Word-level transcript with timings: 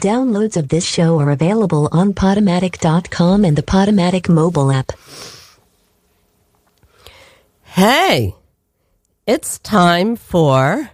Downloads 0.00 0.56
of 0.56 0.68
this 0.68 0.86
show 0.86 1.20
are 1.20 1.30
available 1.30 1.86
on 1.92 2.14
Podomatic.com 2.14 3.44
and 3.44 3.54
the 3.54 3.62
Podomatic 3.62 4.30
mobile 4.30 4.72
app. 4.72 4.92
Hey, 7.64 8.34
it's 9.26 9.58
time 9.58 10.16
for 10.16 10.90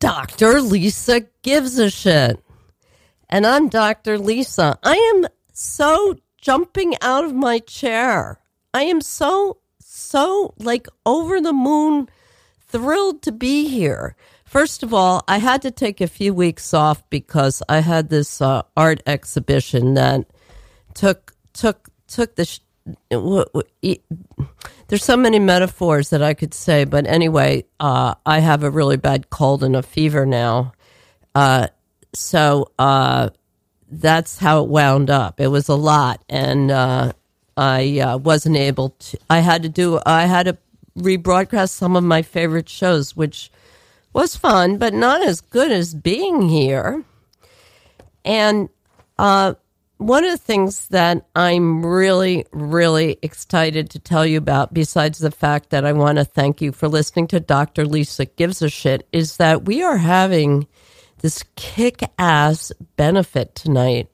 Dr. 0.00 0.60
Lisa 0.60 1.22
Gives 1.40 1.78
a 1.78 1.88
Shit. 1.88 2.44
And 3.30 3.46
I'm 3.46 3.70
Dr. 3.70 4.18
Lisa. 4.18 4.78
I 4.82 4.96
am 5.14 5.28
so 5.54 6.16
jumping 6.36 6.94
out 7.00 7.24
of 7.24 7.32
my 7.32 7.58
chair. 7.58 8.38
I 8.74 8.82
am 8.82 9.00
so, 9.00 9.60
so 9.80 10.52
like 10.58 10.88
over 11.06 11.40
the 11.40 11.54
moon 11.54 12.10
thrilled 12.60 13.22
to 13.22 13.32
be 13.32 13.68
here. 13.68 14.14
First 14.52 14.82
of 14.82 14.92
all, 14.92 15.24
I 15.26 15.38
had 15.38 15.62
to 15.62 15.70
take 15.70 16.02
a 16.02 16.06
few 16.06 16.34
weeks 16.34 16.74
off 16.74 17.08
because 17.08 17.62
I 17.70 17.78
had 17.80 18.10
this 18.10 18.42
uh, 18.42 18.60
art 18.76 19.02
exhibition 19.06 19.94
that 19.94 20.26
took 20.92 21.32
took 21.54 21.88
took 22.06 22.34
the. 22.34 22.44
Sh- 22.44 22.58
there's 24.88 25.02
so 25.02 25.16
many 25.16 25.38
metaphors 25.38 26.10
that 26.10 26.22
I 26.22 26.34
could 26.34 26.52
say, 26.52 26.84
but 26.84 27.06
anyway, 27.06 27.64
uh, 27.80 28.14
I 28.26 28.40
have 28.40 28.62
a 28.62 28.68
really 28.68 28.98
bad 28.98 29.30
cold 29.30 29.64
and 29.64 29.74
a 29.74 29.82
fever 29.82 30.26
now, 30.26 30.74
uh, 31.34 31.68
so 32.12 32.72
uh, 32.78 33.30
that's 33.90 34.36
how 34.36 34.64
it 34.64 34.68
wound 34.68 35.08
up. 35.08 35.40
It 35.40 35.48
was 35.48 35.70
a 35.70 35.76
lot, 35.76 36.22
and 36.28 36.70
uh, 36.70 37.12
I 37.56 38.00
uh, 38.00 38.18
wasn't 38.18 38.58
able 38.58 38.90
to. 38.90 39.18
I 39.30 39.38
had 39.38 39.62
to 39.62 39.70
do. 39.70 39.98
I 40.04 40.26
had 40.26 40.42
to 40.42 40.58
rebroadcast 40.98 41.70
some 41.70 41.96
of 41.96 42.04
my 42.04 42.20
favorite 42.20 42.68
shows, 42.68 43.16
which 43.16 43.50
was 44.12 44.36
fun, 44.36 44.78
but 44.78 44.94
not 44.94 45.22
as 45.22 45.40
good 45.40 45.70
as 45.70 45.94
being 45.94 46.48
here. 46.48 47.04
And 48.24 48.68
uh, 49.18 49.54
one 49.98 50.24
of 50.24 50.30
the 50.30 50.38
things 50.38 50.88
that 50.88 51.26
I'm 51.34 51.84
really, 51.84 52.44
really 52.52 53.18
excited 53.22 53.90
to 53.90 53.98
tell 53.98 54.26
you 54.26 54.38
about, 54.38 54.74
besides 54.74 55.18
the 55.18 55.30
fact 55.30 55.70
that 55.70 55.84
I 55.84 55.92
want 55.92 56.18
to 56.18 56.24
thank 56.24 56.60
you 56.60 56.72
for 56.72 56.88
listening 56.88 57.28
to 57.28 57.40
Dr. 57.40 57.84
Lisa 57.86 58.26
Gives 58.26 58.62
a 58.62 58.68
Shit, 58.68 59.06
is 59.12 59.36
that 59.36 59.64
we 59.64 59.82
are 59.82 59.98
having 59.98 60.66
this 61.20 61.44
kick 61.56 62.02
ass 62.18 62.72
benefit 62.96 63.54
tonight 63.54 64.08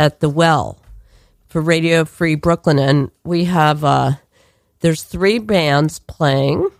at 0.00 0.20
the 0.20 0.30
Well 0.30 0.80
for 1.46 1.60
Radio 1.60 2.04
Free 2.04 2.34
Brooklyn. 2.34 2.78
And 2.78 3.10
we 3.24 3.44
have, 3.44 3.84
uh, 3.84 4.12
there's 4.80 5.02
three 5.02 5.38
bands 5.38 5.98
playing 5.98 6.70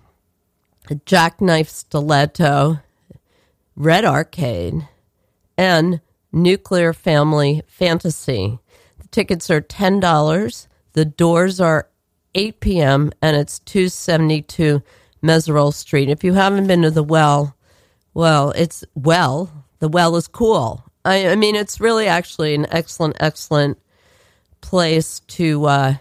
Jackknife 0.94 1.68
Stiletto, 1.68 2.80
Red 3.76 4.04
Arcade, 4.04 4.88
and 5.56 6.00
Nuclear 6.32 6.92
Family 6.92 7.62
Fantasy. 7.66 8.58
The 8.98 9.08
tickets 9.08 9.50
are 9.50 9.60
$10. 9.60 10.66
The 10.92 11.04
doors 11.04 11.60
are 11.60 11.88
8 12.34 12.60
p.m. 12.60 13.12
and 13.22 13.36
it's 13.36 13.58
272 13.60 14.82
Meserole 15.22 15.74
Street. 15.74 16.08
If 16.08 16.22
you 16.24 16.34
haven't 16.34 16.66
been 16.66 16.82
to 16.82 16.90
the 16.90 17.02
well, 17.02 17.56
well, 18.14 18.50
it's 18.52 18.84
well, 18.94 19.64
the 19.78 19.88
well 19.88 20.16
is 20.16 20.28
cool. 20.28 20.84
I, 21.04 21.28
I 21.28 21.36
mean, 21.36 21.56
it's 21.56 21.80
really 21.80 22.06
actually 22.06 22.54
an 22.54 22.66
excellent, 22.70 23.16
excellent 23.20 23.78
place 24.60 25.20
to 25.20 25.64
uh, 25.66 25.94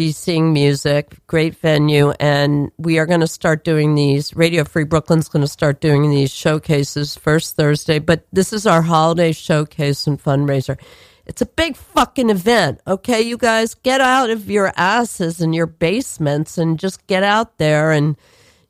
be 0.00 0.12
seeing 0.12 0.54
music, 0.54 1.14
great 1.26 1.54
venue, 1.54 2.10
and 2.18 2.70
we 2.78 2.98
are 2.98 3.04
going 3.04 3.20
to 3.20 3.26
start 3.26 3.64
doing 3.64 3.94
these. 3.94 4.34
Radio 4.34 4.64
Free 4.64 4.84
Brooklyn's 4.84 5.28
going 5.28 5.42
to 5.42 5.46
start 5.46 5.82
doing 5.82 6.08
these 6.08 6.30
showcases 6.30 7.16
first 7.16 7.54
Thursday, 7.54 7.98
but 7.98 8.26
this 8.32 8.50
is 8.54 8.66
our 8.66 8.80
holiday 8.80 9.30
showcase 9.30 10.06
and 10.06 10.18
fundraiser. 10.18 10.80
It's 11.26 11.42
a 11.42 11.46
big 11.46 11.76
fucking 11.76 12.30
event, 12.30 12.80
okay? 12.86 13.20
You 13.20 13.36
guys 13.36 13.74
get 13.74 14.00
out 14.00 14.30
of 14.30 14.50
your 14.50 14.72
asses 14.74 15.42
and 15.42 15.54
your 15.54 15.66
basements 15.66 16.56
and 16.56 16.78
just 16.78 17.06
get 17.06 17.22
out 17.22 17.58
there, 17.58 17.92
and 17.92 18.16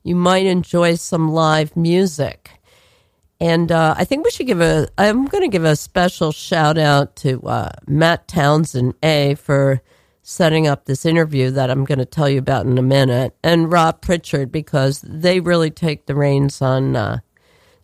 you 0.03 0.17
might 0.17 0.45
enjoy 0.45 0.95
some 0.95 1.31
live 1.31 1.77
music. 1.77 2.59
And 3.39 3.71
uh, 3.71 3.95
I 3.97 4.03
think 4.03 4.25
we 4.25 4.31
should 4.31 4.47
give 4.47 4.59
a. 4.59 4.89
I'm 4.97 5.27
going 5.27 5.43
to 5.43 5.47
give 5.47 5.63
a 5.63 5.77
special 5.77 6.33
shout 6.33 6.77
out 6.77 7.15
to 7.23 7.41
uh, 7.43 7.71
Matt 7.87 8.27
Townsend 8.27 8.95
A 9.01 9.35
for 9.35 9.81
setting 10.23 10.67
up 10.67 10.85
this 10.85 11.05
interview 11.05 11.51
that 11.51 11.69
I'm 11.69 11.85
going 11.85 11.99
to 11.99 12.05
tell 12.05 12.29
you 12.29 12.39
about 12.39 12.65
in 12.65 12.77
a 12.77 12.83
minute, 12.83 13.35
and 13.43 13.71
Rob 13.71 14.01
Pritchard 14.01 14.51
because 14.51 15.01
they 15.01 15.39
really 15.39 15.71
take 15.71 16.05
the 16.05 16.15
reins 16.15 16.61
on 16.61 16.95
uh, 16.95 17.19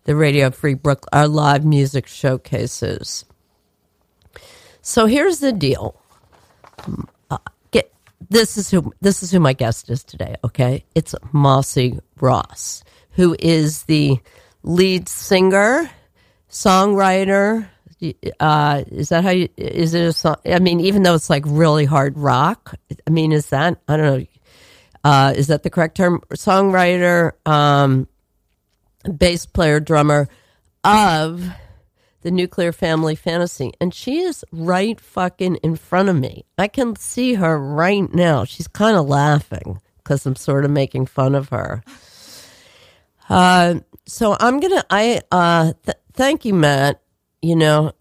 the 0.04 0.14
Radio 0.16 0.50
Free 0.50 0.74
Brooklyn, 0.74 1.08
our 1.12 1.28
live 1.28 1.64
music 1.64 2.06
showcases. 2.06 3.24
So 4.80 5.06
here's 5.06 5.40
the 5.40 5.52
deal. 5.52 6.00
Uh, 7.30 7.38
get 7.72 7.92
this 8.30 8.56
is 8.56 8.70
who 8.70 8.92
this 9.00 9.22
is 9.22 9.30
who 9.30 9.40
my 9.40 9.52
guest 9.52 9.90
is 9.90 10.04
today. 10.04 10.36
Okay, 10.44 10.84
it's 10.94 11.14
Mossy 11.32 11.98
Ross, 12.20 12.82
who 13.10 13.36
is 13.38 13.82
the 13.82 14.18
lead 14.62 15.08
singer, 15.08 15.90
songwriter, 16.48 17.68
uh, 18.40 18.84
is 18.88 19.08
that 19.08 19.24
how 19.24 19.30
you, 19.30 19.48
is 19.56 19.94
it 19.94 20.04
a 20.04 20.12
song? 20.12 20.36
I 20.46 20.58
mean, 20.58 20.80
even 20.80 21.02
though 21.02 21.14
it's 21.14 21.30
like 21.30 21.44
really 21.46 21.84
hard 21.84 22.16
rock, 22.16 22.74
I 23.06 23.10
mean, 23.10 23.32
is 23.32 23.48
that, 23.50 23.80
I 23.88 23.96
don't 23.96 24.20
know, 24.20 24.26
uh, 25.04 25.32
is 25.36 25.48
that 25.48 25.62
the 25.62 25.70
correct 25.70 25.96
term? 25.96 26.22
Songwriter, 26.30 27.32
um, 27.46 28.08
bass 29.16 29.46
player, 29.46 29.80
drummer 29.80 30.28
of 30.84 31.44
the 32.22 32.30
Nuclear 32.30 32.72
Family 32.72 33.14
Fantasy. 33.14 33.72
And 33.80 33.94
she 33.94 34.20
is 34.20 34.44
right 34.52 35.00
fucking 35.00 35.56
in 35.56 35.76
front 35.76 36.08
of 36.08 36.16
me. 36.16 36.44
I 36.56 36.68
can 36.68 36.96
see 36.96 37.34
her 37.34 37.58
right 37.58 38.12
now. 38.12 38.44
She's 38.44 38.68
kind 38.68 38.96
of 38.96 39.06
laughing 39.06 39.80
because 39.98 40.26
I'm 40.26 40.36
sort 40.36 40.64
of 40.64 40.70
making 40.70 41.06
fun 41.06 41.34
of 41.34 41.48
her. 41.50 41.82
Uh, 43.28 43.80
so 44.06 44.36
I'm 44.40 44.58
gonna. 44.58 44.84
I 44.88 45.20
uh, 45.30 45.72
th- 45.84 45.98
thank 46.14 46.46
you, 46.46 46.54
Matt 46.54 47.02
you 47.42 47.56
know, 47.56 47.92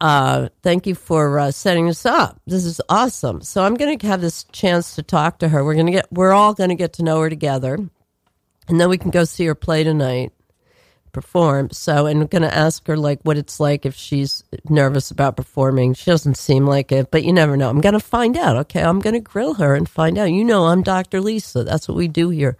uh, 0.00 0.48
thank 0.62 0.86
you 0.86 0.94
for 0.94 1.38
uh, 1.38 1.50
setting 1.50 1.86
this 1.86 2.06
up. 2.06 2.40
This 2.46 2.64
is 2.64 2.80
awesome. 2.88 3.40
So 3.42 3.64
I'm 3.64 3.74
going 3.74 3.98
to 3.98 4.06
have 4.06 4.20
this 4.20 4.44
chance 4.52 4.94
to 4.94 5.02
talk 5.02 5.40
to 5.40 5.48
her. 5.48 5.64
We're 5.64 5.74
going 5.74 5.86
to 5.86 5.92
get, 5.92 6.12
we're 6.12 6.32
all 6.32 6.54
going 6.54 6.70
to 6.70 6.76
get 6.76 6.94
to 6.94 7.02
know 7.02 7.20
her 7.20 7.30
together, 7.30 7.74
and 8.68 8.80
then 8.80 8.88
we 8.88 8.98
can 8.98 9.10
go 9.10 9.24
see 9.24 9.46
her 9.46 9.54
play 9.54 9.82
tonight, 9.82 10.32
perform. 11.12 11.70
So, 11.70 12.06
and 12.06 12.22
I'm 12.22 12.26
going 12.28 12.42
to 12.42 12.54
ask 12.54 12.86
her 12.86 12.96
like 12.96 13.20
what 13.22 13.38
it's 13.38 13.58
like 13.58 13.86
if 13.86 13.94
she's 13.94 14.44
nervous 14.68 15.10
about 15.10 15.36
performing. 15.36 15.94
She 15.94 16.10
doesn't 16.10 16.36
seem 16.36 16.66
like 16.66 16.92
it, 16.92 17.10
but 17.10 17.24
you 17.24 17.32
never 17.32 17.56
know. 17.56 17.68
I'm 17.68 17.80
going 17.80 17.94
to 17.94 18.00
find 18.00 18.36
out. 18.36 18.56
Okay, 18.56 18.82
I'm 18.82 19.00
going 19.00 19.14
to 19.14 19.20
grill 19.20 19.54
her 19.54 19.74
and 19.74 19.88
find 19.88 20.18
out. 20.18 20.26
You 20.26 20.44
know, 20.44 20.66
I'm 20.66 20.82
Dr. 20.82 21.20
Lisa. 21.20 21.64
That's 21.64 21.88
what 21.88 21.96
we 21.96 22.08
do 22.08 22.30
here. 22.30 22.56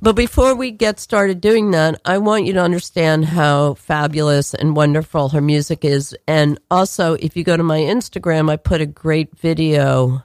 But 0.00 0.16
before 0.16 0.54
we 0.54 0.70
get 0.70 1.00
started 1.00 1.40
doing 1.40 1.70
that, 1.70 2.00
I 2.04 2.18
want 2.18 2.44
you 2.44 2.52
to 2.54 2.62
understand 2.62 3.24
how 3.24 3.74
fabulous 3.74 4.52
and 4.52 4.76
wonderful 4.76 5.30
her 5.30 5.40
music 5.40 5.84
is. 5.84 6.16
And 6.26 6.58
also, 6.70 7.14
if 7.14 7.36
you 7.36 7.44
go 7.44 7.56
to 7.56 7.62
my 7.62 7.78
Instagram, 7.78 8.50
I 8.50 8.56
put 8.56 8.80
a 8.80 8.86
great 8.86 9.38
video 9.38 10.22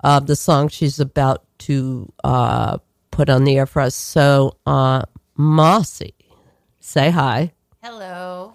of 0.00 0.26
the 0.26 0.36
song 0.36 0.68
she's 0.68 1.00
about 1.00 1.44
to 1.58 2.12
uh, 2.22 2.78
put 3.10 3.28
on 3.28 3.44
the 3.44 3.56
air 3.56 3.66
for 3.66 3.80
us. 3.80 3.94
So, 3.94 4.58
uh, 4.66 5.02
Mossy, 5.36 6.14
say 6.78 7.10
hi. 7.10 7.52
Hello. 7.82 8.54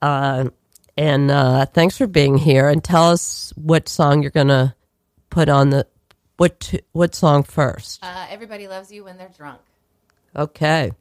Uh, 0.00 0.50
and 0.96 1.30
uh, 1.30 1.66
thanks 1.66 1.98
for 1.98 2.06
being 2.06 2.38
here. 2.38 2.68
And 2.68 2.82
tell 2.82 3.10
us 3.10 3.52
what 3.56 3.88
song 3.88 4.22
you're 4.22 4.30
going 4.30 4.48
to 4.48 4.74
put 5.28 5.48
on 5.48 5.70
the 5.70 5.86
what 6.36 6.74
what 6.92 7.14
song 7.14 7.42
first? 7.42 8.02
Uh, 8.02 8.26
Everybody 8.30 8.68
loves 8.68 8.92
you 8.92 9.04
when 9.04 9.16
they're 9.16 9.32
drunk. 9.36 9.60
Okay. 10.34 10.92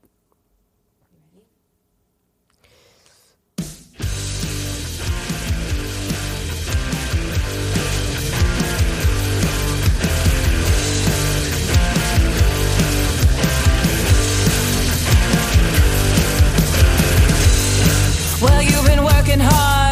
Well, 18.41 18.61
you've 18.61 18.85
been 18.85 19.03
working 19.03 19.39
hard, 19.39 19.84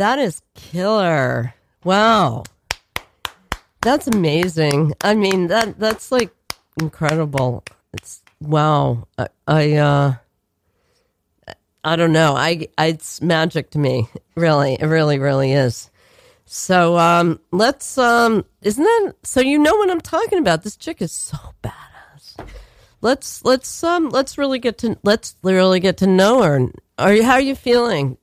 that 0.00 0.18
is 0.18 0.40
killer. 0.54 1.54
Wow, 1.84 2.44
that's 3.82 4.06
amazing. 4.06 4.94
I 5.02 5.14
mean 5.14 5.48
that 5.48 5.78
that's 5.78 6.10
like 6.10 6.30
incredible. 6.80 7.64
It's 7.92 8.22
wow. 8.40 9.06
I, 9.18 9.28
I 9.46 9.72
uh, 9.74 10.14
I 11.84 11.96
don't 11.96 12.12
know. 12.12 12.34
I, 12.34 12.68
I 12.78 12.86
it's 12.86 13.20
magic 13.20 13.70
to 13.70 13.78
me. 13.78 14.08
Really, 14.36 14.74
it 14.80 14.86
really, 14.86 15.18
really 15.18 15.52
is. 15.52 15.90
So 16.46 16.96
um, 16.96 17.40
let's 17.52 17.98
um, 17.98 18.46
isn't 18.62 18.82
that 18.82 19.14
so? 19.22 19.40
You 19.40 19.58
know 19.58 19.76
what 19.76 19.90
I'm 19.90 20.00
talking 20.00 20.38
about. 20.38 20.62
This 20.62 20.76
chick 20.76 21.02
is 21.02 21.12
so 21.12 21.36
badass. 21.62 22.48
Let's 23.02 23.44
let's 23.44 23.84
um 23.84 24.08
let's 24.08 24.38
really 24.38 24.58
get 24.58 24.78
to 24.78 24.98
let's 25.02 25.36
really 25.42 25.80
get 25.80 25.98
to 25.98 26.06
know 26.06 26.42
her. 26.42 26.68
Are 26.98 27.12
you 27.12 27.22
how 27.22 27.34
are 27.34 27.40
you 27.40 27.54
feeling? 27.54 28.16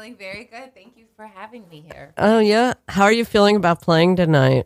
Feeling 0.00 0.16
very 0.16 0.44
good. 0.44 0.74
Thank 0.74 0.96
you 0.96 1.04
for 1.14 1.26
having 1.26 1.68
me 1.68 1.84
here. 1.92 2.14
Oh 2.16 2.38
yeah. 2.38 2.72
How 2.88 3.02
are 3.04 3.12
you 3.12 3.26
feeling 3.26 3.54
about 3.54 3.82
playing 3.82 4.16
tonight? 4.16 4.64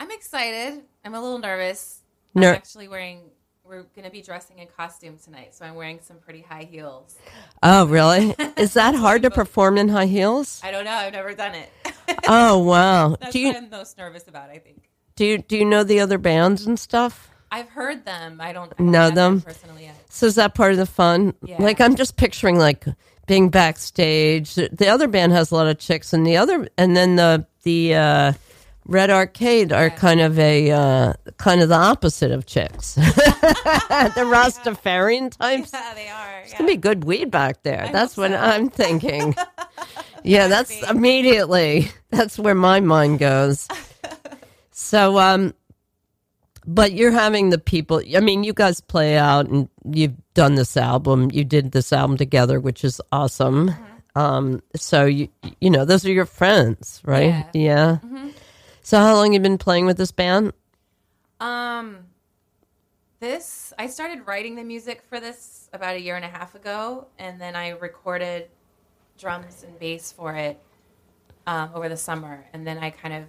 I'm 0.00 0.10
excited. 0.10 0.82
I'm 1.04 1.14
a 1.14 1.22
little 1.22 1.38
nervous. 1.38 2.00
Ner- 2.34 2.48
I'm 2.48 2.54
actually 2.56 2.88
wearing. 2.88 3.20
We're 3.62 3.84
going 3.84 4.06
to 4.06 4.10
be 4.10 4.22
dressing 4.22 4.58
in 4.58 4.66
costume 4.66 5.18
tonight, 5.22 5.54
so 5.54 5.64
I'm 5.64 5.76
wearing 5.76 6.00
some 6.02 6.16
pretty 6.16 6.40
high 6.40 6.64
heels. 6.68 7.14
Oh 7.62 7.86
really? 7.86 8.34
Is 8.56 8.74
that 8.74 8.96
hard 8.96 9.22
to 9.22 9.30
perform 9.30 9.78
in 9.78 9.88
high 9.88 10.06
heels? 10.06 10.60
I 10.64 10.72
don't 10.72 10.84
know. 10.84 10.90
I've 10.90 11.12
never 11.12 11.32
done 11.32 11.54
it. 11.54 11.70
Oh 12.26 12.58
wow. 12.58 13.14
That's 13.20 13.32
Do 13.32 13.44
what 13.46 13.56
I'm 13.56 13.70
most 13.70 13.96
nervous 13.96 14.26
about. 14.26 14.50
I 14.50 14.58
think 14.58 14.90
do 15.14 15.24
you 15.24 15.38
do 15.38 15.56
you 15.58 15.64
know 15.64 15.84
the 15.84 16.00
other 16.00 16.18
bands 16.18 16.66
and 16.66 16.76
stuff? 16.76 17.30
I've 17.52 17.68
heard 17.68 18.04
them. 18.04 18.40
I 18.40 18.52
don't 18.52 18.72
I 18.80 18.82
Know 18.82 19.10
them? 19.10 19.42
personally 19.42 19.84
yet. 19.84 19.94
So 20.08 20.26
is 20.26 20.34
that 20.34 20.54
part 20.56 20.72
of 20.72 20.78
the 20.78 20.86
fun? 20.86 21.34
Yeah. 21.44 21.62
Like 21.62 21.80
I'm 21.80 21.94
just 21.94 22.16
picturing 22.16 22.58
like 22.58 22.84
being 23.26 23.48
backstage. 23.48 24.54
The 24.54 24.88
other 24.88 25.08
band 25.08 25.32
has 25.32 25.50
a 25.50 25.54
lot 25.54 25.66
of 25.66 25.78
chicks, 25.78 26.12
and 26.12 26.26
the 26.26 26.36
other, 26.36 26.68
and 26.76 26.96
then 26.96 27.16
the 27.16 27.46
the 27.62 27.94
uh, 27.94 28.32
Red 28.86 29.10
Arcade 29.10 29.72
are 29.72 29.90
kind 29.90 30.20
of 30.20 30.38
a 30.38 30.70
uh, 30.70 31.12
kind 31.36 31.60
of 31.60 31.68
the 31.68 31.76
opposite 31.76 32.32
of 32.32 32.46
chicks. 32.46 32.94
the 32.94 33.02
Rastafarian 34.26 35.30
types. 35.38 35.72
Yeah, 35.72 35.94
they 35.94 36.08
are. 36.08 36.40
It's 36.40 36.52
gonna 36.52 36.66
be 36.66 36.76
good 36.76 37.04
weed 37.04 37.30
back 37.30 37.62
there. 37.62 37.88
that's 37.92 38.16
what 38.16 38.32
so. 38.32 38.36
I'm 38.36 38.68
thinking. 38.70 39.36
yeah, 40.24 40.48
that's 40.48 40.82
immediately. 40.88 41.90
That's 42.10 42.38
where 42.38 42.54
my 42.54 42.80
mind 42.80 43.20
goes. 43.20 43.68
So, 44.72 45.18
um, 45.18 45.54
but 46.66 46.92
you're 46.92 47.10
having 47.10 47.50
the 47.50 47.58
people. 47.58 48.02
I 48.14 48.20
mean, 48.20 48.44
you 48.44 48.52
guys 48.52 48.80
play 48.80 49.16
out, 49.16 49.48
and 49.48 49.68
you've 49.90 50.16
done 50.34 50.54
this 50.54 50.76
album. 50.76 51.30
You 51.32 51.44
did 51.44 51.72
this 51.72 51.92
album 51.92 52.16
together, 52.16 52.60
which 52.60 52.84
is 52.84 53.00
awesome. 53.10 53.70
Mm-hmm. 53.70 54.18
Um, 54.18 54.62
so 54.76 55.06
you 55.06 55.28
you 55.60 55.70
know 55.70 55.84
those 55.84 56.04
are 56.04 56.12
your 56.12 56.26
friends, 56.26 57.00
right? 57.04 57.46
Yeah. 57.54 57.98
Mm-hmm. 58.04 58.28
So 58.82 58.98
how 58.98 59.14
long 59.14 59.32
you 59.32 59.40
been 59.40 59.58
playing 59.58 59.86
with 59.86 59.96
this 59.96 60.12
band? 60.12 60.52
Um, 61.40 61.98
this 63.20 63.72
I 63.78 63.86
started 63.86 64.26
writing 64.26 64.56
the 64.56 64.64
music 64.64 65.02
for 65.08 65.18
this 65.18 65.70
about 65.72 65.96
a 65.96 66.00
year 66.00 66.16
and 66.16 66.24
a 66.24 66.28
half 66.28 66.54
ago, 66.54 67.06
and 67.18 67.40
then 67.40 67.56
I 67.56 67.70
recorded 67.70 68.48
drums 69.18 69.62
and 69.62 69.78
bass 69.78 70.12
for 70.12 70.34
it 70.34 70.60
um, 71.46 71.70
over 71.74 71.88
the 71.88 71.96
summer, 71.96 72.44
and 72.52 72.66
then 72.66 72.78
I 72.78 72.90
kind 72.90 73.14
of 73.14 73.24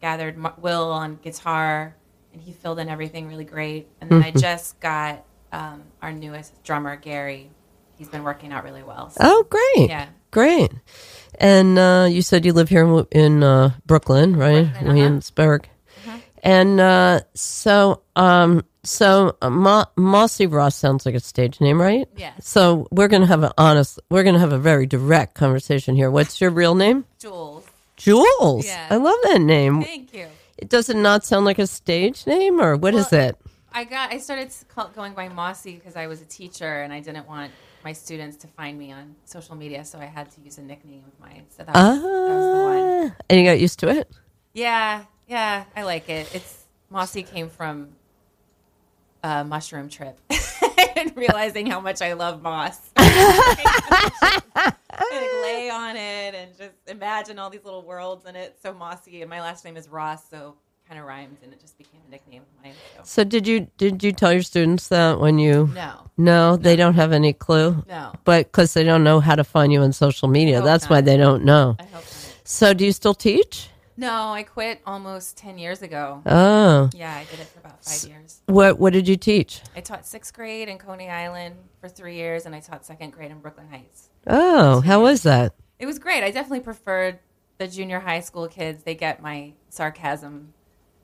gathered 0.00 0.38
Will 0.62 0.92
on 0.92 1.16
guitar, 1.16 1.96
and 2.38 2.46
he 2.46 2.52
filled 2.52 2.78
in 2.78 2.88
everything 2.88 3.26
really 3.26 3.44
great, 3.44 3.88
and 4.00 4.08
then 4.10 4.22
I 4.22 4.30
just 4.30 4.78
got 4.80 5.24
um, 5.52 5.82
our 6.00 6.12
newest 6.12 6.62
drummer 6.62 6.94
Gary. 6.96 7.50
He's 7.96 8.08
been 8.08 8.22
working 8.22 8.52
out 8.52 8.62
really 8.62 8.84
well. 8.84 9.10
So, 9.10 9.18
Oh, 9.20 9.42
great. 9.50 9.88
Yeah. 9.90 10.06
Great. 10.30 10.70
And 11.40 11.78
uh, 11.78 12.06
you 12.08 12.22
said 12.22 12.44
you 12.44 12.52
live 12.52 12.68
here 12.68 12.84
in, 12.84 13.06
in 13.10 13.42
uh, 13.42 13.70
Brooklyn, 13.86 14.36
right? 14.36 14.62
Brooklyn, 14.64 14.74
uh-huh. 14.74 14.86
Williamsburg. 14.86 15.68
And 16.44 16.78
uh, 16.78 17.20
so, 17.34 18.02
um, 18.14 18.64
so 18.84 19.36
uh, 19.42 19.50
Mo- 19.50 19.86
Mossy 19.96 20.46
Ross 20.46 20.76
sounds 20.76 21.04
like 21.04 21.16
a 21.16 21.20
stage 21.20 21.60
name, 21.60 21.80
right? 21.80 22.06
Yeah. 22.16 22.34
So 22.40 22.86
we're 22.92 23.08
gonna 23.08 23.26
have 23.26 23.42
an 23.42 23.50
honest, 23.58 23.98
we're 24.08 24.22
gonna 24.22 24.38
have 24.38 24.52
a 24.52 24.58
very 24.58 24.86
direct 24.86 25.34
conversation 25.34 25.96
here. 25.96 26.12
What's 26.12 26.40
your 26.40 26.50
real 26.50 26.76
name? 26.76 27.04
Jules, 27.18 27.66
Jules. 27.96 28.66
Yeah. 28.66 28.86
I 28.88 28.96
love 28.96 29.16
that 29.24 29.40
name. 29.40 29.82
thank 29.82 30.14
you. 30.14 30.28
It 30.58 30.68
does 30.68 30.88
it 30.88 30.96
not 30.96 31.24
sound 31.24 31.44
like 31.44 31.58
a 31.58 31.66
stage 31.66 32.26
name, 32.26 32.60
or 32.60 32.76
what 32.76 32.94
is 32.94 33.10
Well, 33.12 33.28
it? 33.28 33.36
I 33.72 33.84
got 33.84 34.12
I 34.12 34.18
started 34.18 34.52
going 34.94 35.14
by 35.14 35.28
Mossy 35.28 35.74
because 35.74 35.96
I 35.96 36.06
was 36.06 36.20
a 36.20 36.24
teacher 36.24 36.82
and 36.82 36.92
I 36.92 37.00
didn't 37.00 37.28
want 37.28 37.52
my 37.84 37.92
students 37.92 38.36
to 38.38 38.48
find 38.48 38.76
me 38.78 38.90
on 38.92 39.14
social 39.24 39.54
media, 39.54 39.84
so 39.84 39.98
I 39.98 40.06
had 40.06 40.30
to 40.32 40.40
use 40.40 40.58
a 40.58 40.62
nickname 40.62 41.04
of 41.06 41.20
mine. 41.20 41.44
So 41.50 41.62
that 41.62 41.74
was, 41.74 42.02
that 42.02 42.34
was 42.36 42.46
the 42.46 42.64
one. 42.64 43.12
Ah, 43.12 43.24
and 43.30 43.40
you 43.40 43.46
got 43.46 43.60
used 43.60 43.78
to 43.80 43.88
it. 43.88 44.10
Yeah, 44.52 45.04
yeah, 45.28 45.64
I 45.76 45.82
like 45.84 46.08
it. 46.08 46.34
It's 46.34 46.64
Mossy 46.90 47.22
came 47.22 47.48
from 47.48 47.90
a 49.22 49.44
mushroom 49.44 49.88
trip 49.88 50.18
and 50.96 51.16
realizing 51.16 51.66
how 51.66 51.80
much 51.80 52.02
I 52.02 52.12
love 52.14 52.42
moss. 52.42 52.78
and 52.96 53.06
lay 55.42 55.70
on 55.72 55.96
it 55.96 56.34
and 56.34 56.56
just 56.56 56.72
imagine 56.86 57.38
all 57.38 57.50
these 57.50 57.64
little 57.64 57.82
worlds 57.82 58.26
in 58.26 58.36
it. 58.36 58.56
So 58.62 58.72
mossy, 58.72 59.22
and 59.22 59.30
my 59.30 59.40
last 59.40 59.64
name 59.64 59.76
is 59.76 59.88
Ross, 59.88 60.28
so 60.28 60.54
kind 60.88 61.00
of 61.00 61.06
rhymes, 61.06 61.38
and 61.42 61.52
it 61.52 61.60
just 61.60 61.76
became 61.76 62.00
a 62.06 62.10
nickname 62.10 62.42
of 62.42 62.64
mine. 62.64 62.74
So. 62.96 63.02
So 63.04 63.24
did 63.24 63.46
you 63.46 63.68
did 63.76 64.02
you 64.02 64.12
tell 64.12 64.32
your 64.32 64.42
students 64.42 64.88
that 64.88 65.20
when 65.20 65.38
you? 65.38 65.70
No, 65.74 66.10
No, 66.16 66.56
they 66.56 66.76
don't 66.76 66.94
have 66.94 67.12
any 67.12 67.32
clue. 67.32 67.84
no, 67.88 68.12
But 68.24 68.46
because 68.46 68.74
they 68.74 68.84
don't 68.84 69.04
know 69.04 69.20
how 69.20 69.34
to 69.34 69.44
find 69.44 69.72
you 69.72 69.82
on 69.82 69.92
social 69.92 70.28
media, 70.28 70.62
that's 70.62 70.88
why 70.88 71.00
they 71.00 71.16
don't 71.16 71.44
know. 71.44 71.76
I 71.78 71.84
hope. 71.84 72.04
So 72.44 72.72
do 72.72 72.84
you 72.86 72.92
still 72.92 73.14
teach? 73.14 73.68
No, 74.00 74.32
I 74.32 74.44
quit 74.44 74.80
almost 74.86 75.36
ten 75.36 75.58
years 75.58 75.82
ago. 75.82 76.22
Oh, 76.24 76.88
Yeah, 76.94 77.12
I 77.12 77.24
did 77.30 77.40
it 77.40 77.48
for 77.48 77.58
about 77.58 77.84
five 77.84 78.08
years. 78.08 78.40
what 78.46 78.78
what 78.78 78.92
did 78.92 79.08
you 79.08 79.16
teach? 79.16 79.60
I 79.74 79.80
taught 79.80 80.06
sixth 80.06 80.32
grade 80.32 80.68
in 80.68 80.78
Coney 80.78 81.08
Island 81.10 81.56
for 81.80 81.88
three 81.88 82.14
years, 82.14 82.46
and 82.46 82.54
I 82.54 82.60
taught 82.60 82.86
second 82.86 83.10
grade 83.12 83.32
in 83.32 83.40
Brooklyn 83.40 83.66
Heights. 83.68 84.08
Oh, 84.26 84.80
how 84.82 85.02
was 85.02 85.24
that? 85.24 85.54
It 85.80 85.86
was 85.86 85.98
great. 85.98 86.22
I 86.22 86.30
definitely 86.30 86.60
preferred 86.60 87.18
the 87.58 87.66
junior 87.66 87.98
high 87.98 88.20
school 88.20 88.46
kids. 88.46 88.84
They 88.84 88.94
get 88.94 89.20
my 89.20 89.54
sarcasm, 89.68 90.52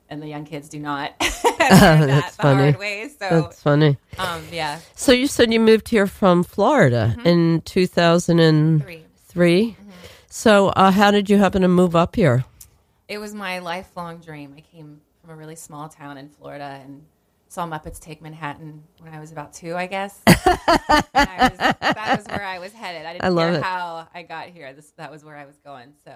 and 0.08 0.22
the 0.22 0.28
young 0.28 0.44
kids 0.44 0.68
do 0.68 0.78
not. 0.78 1.14
Learned 1.20 1.30
That's 2.10 2.36
that 2.36 2.42
funny. 2.42 2.76
way. 2.78 3.08
So, 3.08 3.16
That's 3.28 3.60
funny. 3.60 3.98
um, 4.18 4.42
yeah, 4.52 4.78
So 4.94 5.10
you 5.10 5.26
said 5.26 5.52
you 5.52 5.58
moved 5.58 5.88
here 5.88 6.06
from 6.06 6.44
Florida 6.44 7.16
in 7.24 7.62
two 7.64 7.88
thousand 7.88 8.38
and 8.38 8.82
three. 8.82 9.04
three. 9.26 9.76
So 10.28 10.68
uh, 10.70 10.90
how 10.92 11.10
did 11.12 11.28
you 11.30 11.38
happen 11.38 11.62
to 11.62 11.68
move 11.68 11.94
up 11.96 12.14
here? 12.16 12.44
It 13.08 13.18
was 13.18 13.34
my 13.34 13.58
lifelong 13.58 14.18
dream. 14.18 14.54
I 14.56 14.60
came 14.60 15.00
from 15.20 15.30
a 15.30 15.36
really 15.36 15.56
small 15.56 15.88
town 15.88 16.16
in 16.18 16.28
Florida 16.28 16.80
and 16.82 17.04
saw 17.48 17.66
Muppets 17.66 18.00
Take 18.00 18.20
Manhattan 18.22 18.82
when 18.98 19.12
I 19.14 19.20
was 19.20 19.30
about 19.30 19.52
two, 19.52 19.76
I 19.76 19.86
guess. 19.86 20.20
And 21.16 21.28
I 21.30 21.48
was, 21.48 21.58
that 21.58 22.16
was 22.18 22.26
where 22.26 22.44
I 22.44 22.58
was 22.58 22.72
headed. 22.72 23.06
I 23.06 23.12
didn't 23.12 23.24
I 23.24 23.28
love 23.28 23.50
care 23.52 23.60
it. 23.60 23.62
how 23.62 24.08
I 24.14 24.22
got 24.22 24.48
here. 24.48 24.72
This, 24.72 24.90
that 24.96 25.10
was 25.10 25.24
where 25.24 25.36
I 25.36 25.46
was 25.46 25.56
going. 25.64 25.92
So 26.04 26.12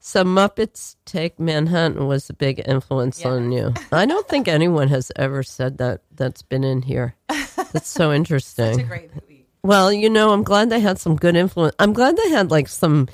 So 0.00 0.24
Muppets 0.24 0.96
Take 1.04 1.38
Manhattan 1.38 2.06
was 2.06 2.28
a 2.28 2.34
big 2.34 2.60
influence 2.66 3.20
Yeah. 3.20 3.28
on 3.28 3.52
you. 3.52 3.72
I 3.92 4.04
don't 4.06 4.28
think 4.28 4.48
anyone 4.48 4.88
has 4.88 5.12
ever 5.16 5.42
said 5.42 5.78
that 5.78 6.02
that's 6.14 6.42
been 6.42 6.64
in 6.64 6.82
here. 6.82 7.14
That's 7.72 7.88
so 7.88 8.12
interesting. 8.12 8.66
it's 8.70 8.78
a 8.78 8.82
great 8.82 9.14
movie. 9.14 9.46
Well, 9.62 9.90
you 9.92 10.10
know, 10.10 10.32
I'm 10.32 10.42
glad 10.42 10.68
they 10.68 10.80
had 10.80 10.98
some 10.98 11.16
good 11.16 11.36
influence. 11.36 11.74
I'm 11.78 11.92
glad 11.94 12.16
they 12.16 12.28
had 12.30 12.50
like 12.50 12.68
some 12.68 13.08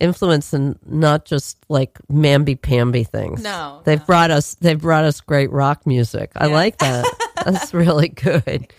influence 0.00 0.52
and 0.52 0.78
not 0.86 1.24
just 1.24 1.58
like 1.68 1.98
mamby 2.10 2.60
pamby 2.60 3.04
things. 3.04 3.42
No, 3.42 3.80
they've 3.84 3.98
no. 4.00 4.04
brought 4.06 4.30
us. 4.30 4.54
They've 4.56 4.80
brought 4.80 5.04
us 5.04 5.20
great 5.20 5.50
rock 5.50 5.86
music. 5.86 6.32
I 6.36 6.46
Yeah. 6.48 6.54
like 6.54 6.78
that. 6.78 7.06
That's 7.44 7.72
really 7.74 8.08
good. 8.08 8.72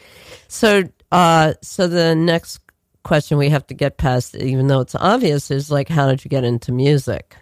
So, 0.48 0.84
uh, 1.12 1.54
so 1.62 1.88
the 1.88 2.16
next 2.16 2.60
question 3.04 3.38
we 3.38 3.50
have 3.50 3.68
to 3.68 3.74
get 3.74 3.98
past, 3.98 4.36
even 4.36 4.68
though 4.68 4.80
it's 4.80 4.96
obvious, 4.96 5.52
is 5.52 5.70
like, 5.70 5.90
how 5.90 6.08
did 6.08 6.24
you 6.24 6.30
get 6.30 6.44
into 6.44 6.72
music? 6.72 7.36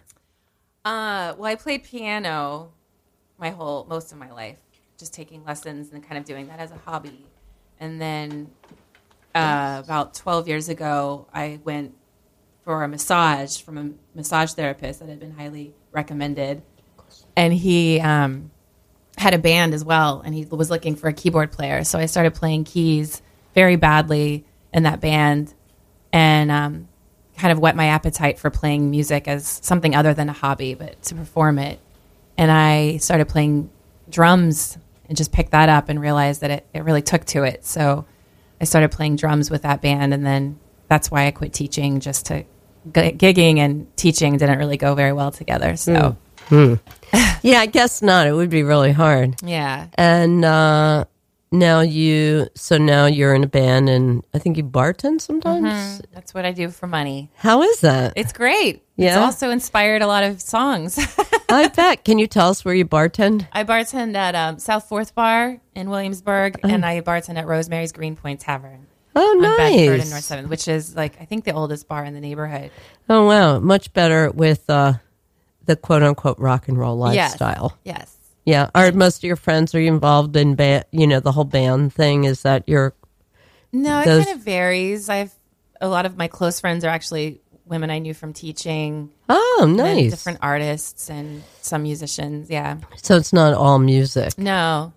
Uh, 0.84 1.34
well, 1.38 1.44
I 1.50 1.54
played 1.54 1.84
piano 1.84 2.72
my 3.38 3.50
whole 3.50 3.86
most 3.88 4.12
of 4.12 4.18
my 4.18 4.30
life, 4.30 4.56
just 4.98 5.12
taking 5.14 5.44
lessons 5.44 5.92
and 5.92 6.02
kind 6.02 6.18
of 6.18 6.24
doing 6.24 6.48
that 6.48 6.58
as 6.58 6.70
a 6.72 6.76
hobby. 6.76 7.26
And 7.78 8.00
then 8.00 8.50
uh, 9.34 9.80
about 9.84 10.14
12 10.14 10.48
years 10.48 10.68
ago, 10.68 11.26
I 11.32 11.60
went 11.64 11.94
for 12.64 12.82
a 12.84 12.88
massage 12.88 13.60
from 13.60 13.78
a 13.78 13.90
massage 14.14 14.52
therapist 14.52 15.00
that 15.00 15.08
had 15.08 15.20
been 15.20 15.32
highly 15.32 15.74
recommended, 15.90 16.62
and 17.36 17.52
he 17.52 18.00
um, 18.00 18.50
had 19.18 19.34
a 19.34 19.38
band 19.38 19.74
as 19.74 19.84
well, 19.84 20.22
and 20.24 20.34
he 20.34 20.44
was 20.44 20.70
looking 20.70 20.96
for 20.96 21.08
a 21.08 21.12
keyboard 21.12 21.52
player. 21.52 21.84
So 21.84 21.98
I 21.98 22.06
started 22.06 22.34
playing 22.34 22.64
keys 22.64 23.22
very 23.54 23.76
badly 23.76 24.44
in 24.72 24.84
that 24.84 25.00
band, 25.00 25.54
and 26.12 26.50
um, 26.50 26.88
kind 27.36 27.52
of 27.52 27.58
whet 27.58 27.76
my 27.76 27.86
appetite 27.86 28.38
for 28.38 28.50
playing 28.50 28.90
music 28.90 29.26
as 29.28 29.60
something 29.62 29.94
other 29.94 30.14
than 30.14 30.28
a 30.28 30.32
hobby, 30.32 30.74
but 30.74 31.02
to 31.02 31.14
perform 31.14 31.58
it. 31.58 31.80
And 32.38 32.50
I 32.50 32.98
started 32.98 33.28
playing 33.28 33.70
drums 34.08 34.78
and 35.08 35.16
just 35.16 35.32
picked 35.32 35.50
that 35.50 35.68
up 35.68 35.88
and 35.88 36.00
realized 36.00 36.40
that 36.40 36.50
it, 36.50 36.66
it 36.72 36.84
really 36.84 37.02
took 37.02 37.24
to 37.26 37.42
it. 37.42 37.64
So 37.64 38.06
I 38.60 38.64
started 38.64 38.92
playing 38.92 39.16
drums 39.16 39.50
with 39.50 39.62
that 39.62 39.82
band, 39.82 40.14
and 40.14 40.24
then 40.24 40.58
that's 40.88 41.10
why 41.10 41.26
I 41.26 41.30
quit 41.32 41.52
teaching. 41.52 42.00
Just 42.00 42.26
to 42.26 42.44
g- 42.86 43.12
gigging 43.12 43.58
and 43.58 43.86
teaching 43.96 44.36
didn't 44.36 44.58
really 44.58 44.76
go 44.76 44.94
very 44.94 45.12
well 45.12 45.30
together. 45.30 45.76
So 45.76 46.16
Yeah, 47.42 47.60
I 47.60 47.66
guess 47.66 48.02
not. 48.02 48.26
It 48.26 48.32
would 48.32 48.50
be 48.50 48.62
really 48.62 48.92
hard. 48.92 49.36
yeah, 49.42 49.88
And 49.94 50.44
uh, 50.44 51.04
now 51.50 51.80
you, 51.80 52.48
so 52.54 52.78
now 52.78 53.06
you're 53.06 53.34
in 53.34 53.42
a 53.44 53.48
band, 53.48 53.88
and 53.88 54.22
I 54.32 54.38
think 54.38 54.56
you 54.56 54.64
bartend 54.64 55.20
sometimes. 55.20 56.00
that's 56.12 56.32
what 56.34 56.44
I 56.46 56.52
do 56.52 56.68
for 56.70 56.86
money. 56.86 57.30
How 57.36 57.62
is 57.62 57.80
that? 57.80 58.12
It's 58.16 58.32
great. 58.32 58.82
Yeah. 58.96 59.08
It's 59.08 59.16
also 59.18 59.50
inspired 59.50 60.02
a 60.02 60.06
lot 60.06 60.24
of 60.24 60.40
songs. 60.40 60.98
I 61.48 61.68
bet. 61.68 62.04
Can 62.04 62.18
you 62.18 62.26
tell 62.26 62.48
us 62.50 62.64
where 62.64 62.74
you 62.74 62.84
bartend? 62.86 63.46
I 63.52 63.64
bartend 63.64 64.14
at 64.14 64.34
um, 64.34 64.58
South 64.58 64.84
Fourth 64.88 65.14
Bar 65.14 65.58
in 65.74 65.90
Williamsburg, 65.90 66.60
and 66.62 66.84
I 66.84 67.00
bartend 67.02 67.38
at 67.38 67.46
Rosemary's 67.46 67.92
Greenpoint 67.92 68.40
Tavern 68.40 68.86
Oh, 69.14 69.20
on 69.36 69.42
Bedford 69.42 69.90
and 69.92 69.98
nice. 70.00 70.10
North 70.10 70.24
Seventh, 70.24 70.48
which 70.48 70.68
is 70.68 70.96
like 70.96 71.20
I 71.20 71.24
think 71.24 71.44
the 71.44 71.52
oldest 71.52 71.86
bar 71.88 72.04
in 72.04 72.14
the 72.14 72.20
neighborhood. 72.20 72.70
Oh, 73.08 73.26
wow. 73.26 73.58
Much 73.58 73.92
better 73.92 74.30
with 74.30 74.68
uh, 74.70 74.94
the 75.66 75.76
quote 75.76 76.02
unquote 76.02 76.38
rock 76.38 76.68
and 76.68 76.78
roll 76.78 76.98
Yes. 77.12 77.32
lifestyle. 77.32 77.76
Yes. 77.84 78.16
Yeah. 78.44 78.70
Are 78.74 78.90
most 78.92 79.18
of 79.18 79.24
your 79.24 79.36
friends, 79.36 79.74
are 79.74 79.80
you 79.80 79.92
involved 79.92 80.34
in 80.36 80.54
band, 80.54 80.84
you 80.90 81.06
know, 81.06 81.20
the 81.20 81.32
whole 81.32 81.44
band 81.44 81.92
thing? 81.92 82.24
Is 82.24 82.42
that 82.42 82.68
your, 82.68 82.94
No, 83.72 84.00
it 84.00 84.04
kind 84.06 84.28
of 84.28 84.38
varies. 84.40 85.08
I've 85.08 85.32
a 85.80 85.88
lot 85.88 86.06
of 86.06 86.16
my 86.16 86.28
close 86.28 86.60
friends 86.60 86.84
are 86.84 86.88
actually 86.88 87.40
women 87.66 87.90
I 87.90 87.98
knew 87.98 88.14
from 88.14 88.32
teaching, 88.32 89.10
oh, 89.28 89.66
nice. 89.76 90.10
different 90.10 90.38
artists 90.42 91.10
and 91.10 91.42
some 91.60 91.82
musicians. 91.84 92.50
Yeah. 92.50 92.78
So 93.02 93.16
it's 93.16 93.32
not 93.32 93.54
all 93.54 93.78
music. 93.78 94.36
No, 94.38 94.92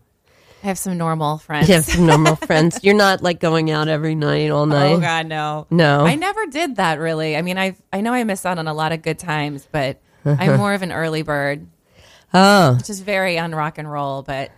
I 0.65 0.69
have 0.69 0.79
some 0.79 0.97
normal 0.97 1.37
friends. 1.37 1.69
You 1.69 1.75
have 1.75 1.85
some 1.85 2.07
normal 2.07 2.35
friends. 2.47 2.79
You're 2.81 2.95
not 2.95 3.21
like 3.21 3.39
going 3.39 3.69
out 3.69 3.87
every 3.87 4.15
night, 4.15 4.49
all 4.49 4.65
night. 4.65 4.93
Oh 4.93 4.99
God, 4.99 5.27
no. 5.27 5.67
No. 5.69 6.03
I 6.03 6.15
never 6.15 6.47
did 6.47 6.77
that 6.77 6.97
really. 6.99 7.37
I 7.37 7.43
mean, 7.43 7.59
I 7.59 7.75
I 7.93 8.01
know 8.01 8.13
I 8.13 8.23
miss 8.23 8.47
out 8.47 8.57
on 8.57 8.67
a 8.67 8.73
lot 8.73 8.91
of 8.91 9.03
good 9.03 9.19
times, 9.19 9.67
but 9.71 10.01
I'm 10.25 10.57
more 10.57 10.73
of 10.73 10.81
an 10.81 10.91
early 10.91 11.21
bird, 11.21 11.67
Oh, 12.33 12.77
which 12.77 12.89
is 12.89 13.01
very 13.01 13.37
un 13.37 13.53
rock 13.53 13.77
and 13.77 13.89
roll. 13.89 14.23
But 14.23 14.49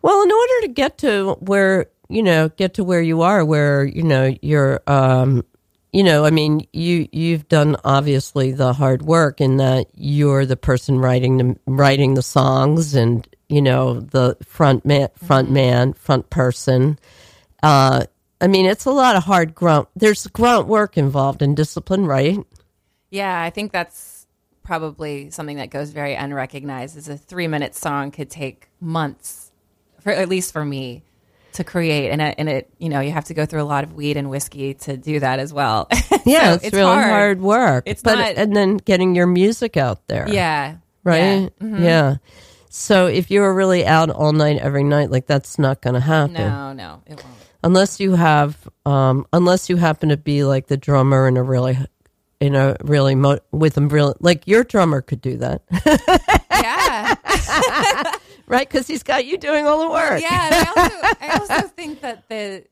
Well, 0.00 0.22
in 0.22 0.32
order 0.32 0.60
to 0.62 0.68
get 0.68 0.96
to 0.98 1.36
where 1.40 1.90
you 2.08 2.22
know, 2.22 2.48
get 2.48 2.74
to 2.74 2.84
where 2.84 3.02
you 3.02 3.20
are, 3.20 3.44
where 3.44 3.84
you 3.84 4.02
know 4.02 4.34
you're, 4.40 4.80
um, 4.86 5.44
you 5.92 6.02
know, 6.02 6.24
I 6.24 6.30
mean, 6.30 6.66
you 6.72 7.06
you've 7.12 7.48
done 7.48 7.76
obviously 7.84 8.52
the 8.52 8.72
hard 8.72 9.02
work 9.02 9.42
in 9.42 9.58
that 9.58 9.88
you're 9.94 10.46
the 10.46 10.56
person 10.56 10.98
writing 10.98 11.36
the 11.36 11.56
writing 11.66 12.14
the 12.14 12.22
songs, 12.22 12.94
and 12.94 13.28
you 13.50 13.60
know 13.60 14.00
the 14.00 14.36
front 14.44 14.84
man, 14.84 15.08
front 15.16 15.46
mm-hmm. 15.46 15.54
man, 15.54 15.92
front 15.94 16.30
person. 16.30 16.98
Uh, 17.62 18.04
I 18.40 18.46
mean, 18.46 18.64
it's 18.64 18.86
a 18.86 18.90
lot 18.90 19.16
of 19.16 19.24
hard 19.24 19.54
grunt. 19.54 19.88
There's 19.94 20.26
grunt 20.28 20.66
work 20.66 20.96
involved 20.96 21.42
in 21.42 21.54
discipline, 21.54 22.06
right? 22.06 22.38
yeah, 23.10 23.42
I 23.42 23.50
think 23.50 23.72
that's 23.72 24.26
probably 24.62 25.30
something 25.30 25.56
that 25.56 25.70
goes 25.70 25.90
very 25.90 26.14
unrecognized. 26.14 26.96
Is 26.96 27.08
a 27.08 27.16
three 27.18 27.48
minute 27.48 27.74
song 27.74 28.10
could 28.12 28.30
take 28.30 28.68
months, 28.80 29.50
for 30.00 30.10
at 30.12 30.28
least 30.28 30.52
for 30.52 30.64
me. 30.64 31.02
To 31.54 31.64
create 31.64 32.10
and 32.10 32.22
it, 32.22 32.36
and 32.38 32.48
it, 32.48 32.70
you 32.78 32.88
know, 32.88 33.00
you 33.00 33.10
have 33.10 33.24
to 33.24 33.34
go 33.34 33.44
through 33.44 33.62
a 33.62 33.64
lot 33.64 33.82
of 33.82 33.92
weed 33.92 34.16
and 34.16 34.30
whiskey 34.30 34.74
to 34.74 34.96
do 34.96 35.18
that 35.18 35.40
as 35.40 35.52
well. 35.52 35.88
Yeah, 36.26 36.58
So 36.58 36.66
it's, 36.66 36.76
really 36.76 36.94
hard. 36.94 37.40
work. 37.40 37.84
It's 37.86 38.02
but 38.02 38.16
not- 38.16 38.36
and 38.36 38.54
then 38.54 38.76
getting 38.76 39.14
your 39.14 39.26
music 39.26 39.76
out 39.78 40.06
there. 40.06 40.28
Yeah, 40.28 40.76
right? 41.02 41.18
Yeah. 41.18 41.48
Mm-hmm. 41.60 41.82
Yeah. 41.82 42.16
So 42.72 43.06
if 43.08 43.30
you 43.30 43.40
were 43.40 43.52
really 43.52 43.84
out 43.84 44.10
all 44.10 44.32
night 44.32 44.58
every 44.58 44.84
night, 44.84 45.10
like 45.10 45.26
that's 45.26 45.58
not 45.58 45.82
going 45.82 45.94
to 45.94 46.00
happen 46.00 46.34
No, 46.34 46.72
no, 46.72 47.02
it 47.06 47.22
won't. 47.22 47.36
unless 47.64 47.98
you 47.98 48.12
have, 48.14 48.56
um, 48.86 49.26
unless 49.32 49.68
you 49.68 49.76
happen 49.76 50.08
to 50.10 50.16
be 50.16 50.44
like 50.44 50.68
the 50.68 50.76
drummer 50.76 51.26
in 51.26 51.36
a 51.36 51.42
really, 51.42 51.76
in 52.40 52.54
a 52.54 52.76
really 52.84 53.16
mo- 53.16 53.40
with 53.50 53.76
a 53.76 53.80
real 53.82 54.14
like 54.20 54.46
your 54.46 54.62
drummer 54.64 55.00
could 55.02 55.20
do 55.20 55.36
that, 55.38 55.62
Yeah, 56.50 57.14
right? 58.46 58.68
Because 58.68 58.86
he's 58.86 59.02
got 59.02 59.24
you 59.26 59.36
doing 59.36 59.66
all 59.66 59.80
the 59.80 59.90
work. 59.90 60.20
yeah. 60.20 60.28
I 60.30 60.80
also, 60.80 61.16
I 61.20 61.56
also 61.58 61.68
think 61.68 62.00
that 62.02 62.28
the 62.28 62.64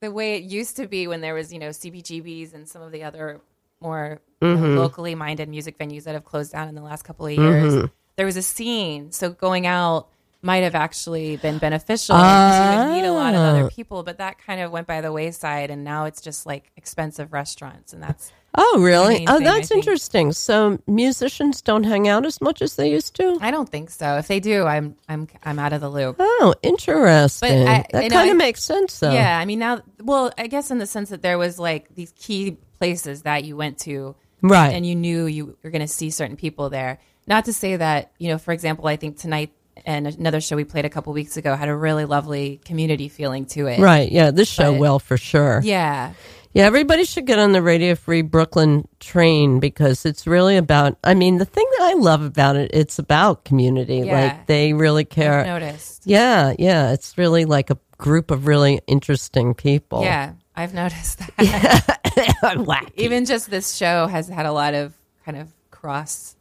the 0.00 0.10
way 0.12 0.36
it 0.36 0.42
used 0.42 0.76
to 0.76 0.86
be 0.86 1.06
when 1.06 1.22
there 1.22 1.32
was, 1.34 1.52
you 1.52 1.58
know, 1.58 1.70
CBGBs 1.70 2.52
and 2.54 2.68
some 2.68 2.82
of 2.82 2.92
the 2.92 3.02
other 3.04 3.40
more 3.80 4.20
you 4.42 4.54
know, 4.54 4.68
locally 4.80 5.14
minded 5.14 5.48
music 5.48 5.78
venues 5.78 6.04
that 6.04 6.14
have 6.14 6.24
closed 6.24 6.52
down 6.52 6.68
in 6.68 6.74
the 6.74 6.82
last 6.82 7.02
couple 7.02 7.24
of 7.26 7.32
years, 7.32 7.88
there 8.16 8.26
was 8.26 8.36
a 8.36 8.42
scene. 8.42 9.12
So 9.12 9.30
going 9.30 9.66
out 9.66 10.08
might 10.42 10.62
have 10.62 10.74
actually 10.74 11.36
been 11.38 11.58
beneficial 11.58 12.14
because 12.16 12.74
you 12.74 12.78
would 12.90 12.94
meet 12.96 13.08
a 13.08 13.12
lot 13.12 13.34
of 13.34 13.40
Ah. 13.40 13.48
other 13.50 13.68
people, 13.70 14.02
but 14.02 14.18
that 14.18 14.38
kind 14.38 14.60
of 14.60 14.70
went 14.70 14.86
by 14.86 15.00
the 15.00 15.10
wayside, 15.12 15.70
and 15.70 15.82
now 15.82 16.04
it's 16.04 16.20
just 16.20 16.46
like 16.46 16.70
expensive 16.76 17.32
restaurants, 17.32 17.92
and 17.92 18.02
that's 18.02 18.32
Oh, 18.58 18.78
really? 18.80 19.26
Oh, 19.28 19.34
thing, 19.36 19.44
that's 19.44 19.70
interesting. 19.70 20.32
So 20.32 20.78
musicians 20.86 21.60
don't 21.60 21.84
hang 21.84 22.08
out 22.08 22.24
as 22.24 22.40
much 22.40 22.62
as 22.62 22.76
they 22.76 22.90
used 22.90 23.14
to. 23.16 23.36
I 23.42 23.50
don't 23.50 23.68
think 23.68 23.90
so. 23.90 24.16
If 24.16 24.28
they 24.28 24.40
do, 24.40 24.64
I'm 24.64 24.96
I'm 25.10 25.26
I'm 25.44 25.58
out 25.58 25.74
of 25.74 25.80
the 25.82 25.90
loop. 25.90 26.16
Oh, 26.18 26.54
interesting. 26.62 27.68
I- 27.68 27.84
that 27.92 28.10
kind 28.10 28.30
of 28.30 28.36
makes 28.36 28.62
sense, 28.62 28.98
though. 28.98 29.12
Yeah, 29.12 29.38
I 29.38 29.44
mean 29.44 29.58
now, 29.58 29.80
well, 30.02 30.32
I 30.38 30.46
guess 30.46 30.70
in 30.70 30.78
the 30.78 30.86
sense 30.86 31.10
that 31.10 31.22
there 31.22 31.36
was 31.38 31.58
like 31.58 31.94
these 31.94 32.12
key 32.16 32.56
places 32.78 33.22
that 33.22 33.44
you 33.44 33.56
went 33.56 33.78
to, 33.80 34.14
Right. 34.42 34.72
and 34.72 34.86
you 34.86 34.94
knew 34.94 35.26
you 35.26 35.56
were 35.62 35.70
going 35.70 35.80
to 35.82 35.88
see 35.88 36.10
certain 36.10 36.36
people 36.36 36.70
there. 36.70 36.98
Not 37.26 37.46
to 37.46 37.52
say 37.52 37.76
that 37.76 38.12
you 38.18 38.28
know, 38.28 38.38
for 38.38 38.52
example, 38.52 38.86
I 38.86 38.96
think 38.96 39.18
tonight 39.18 39.52
and 39.84 40.06
another 40.06 40.40
show 40.40 40.56
we 40.56 40.64
played 40.64 40.84
a 40.84 40.90
couple 40.90 41.12
weeks 41.12 41.36
ago 41.36 41.54
had 41.54 41.68
a 41.68 41.76
really 41.76 42.04
lovely 42.04 42.60
community 42.64 43.08
feeling 43.08 43.44
to 43.46 43.66
it. 43.66 43.78
Right. 43.78 44.10
Yeah. 44.10 44.30
This 44.30 44.48
show 44.48 44.72
But- 44.72 44.80
will 44.80 44.98
for 44.98 45.16
sure. 45.16 45.60
Yeah. 45.62 46.12
Yeah, 46.52 46.64
everybody 46.64 47.04
should 47.04 47.26
get 47.26 47.38
on 47.38 47.52
the 47.52 47.60
Radio 47.60 47.94
Free 47.94 48.22
Brooklyn 48.22 48.88
train 48.98 49.60
because 49.60 50.06
it's 50.06 50.26
really 50.26 50.56
about. 50.56 50.96
I 51.04 51.12
mean, 51.12 51.36
the 51.36 51.44
thing 51.44 51.66
that 51.76 51.90
I 51.90 51.92
love 51.98 52.22
about 52.22 52.56
it, 52.56 52.70
it's 52.72 52.98
about 52.98 53.44
community. 53.44 53.98
Yeah. 53.98 54.20
Like 54.22 54.46
they 54.46 54.72
really 54.72 55.04
care. 55.04 55.40
I've 55.40 55.46
noticed. 55.48 56.04
Yeah, 56.06 56.54
yeah, 56.58 56.92
it's 56.92 57.18
really 57.18 57.44
like 57.44 57.68
a 57.68 57.76
group 57.98 58.30
of 58.30 58.46
really 58.46 58.80
interesting 58.86 59.52
people. 59.52 60.00
Yeah, 60.02 60.32
I've 60.54 60.72
noticed 60.72 61.18
that. 61.18 62.00
Wacky. 62.42 62.90
Even 62.94 63.26
just 63.26 63.50
this 63.50 63.74
show 63.74 64.06
has 64.06 64.26
had 64.26 64.46
a 64.46 64.52
lot 64.52 64.72
of 64.72 64.94
kind 65.26 65.36
of 65.36 65.52
cross 65.70 66.35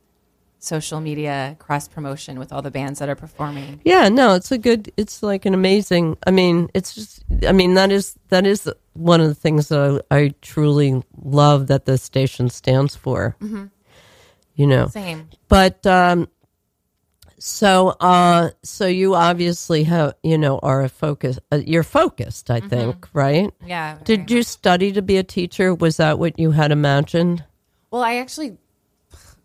social 0.65 0.99
media 0.99 1.55
cross 1.59 1.87
promotion 1.87 2.39
with 2.39 2.51
all 2.51 2.61
the 2.61 2.71
bands 2.71 2.99
that 2.99 3.09
are 3.09 3.15
performing. 3.15 3.79
Yeah, 3.85 4.09
no, 4.09 4.33
it's 4.35 4.51
a 4.51 4.57
good. 4.57 4.91
It's 4.97 5.21
like 5.23 5.45
an 5.45 5.53
amazing. 5.53 6.17
I 6.27 6.31
mean, 6.31 6.69
it's 6.73 6.93
just. 6.95 7.23
I 7.47 7.51
mean, 7.51 7.75
that 7.75 7.91
is 7.91 8.15
that 8.29 8.45
is 8.45 8.69
one 8.93 9.21
of 9.21 9.27
the 9.27 9.35
things 9.35 9.67
that 9.69 10.03
I, 10.11 10.15
I 10.15 10.33
truly 10.41 11.03
love 11.21 11.67
that 11.67 11.85
the 11.85 11.97
station 11.97 12.49
stands 12.49 12.95
for. 12.95 13.35
Mm-hmm. 13.41 13.65
You 14.55 14.67
know, 14.67 14.87
Same. 14.87 15.27
but 15.49 15.85
um, 15.85 16.29
so 17.37 17.89
uh, 17.99 18.51
so 18.63 18.87
you 18.87 19.13
obviously 19.15 19.83
have 19.83 20.15
you 20.23 20.37
know 20.37 20.59
are 20.59 20.81
a 20.83 20.89
focus. 20.89 21.37
Uh, 21.51 21.57
you're 21.65 21.83
focused, 21.83 22.49
I 22.49 22.61
think, 22.61 23.07
right? 23.13 23.51
Yeah. 23.65 23.97
Did 24.03 24.21
Mm-hmm. 24.21 24.33
you 24.37 24.43
study 24.43 24.91
to 24.93 25.01
be 25.01 25.17
a 25.17 25.23
teacher? 25.23 25.73
Was 25.75 25.97
that 25.97 26.19
what 26.19 26.39
you 26.39 26.51
had 26.51 26.71
imagined? 26.71 27.43
Well, 27.91 28.01
I 28.03 28.15
actually, 28.15 28.57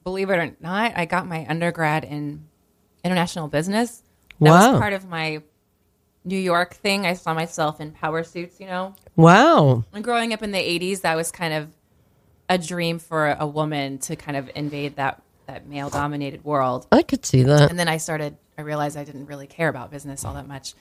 believe 0.05 0.31
it 0.31 0.35
or 0.37 0.57
not, 0.61 0.93
I 0.97 1.05
got 1.05 1.27
my 1.27 1.47
undergrad 1.49 2.05
in 2.05 2.47
international 3.05 3.49
business. 3.49 4.03
That 4.41 4.51
Wow. 4.51 4.73
was 4.73 4.81
part 4.81 4.93
of 4.93 5.07
my 5.09 5.43
New 6.25 6.39
York 6.39 6.75
thing. 6.75 7.07
I 7.07 7.15
saw 7.15 7.35
myself 7.35 7.81
in 7.81 7.93
power 7.93 8.23
suits, 8.25 8.61
you 8.61 8.67
know. 8.67 8.95
Wow. 9.17 9.85
And 9.93 10.05
growing 10.05 10.33
up 10.33 10.43
in 10.43 10.53
the 10.53 10.59
80s, 10.59 11.01
that 11.03 11.17
was 11.17 11.31
kind 11.31 11.55
of 11.55 11.69
a 12.49 12.59
dream 12.59 12.99
for 12.99 13.37
a 13.39 13.47
woman 13.47 13.99
to 13.99 14.17
kind 14.17 14.37
of 14.37 14.51
invade 14.55 14.97
that, 14.97 15.23
that 15.47 15.67
male 15.67 15.89
dominated 15.89 16.45
world. 16.45 16.87
I 16.93 17.03
could 17.03 17.25
see 17.25 17.43
that. 17.45 17.71
And 17.71 17.79
then 17.79 17.89
I 17.89 17.99
started, 17.99 18.37
I 18.59 18.63
realized 18.63 18.97
I 18.97 19.05
didn't 19.05 19.27
really 19.27 19.47
care 19.47 19.69
about 19.69 19.91
business 19.91 20.25
all 20.25 20.35
that 20.35 20.49
much. 20.49 20.75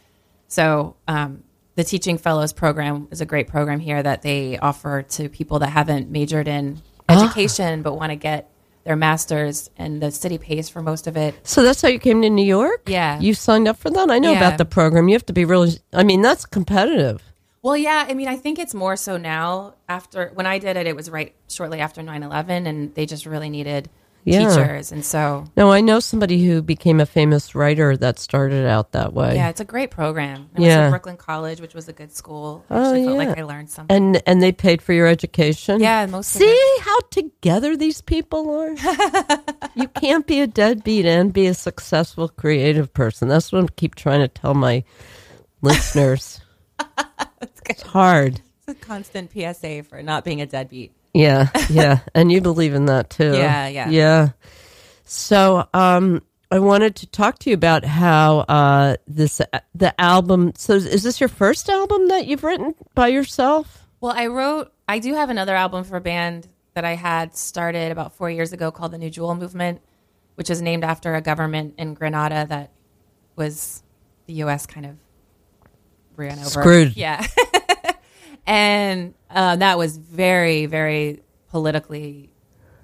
So, 0.48 0.96
um, 1.08 1.44
the 1.76 1.84
Teaching 1.86 2.18
Fellows 2.18 2.52
program 2.52 3.08
is 3.12 3.22
a 3.22 3.26
great 3.26 3.48
program 3.48 3.80
here 3.80 4.02
that 4.04 4.22
they 4.22 4.58
offer 4.58 5.04
to 5.04 5.30
people 5.30 5.60
that 5.60 5.70
haven't 5.70 6.10
majored 6.10 6.48
in 6.48 6.82
education 7.08 7.82
but 7.84 7.94
want 7.96 8.10
to 8.12 8.18
get 8.18 8.49
their 8.89 8.95
master's, 8.95 9.69
and 9.78 10.02
the 10.02 10.10
city 10.10 10.39
pays 10.39 10.67
for 10.67 10.82
most 10.82 11.06
of 11.06 11.15
it. 11.15 11.36
So 11.43 11.62
that's 11.62 11.80
how 11.80 11.89
you 11.89 11.99
came 11.99 12.23
to 12.23 12.30
New 12.30 12.43
York? 12.45 12.82
Yeah. 12.88 13.19
You 13.19 13.36
signed 13.36 13.67
up 13.67 13.78
for 13.78 13.91
that? 13.91 14.10
I 14.10 14.17
know 14.17 14.32
Yeah. 14.32 14.38
about 14.39 14.58
the 14.58 14.65
program. 14.65 15.08
You 15.08 15.13
have 15.13 15.28
to 15.28 15.34
be 15.34 15.45
really, 15.45 15.73
I 15.93 16.02
mean, 16.04 16.23
that's 16.23 16.43
competitive. 16.47 17.21
Well, 17.62 17.78
yeah, 17.78 18.08
I 18.10 18.15
mean, 18.15 18.28
I 18.28 18.36
think 18.36 18.58
it's 18.58 18.73
more 18.73 18.95
so 18.95 19.15
now. 19.17 19.75
After 19.88 20.32
when 20.34 20.47
I 20.47 20.58
did 20.58 20.75
it, 20.75 20.88
it 20.88 20.95
was 20.95 21.08
right 21.12 21.36
shortly 21.47 21.80
after 21.82 22.02
9 22.02 22.23
11, 22.23 22.65
and 22.65 22.95
they 22.95 23.06
just 23.06 23.28
really 23.28 23.49
needed 23.52 23.89
Yeah. 24.30 24.48
teachers. 24.50 24.92
And 24.92 25.04
so, 25.04 25.46
No, 25.58 25.72
I 25.72 25.82
know 25.82 26.00
somebody 26.00 26.46
who 26.46 26.62
became 26.62 27.00
a 27.00 27.06
famous 27.06 27.56
writer 27.56 27.98
that 27.98 28.20
started 28.20 28.65
out 28.68 28.92
that 28.94 29.13
way. 29.13 29.36
yeah, 29.36 29.50
it's 29.50 29.60
a 29.62 29.65
great 29.65 29.92
program. 29.92 30.50
I 30.56 30.62
Yeah. 30.62 30.89
Brooklyn 30.89 31.18
College, 31.18 31.60
which 31.62 31.74
was 31.74 31.88
a 31.88 31.94
good 31.94 32.12
school. 32.12 32.63
I 32.70 32.76
Oh, 32.80 32.84
felt 32.94 32.98
yeah. 33.06 33.12
like 33.12 33.38
I 33.38 33.44
learned 33.44 33.70
something. 33.70 33.96
And 33.96 34.22
and 34.26 34.42
they 34.42 34.52
paid 34.52 34.82
for 34.82 34.94
your 34.94 35.08
education? 35.08 35.80
Yeah, 35.82 36.06
most 36.06 36.30
See 36.30 36.78
how 36.82 37.00
together 37.12 37.76
these 37.76 38.02
people 38.02 38.50
are? 38.52 38.72
you 39.76 39.88
can't 39.88 40.26
be 40.28 40.42
a 40.42 40.48
deadbeat 40.48 41.06
and 41.06 41.34
be 41.34 41.48
a 41.48 41.54
successful 41.54 42.30
creative 42.30 42.94
person. 42.94 43.28
That's 43.28 43.52
what 43.52 43.63
I 43.63 43.68
keep 43.76 43.96
trying 43.96 44.22
to 44.22 44.28
tell 44.28 44.54
my 44.54 44.84
listeners. 45.62 46.42
it's 47.70 47.82
hard. 47.84 48.42
It's 48.68 48.82
a 48.82 48.86
constant 48.86 49.32
PSA 49.32 49.84
for 49.84 50.02
not 50.04 50.24
being 50.24 50.42
a 50.42 50.46
deadbeat. 50.46 50.92
Yeah, 51.13 51.50
yeah. 51.69 52.00
and 52.13 52.32
you 52.32 52.41
believe 52.41 52.74
in 52.74 52.86
that 52.86 53.10
too. 53.10 53.34
Yeah, 53.34 53.67
yeah. 53.67 53.89
Yeah. 53.89 54.30
So, 55.06 55.67
um, 55.74 56.22
I 56.52 56.60
wanted 56.60 56.95
to 56.98 57.08
talk 57.08 57.39
to 57.39 57.50
you 57.50 57.54
about 57.54 57.86
how 57.86 58.39
uh, 58.39 58.98
this 59.08 59.41
the 59.76 60.00
album. 60.00 60.54
So, 60.56 60.74
is 60.74 61.04
this 61.04 61.19
your 61.19 61.30
first 61.30 61.69
album 61.69 62.08
that 62.10 62.28
you've 62.28 62.43
written 62.43 62.76
by 62.95 63.08
yourself? 63.08 63.88
Well, 64.02 64.13
I 64.15 64.28
wrote, 64.28 64.72
I 64.88 65.00
do 65.00 65.13
have 65.13 65.30
another 65.30 65.56
album 65.56 65.84
for 65.84 65.98
a 65.98 66.02
band 66.02 66.48
that 66.74 66.86
I 66.86 66.95
had 66.95 67.36
started 67.36 67.91
about 67.91 68.15
four 68.15 68.32
years 68.32 68.54
ago 68.54 68.72
called 68.72 68.91
the 68.91 68.98
New 68.98 69.10
Jewel 69.10 69.36
Movement, 69.36 69.82
which 70.36 70.50
is 70.50 70.62
named 70.62 70.84
after 70.84 71.15
a 71.15 71.22
government 71.22 71.76
in 71.78 71.93
Grenada 71.93 72.45
that 72.48 72.72
was 73.36 73.84
the 74.26 74.34
U.S. 74.34 74.65
kind 74.65 74.86
of 74.86 74.95
ran 76.15 76.39
over. 76.39 76.50
Screwed. 76.50 76.95
Yeah. 76.95 77.26
and 78.50 79.14
uh, 79.30 79.56
that 79.58 79.78
was 79.78 79.96
very, 79.96 80.66
very 80.66 81.22
politically 81.52 82.32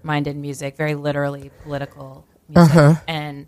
minded 0.04 0.38
music, 0.38 0.78
very 0.78 0.94
literally 0.94 1.50
political 1.64 2.24
music. 2.48 2.76
Uh-huh. 2.76 2.96
And, 3.08 3.48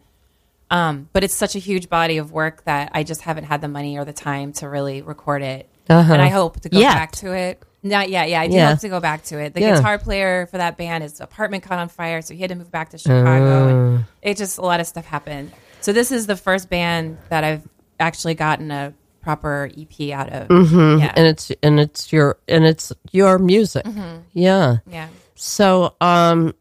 um, 0.71 1.10
but 1.13 1.23
it's 1.23 1.36
such 1.36 1.56
a 1.56 1.60
huge 1.60 1.89
body 1.89 2.17
of 2.17 2.32
work 2.32 2.63
that 2.63 2.89
I 2.93 3.03
just 3.03 3.21
haven't 3.21 3.43
had 3.43 3.62
the 3.62 3.67
money 3.67 3.99
or 3.99 4.03
the 4.03 4.13
time 4.13 4.51
to 4.53 4.67
really 4.67 5.03
record 5.03 5.43
it. 5.43 5.69
Uh-huh. 5.88 6.12
And 6.12 6.19
I 6.21 6.30
hope 6.30 6.60
to 6.62 6.69
go 6.69 6.80
Yet. 6.80 6.93
back 6.95 7.12
to 7.17 7.34
it. 7.34 7.62
Not 7.84 8.10
yet. 8.10 8.30
Yeah, 8.30 8.41
I 8.41 8.47
do 8.47 8.56
Yeah. 8.56 8.69
hope 8.71 8.80
to 8.80 8.89
go 8.89 8.99
back 8.99 9.23
to 9.25 9.39
it. 9.39 9.53
The 9.53 9.62
Yeah. 9.62 9.75
guitar 9.75 9.99
player 9.99 10.47
for 10.47 10.58
that 10.58 10.75
band, 10.75 11.03
his 11.03 11.21
apartment 11.21 11.63
caught 11.63 11.77
on 11.77 11.88
fire, 11.88 12.23
so 12.23 12.34
he 12.34 12.41
had 12.41 12.49
to 12.49 12.56
move 12.56 12.71
back 12.71 12.89
to 12.89 12.97
Chicago. 12.97 13.25
Uh. 13.25 13.69
and 13.69 14.06
it 14.23 14.38
just 14.38 14.58
a 14.58 14.62
lot 14.62 14.80
of 14.80 14.88
stuff 14.88 15.06
happened. 15.06 15.51
So 15.82 15.93
this 15.93 16.12
is 16.12 16.25
the 16.25 16.36
first 16.36 16.67
band 16.69 17.19
that 17.30 17.43
I've 17.43 17.62
actually 17.99 18.34
gotten 18.34 18.71
a 18.71 18.93
proper 19.27 19.69
EP 19.77 20.11
out 20.11 20.29
of. 20.31 20.47
Mm-hmm. 20.47 20.99
Yeah, 21.03 21.13
And 21.17 21.27
it's 21.27 21.51
and 21.61 21.79
it's 21.81 22.13
your 22.13 22.37
and 22.47 22.63
it's 22.65 22.93
your 23.11 23.37
music. 23.37 23.83
Mm-hmm. 23.83 24.19
Yeah. 24.31 24.77
yeah. 24.89 25.09
So, 25.35 25.95
um, 25.99 26.55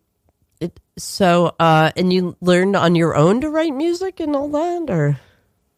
it, 0.61 0.81
so 0.99 1.55
uh, 1.61 1.93
and 1.97 2.13
you 2.13 2.37
learned 2.41 2.75
on 2.75 2.97
your 2.97 3.15
own 3.15 3.41
to 3.43 3.51
write 3.51 3.73
music 3.73 4.19
and 4.19 4.35
all 4.35 4.49
that, 4.49 4.91
or 4.91 5.21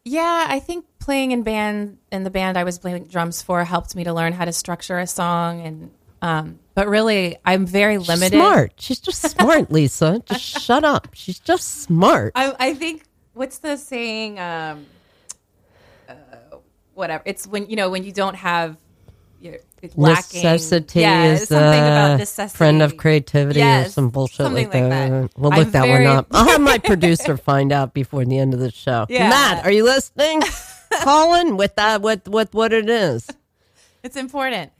Yeah, 0.03 0.47
I 0.49 0.59
think 0.59 0.85
playing 0.97 1.29
in 1.31 1.43
band 1.43 1.99
in 2.11 2.23
the 2.23 2.31
band 2.31 2.57
I 2.57 2.63
was 2.63 2.79
playing 2.79 3.05
drums 3.05 3.43
for 3.43 3.63
helped 3.63 3.95
me 3.95 4.03
to 4.05 4.13
learn 4.13 4.33
how 4.33 4.45
to 4.45 4.51
structure 4.51 4.97
a 4.97 5.05
song 5.07 5.61
and 5.61 5.91
um 6.21 6.59
but 6.73 6.87
really 6.87 7.37
I'm 7.45 7.65
very 7.67 7.97
limited. 7.99 8.35
smart. 8.35 8.73
She's 8.79 8.99
just 8.99 9.21
smart, 9.37 9.71
Lisa. 9.71 10.23
Just 10.25 10.43
shut 10.43 10.83
up. 10.83 11.09
She's 11.13 11.37
just 11.39 11.83
smart. 11.83 12.31
I 12.33 12.53
I 12.59 12.73
think 12.73 13.03
what's 13.33 13.59
the 13.59 13.77
saying 13.77 14.39
um 14.39 14.85
uh, 16.09 16.13
whatever. 16.93 17.23
It's 17.25 17.45
when 17.47 17.69
you 17.69 17.75
know 17.75 17.89
when 17.89 18.03
you 18.03 18.11
don't 18.11 18.35
have 18.35 18.77
you're, 19.41 19.59
lacking. 19.95 20.43
Necessity 20.43 20.99
yeah, 20.99 21.31
is 21.33 21.47
something 21.47 21.79
about 21.79 22.17
necessity. 22.19 22.57
friend 22.57 22.81
of 22.81 22.97
creativity 22.97 23.61
or 23.61 23.63
Yes, 23.63 23.93
some 23.93 24.09
bullshit 24.09 24.37
something 24.37 24.65
like 24.65 24.71
that. 24.73 25.11
like 25.11 25.31
that. 25.31 25.39
We'll 25.39 25.53
I'm 25.53 25.59
look 25.59 25.71
that 25.71 25.85
very- 25.85 26.05
one 26.05 26.17
up. 26.17 26.27
I'll 26.31 26.47
have 26.49 26.59
my 26.61 26.77
producer 26.77 27.37
find 27.37 27.71
out 27.71 27.93
before 27.93 28.25
the 28.25 28.37
end 28.37 28.53
of 28.53 28.59
the 28.59 28.71
show. 28.71 29.05
Yeah. 29.09 29.29
Matt, 29.29 29.65
are 29.65 29.71
you 29.71 29.85
listening? 29.85 30.41
Colin, 31.03 31.55
with 31.55 31.75
that, 31.75 32.01
what 32.01 32.27
what 32.27 32.53
what 32.53 32.73
it 32.73 32.89
is? 32.89 33.27
It's 34.03 34.15
important. 34.17 34.71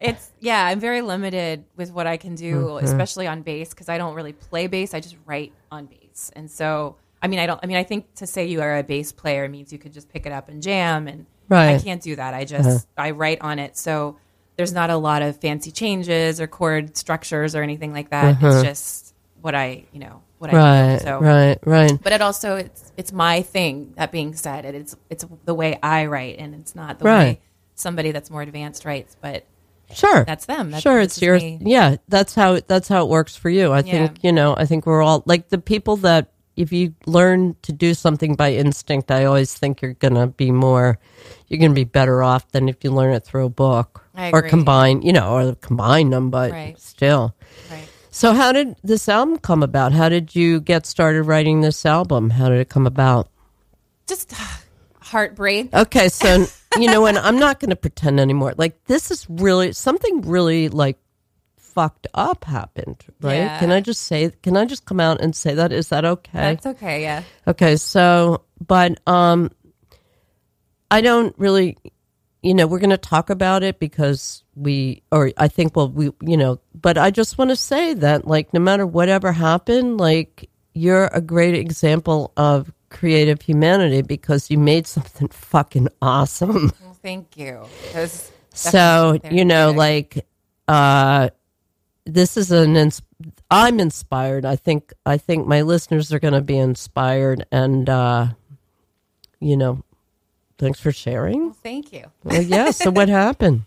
It's 0.00 0.30
yeah, 0.40 0.64
I'm 0.64 0.80
very 0.80 1.02
limited 1.02 1.64
with 1.76 1.92
what 1.92 2.06
I 2.06 2.16
can 2.16 2.34
do, 2.34 2.54
Mm-hmm. 2.54 2.84
especially 2.86 3.26
on 3.26 3.42
bass 3.42 3.70
because 3.70 3.88
I 3.90 3.98
don't 3.98 4.14
really 4.14 4.32
play 4.32 4.66
bass. 4.68 4.94
I 4.94 5.00
just 5.00 5.16
write 5.26 5.52
on 5.70 5.84
bass, 5.86 6.30
and 6.34 6.50
so 6.50 6.96
I 7.22 7.28
mean, 7.28 7.38
I 7.38 7.46
don't. 7.46 7.60
I 7.62 7.66
mean, 7.66 7.76
I 7.76 7.84
think 7.84 8.12
to 8.16 8.26
say 8.26 8.46
you 8.46 8.62
are 8.62 8.78
a 8.78 8.82
bass 8.82 9.12
player 9.12 9.48
means 9.48 9.70
you 9.72 9.78
could 9.78 9.92
just 9.92 10.08
pick 10.08 10.24
it 10.24 10.32
up 10.32 10.48
and 10.48 10.62
jam, 10.62 11.06
and 11.06 11.26
Right. 11.50 11.66
Uh-huh. 11.70 11.76
I 11.76 11.82
can't 11.82 12.00
do 12.02 12.16
that. 12.16 12.32
I 12.32 12.44
just 12.46 12.86
I 12.96 13.10
write 13.10 13.42
on 13.42 13.58
it, 13.58 13.76
so 13.76 14.16
there's 14.56 14.72
not 14.72 14.88
a 14.88 14.96
lot 14.96 15.20
of 15.22 15.36
fancy 15.40 15.70
changes 15.72 16.40
or 16.40 16.46
chord 16.46 16.96
structures 16.96 17.54
or 17.54 17.62
anything 17.62 17.92
like 17.92 18.10
that. 18.10 18.38
It's 18.40 18.62
just 18.62 19.14
what 19.42 19.54
I 19.54 19.84
you 19.92 20.00
know 20.00 20.22
what 20.38 20.54
I 20.54 20.56
Uh-huh. 20.56 20.66
Right, 20.92 20.98
do. 20.98 21.04
So 21.04 21.20
right, 21.20 21.58
right. 21.66 22.02
but 22.02 22.12
it 22.12 22.22
also 22.22 22.56
it's 22.56 22.92
it's 22.96 23.12
my 23.12 23.42
thing. 23.42 23.92
That 23.96 24.12
being 24.12 24.34
said, 24.34 24.64
it 24.64 24.74
is 24.74 24.96
it's 25.10 25.24
the 25.44 25.54
way 25.54 25.78
I 25.82 26.06
write, 26.06 26.38
and 26.38 26.54
it's 26.54 26.74
not 26.74 26.98
the 26.98 27.04
Right. 27.04 27.18
way 27.18 27.40
somebody 27.74 28.12
that's 28.12 28.30
more 28.30 28.42
advanced 28.42 28.84
writes. 28.84 29.16
But 29.20 29.44
Sure, 29.92 30.24
That's 30.24 30.46
them. 30.46 30.66
That's- 30.70 30.82
sure, 30.82 31.00
it's 31.00 31.16
is 31.16 31.22
yours. 31.22 31.42
me. 31.42 31.58
Yeah, 31.62 31.96
that's 32.08 32.32
how 32.36 32.60
that's 32.64 32.86
how 32.86 33.02
it 33.02 33.08
works 33.08 33.34
for 33.34 33.50
you. 33.50 33.72
I 33.72 33.78
Yeah. 33.80 33.90
think 34.06 34.22
you 34.22 34.30
know. 34.30 34.54
I 34.56 34.64
think 34.64 34.86
we're 34.86 35.02
all 35.02 35.24
like 35.26 35.48
the 35.48 35.58
people 35.58 35.96
that 35.96 36.30
if 36.60 36.72
you 36.72 36.94
learn 37.06 37.56
to 37.62 37.72
do 37.72 37.94
something 37.94 38.34
by 38.34 38.52
instinct, 38.52 39.10
I 39.10 39.24
always 39.24 39.54
think 39.54 39.80
you're 39.80 39.94
gonna 39.94 40.26
be 40.26 40.50
more, 40.50 40.98
you're 41.48 41.58
gonna 41.58 41.72
be 41.72 41.84
better 41.84 42.22
off 42.22 42.50
than 42.52 42.68
if 42.68 42.84
you 42.84 42.90
learn 42.90 43.14
it 43.14 43.24
through 43.24 43.46
a 43.46 43.50
book 43.50 44.04
or 44.32 44.42
combine, 44.42 45.00
you 45.02 45.12
know, 45.12 45.34
or 45.34 45.54
combine 45.56 46.10
them. 46.10 46.30
But 46.30 46.52
Right. 46.52 46.78
still, 46.78 47.34
Right. 47.70 47.88
so 48.10 48.34
how 48.34 48.52
did 48.52 48.76
this 48.84 49.08
album 49.08 49.38
come 49.38 49.62
about? 49.62 49.92
How 49.92 50.10
did 50.10 50.36
you 50.36 50.60
get 50.60 50.84
started 50.84 51.22
writing 51.22 51.62
this 51.62 51.86
album? 51.86 52.30
How 52.30 52.50
did 52.50 52.60
it 52.60 52.68
come 52.68 52.86
about? 52.86 53.28
Just 54.06 54.32
uh, 54.34 54.44
heartbreak. 55.00 55.74
Okay, 55.74 56.08
so 56.08 56.46
you 56.78 56.86
know, 56.88 57.06
and 57.06 57.18
I'm 57.18 57.38
not 57.38 57.58
going 57.58 57.70
to 57.70 57.76
pretend 57.76 58.20
anymore. 58.20 58.54
Like 58.56 58.84
this 58.84 59.10
is 59.10 59.26
really 59.30 59.72
something 59.72 60.20
really 60.22 60.68
like 60.68 60.98
fucked 61.74 62.06
up 62.14 62.44
happened, 62.44 63.04
right? 63.20 63.36
Yeah. 63.36 63.58
Can 63.58 63.70
I 63.70 63.80
just 63.80 64.02
say? 64.02 64.30
Can 64.42 64.56
I 64.56 64.64
just 64.64 64.84
come 64.84 65.00
out 65.00 65.20
and 65.20 65.34
say 65.34 65.54
that? 65.54 65.72
Is 65.72 65.88
that 65.88 66.04
okay? 66.04 66.30
That's 66.32 66.66
okay. 66.66 67.02
Yeah. 67.02 67.22
Okay, 67.46 67.76
so 67.76 68.42
but 68.66 69.00
um 69.06 69.50
I 70.90 71.00
don't 71.00 71.34
really 71.38 71.76
you 72.42 72.54
know, 72.54 72.66
we're 72.66 72.78
going 72.78 72.88
to 72.88 72.96
talk 72.96 73.28
about 73.28 73.62
it 73.62 73.78
because 73.78 74.44
we 74.54 75.02
or 75.12 75.30
I 75.36 75.48
think 75.48 75.76
well 75.76 75.88
we 75.90 76.10
you 76.22 76.36
know, 76.36 76.60
but 76.74 76.96
I 76.98 77.10
just 77.10 77.38
want 77.38 77.50
to 77.50 77.56
say 77.56 77.94
that 77.94 78.26
like 78.26 78.52
no 78.54 78.60
matter 78.60 78.86
whatever 78.86 79.32
happened, 79.32 79.98
like 80.00 80.48
you're 80.74 81.06
a 81.12 81.20
great 81.20 81.54
example 81.54 82.32
of 82.36 82.72
creative 82.88 83.42
humanity 83.42 84.02
because 84.02 84.50
you 84.50 84.58
made 84.58 84.86
something 84.86 85.28
fucking 85.52 85.88
awesome. 86.00 86.72
Well, 86.82 86.98
thank 87.02 87.36
you. 87.36 87.66
So, 88.54 89.20
you 89.30 89.44
know, 89.44 89.70
like 89.72 90.26
uh 90.68 91.30
this 92.04 92.36
is 92.36 92.50
an 92.50 92.76
ins- 92.76 93.02
I'm 93.50 93.78
inspired. 93.80 94.44
I 94.44 94.56
think 94.56 94.92
I 95.06 95.16
think 95.18 95.46
my 95.46 95.62
listeners 95.62 96.12
are 96.12 96.18
going 96.18 96.34
to 96.34 96.40
be 96.40 96.56
inspired 96.58 97.46
and 97.52 97.88
uh 97.88 98.28
you 99.40 99.56
know, 99.56 99.82
thanks 100.58 100.78
for 100.80 100.92
sharing. 100.92 101.52
thank 101.54 101.92
you. 101.92 102.04
Well, 102.24 102.42
yeah, 102.42 102.70
so 102.70 102.90
what 102.90 103.08
happened? 103.22 103.62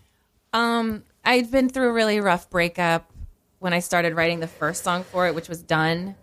Um, 0.52 1.02
I'd 1.24 1.50
been 1.50 1.68
through 1.68 1.88
a 1.88 1.92
really 1.92 2.20
rough 2.20 2.48
breakup 2.48 3.10
when 3.58 3.72
I 3.72 3.80
started 3.80 4.14
writing 4.14 4.38
the 4.40 4.46
first 4.46 4.84
song 4.84 5.02
for 5.02 5.26
it, 5.26 5.34
which 5.34 5.48
was 5.48 5.62
done, 5.62 6.14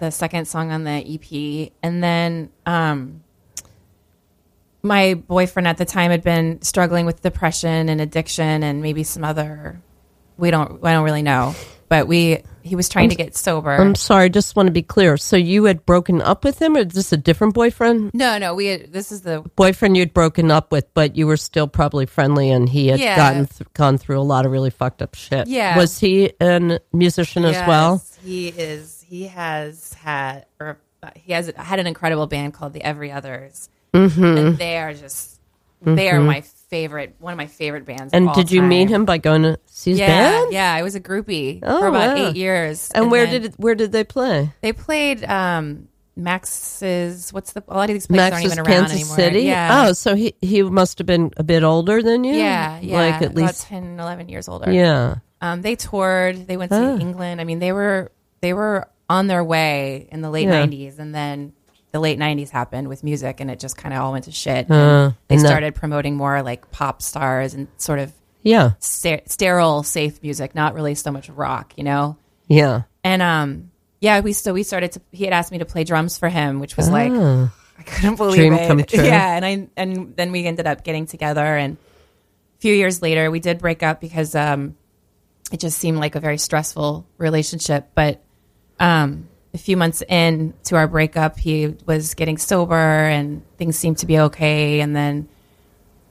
the 0.00 0.10
second 0.10 0.46
song 0.48 0.72
on 0.72 0.82
the 0.82 0.90
EP, 0.90 1.70
and 1.84 2.02
then 2.02 2.50
um, 2.66 3.22
my 4.82 5.14
boyfriend 5.14 5.68
at 5.68 5.76
the 5.76 5.84
time 5.84 6.10
had 6.10 6.22
been 6.24 6.60
struggling 6.62 7.06
with 7.06 7.22
depression 7.22 7.88
and 7.88 8.00
addiction 8.00 8.62
and 8.64 8.82
maybe 8.82 9.04
some 9.04 9.22
other. 9.22 9.80
We 10.40 10.50
don't. 10.50 10.82
I 10.84 10.92
don't 10.92 11.04
really 11.04 11.22
know, 11.22 11.54
but 11.88 12.08
we. 12.08 12.42
He 12.62 12.76
was 12.76 12.90
trying 12.90 13.08
to 13.08 13.14
get 13.14 13.34
sober. 13.34 13.70
I'm 13.72 13.94
sorry, 13.94 14.28
just 14.28 14.54
want 14.54 14.66
to 14.66 14.70
be 14.70 14.82
clear. 14.82 15.16
So 15.16 15.36
you 15.36 15.64
had 15.64 15.86
broken 15.86 16.20
up 16.20 16.44
with 16.44 16.60
him 16.60 16.76
or 16.76 16.80
is 16.80 16.88
this 16.88 17.10
a 17.10 17.16
different 17.16 17.54
boyfriend? 17.54 18.12
no, 18.12 18.36
no. 18.36 18.54
We. 18.54 18.66
Had, 18.66 18.92
this 18.92 19.10
is 19.12 19.22
the 19.22 19.40
Boyfriend 19.56 19.96
you'd 19.96 20.12
broken 20.12 20.50
up 20.50 20.70
with, 20.70 20.92
but 20.92 21.16
you 21.16 21.26
were 21.26 21.38
still 21.38 21.66
probably 21.66 22.04
friendly 22.04 22.50
and 22.50 22.68
he 22.68 22.88
had 22.88 23.00
Yeah. 23.00 23.16
gotten 23.16 23.46
th- 23.46 23.72
gone 23.72 23.96
through 23.96 24.20
a 24.20 24.22
lot 24.22 24.44
of 24.44 24.52
really 24.52 24.68
fucked 24.68 25.00
up 25.00 25.14
shit. 25.14 25.46
Yeah. 25.48 25.76
Was 25.78 25.98
he 25.98 26.32
a 26.38 26.80
musician 26.92 27.46
as 27.46 27.56
well? 27.66 28.02
He 28.22 28.48
is. 28.48 29.04
He 29.08 29.28
has 29.28 29.94
had, 29.94 30.44
or 30.60 30.76
uh, 31.02 31.10
he 31.14 31.32
has 31.32 31.50
had 31.56 31.78
an 31.80 31.86
incredible 31.86 32.26
band 32.26 32.52
called 32.52 32.74
the 32.74 32.82
Every 32.82 33.10
Others, 33.10 33.70
Mm-hmm. 33.94 34.24
and 34.24 34.58
they 34.58 34.76
are 34.76 34.92
just 34.92 35.40
they 35.82 36.10
are 36.10 36.20
my 36.20 36.44
favorite, 36.70 37.16
one 37.18 37.32
of 37.32 37.36
my 37.36 37.46
favorite 37.46 37.84
bands. 37.84 38.12
And 38.12 38.32
did 38.32 38.50
you 38.50 38.62
meet 38.62 38.88
him 38.88 39.04
by 39.04 39.18
going 39.18 39.42
to 39.42 39.58
see 39.66 39.90
his 39.90 40.00
Yeah, 40.00 40.06
band? 40.06 40.52
yeah. 40.52 40.72
I 40.72 40.82
was 40.82 40.94
a 40.94 41.00
groupie 41.00 41.60
Oh, 41.62 41.80
for 41.80 41.88
about 41.88 42.16
wow. 42.16 42.28
eight 42.30 42.36
years. 42.36 42.90
And, 42.94 43.10
where 43.10 43.26
then 43.26 43.42
did 43.42 43.44
it, 43.52 43.54
where 43.58 43.74
did 43.74 43.92
they 43.92 44.04
play? 44.04 44.52
they 44.62 44.72
played? 44.72 45.24
Um, 45.24 45.88
Max's. 46.16 47.32
What's 47.32 47.52
the? 47.52 47.62
A 47.68 47.74
lot 47.76 47.90
of 47.90 47.94
these 47.94 48.06
places 48.06 48.30
Max's 48.30 48.32
aren't 48.32 48.44
even 48.46 48.58
around 48.58 48.66
Kansas 48.88 48.96
anymore. 49.00 49.16
City. 49.16 49.40
Yeah. 49.42 49.84
Oh, 49.88 49.92
so 49.92 50.14
he 50.14 50.34
he 50.40 50.62
must 50.62 50.98
have 50.98 51.06
been 51.06 51.30
a 51.36 51.42
bit 51.42 51.62
older 51.62 52.02
than 52.02 52.24
you. 52.24 52.34
yeah, 52.34 52.78
yeah. 52.80 52.96
Like 52.96 53.14
at 53.14 53.22
about 53.32 53.34
least 53.36 53.62
10, 53.66 53.98
11 53.98 54.28
years 54.28 54.48
older. 54.48 54.70
yeah. 54.70 55.16
Um, 55.42 55.62
they 55.62 55.74
toured. 55.76 56.46
They 56.46 56.56
went 56.58 56.70
to 56.72 56.76
Oh. 56.78 56.98
England. 56.98 57.40
I 57.40 57.44
mean, 57.44 57.58
they 57.58 57.72
were 57.72 58.10
they 58.42 58.52
were 58.52 58.88
on 59.08 59.26
their 59.26 59.42
way 59.42 60.08
in 60.12 60.20
the 60.20 60.30
late 60.30 60.46
Yeah. 60.46 60.66
'90s, 60.66 60.98
and 60.98 61.14
then 61.14 61.52
the 61.92 62.00
late 62.00 62.18
'90s 62.18 62.50
happened 62.50 62.88
with 62.88 63.02
music, 63.04 63.40
and 63.40 63.50
it 63.50 63.58
just 63.60 63.76
kind 63.76 63.94
of 63.94 64.00
all 64.02 64.12
went 64.12 64.24
to 64.26 64.32
shit. 64.32 64.70
Uh, 64.70 65.12
they 65.28 65.36
that- 65.36 65.46
started 65.46 65.74
promoting 65.74 66.16
more 66.16 66.42
like 66.42 66.70
pop 66.70 67.02
stars 67.02 67.54
and 67.54 67.68
sort 67.76 67.98
of 67.98 68.12
Yeah. 68.42 68.72
ster- 68.78 69.22
sterile, 69.26 69.82
safe 69.82 70.22
music, 70.22 70.54
not 70.54 70.74
really 70.74 70.94
so 70.94 71.10
much 71.10 71.28
rock, 71.30 71.72
you 71.76 71.84
know. 71.84 72.16
Yeah. 72.48 72.82
And 73.04 73.22
um, 73.22 73.70
yeah, 74.00 74.20
we 74.20 74.32
so 74.32 74.52
we 74.52 74.62
started 74.62 74.92
to. 74.92 75.00
He 75.12 75.24
had 75.24 75.32
asked 75.32 75.50
me 75.52 75.58
to 75.58 75.64
play 75.64 75.84
drums 75.84 76.18
for 76.18 76.28
him, 76.28 76.60
which 76.60 76.76
was 76.76 76.88
like 76.90 77.12
Ah. 77.14 77.52
I 77.78 77.82
couldn't 77.82 78.16
believe 78.16 78.36
Dream 78.36 78.52
it. 78.52 78.66
come 78.68 78.82
true. 78.84 79.02
Yeah, 79.04 79.36
and 79.36 79.44
I 79.44 79.68
and 79.76 80.14
then 80.16 80.32
we 80.32 80.44
ended 80.46 80.66
up 80.66 80.84
getting 80.84 81.06
together, 81.06 81.42
and 81.56 81.78
a 81.78 82.60
few 82.60 82.74
years 82.74 83.00
later, 83.00 83.30
we 83.30 83.40
did 83.40 83.58
break 83.58 83.82
up 83.82 84.02
because 84.02 84.34
um, 84.34 84.76
it 85.50 85.60
just 85.60 85.78
seemed 85.78 85.96
like 85.96 86.14
a 86.14 86.20
very 86.20 86.36
stressful 86.36 87.06
relationship. 87.16 87.88
But 87.94 88.22
um, 88.78 89.29
a 89.52 89.58
few 89.58 89.76
months 89.76 90.02
in 90.08 90.54
to 90.64 90.76
our 90.76 90.86
breakup, 90.86 91.38
he 91.38 91.74
was 91.86 92.14
getting 92.14 92.38
sober, 92.38 92.74
and 92.74 93.42
things 93.56 93.76
seemed 93.76 93.98
to 93.98 94.06
be 94.06 94.18
okay. 94.18 94.80
And 94.80 94.94
then 94.94 95.28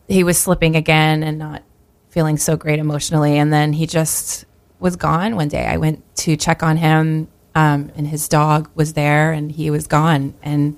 he 0.08 0.24
was 0.24 0.38
slipping 0.38 0.76
again 0.76 1.24
and 1.24 1.38
not 1.40 1.64
feeling 2.10 2.38
so 2.38 2.58
great 2.58 2.80
emotionally. 2.80 3.38
And 3.38 3.54
then 3.54 3.72
he 3.74 3.86
just 3.88 4.46
was 4.80 4.96
gone 4.96 5.36
one 5.36 5.48
day. 5.48 5.66
I 5.66 5.78
went 5.78 6.04
to 6.18 6.36
check 6.36 6.64
on 6.64 6.78
him, 6.78 7.28
um, 7.56 7.92
and 7.96 8.08
his 8.08 8.28
dog 8.28 8.70
was 8.76 8.94
there, 8.94 9.32
and 9.32 9.52
he 9.52 9.70
was 9.70 9.88
gone. 9.88 10.34
And 10.42 10.78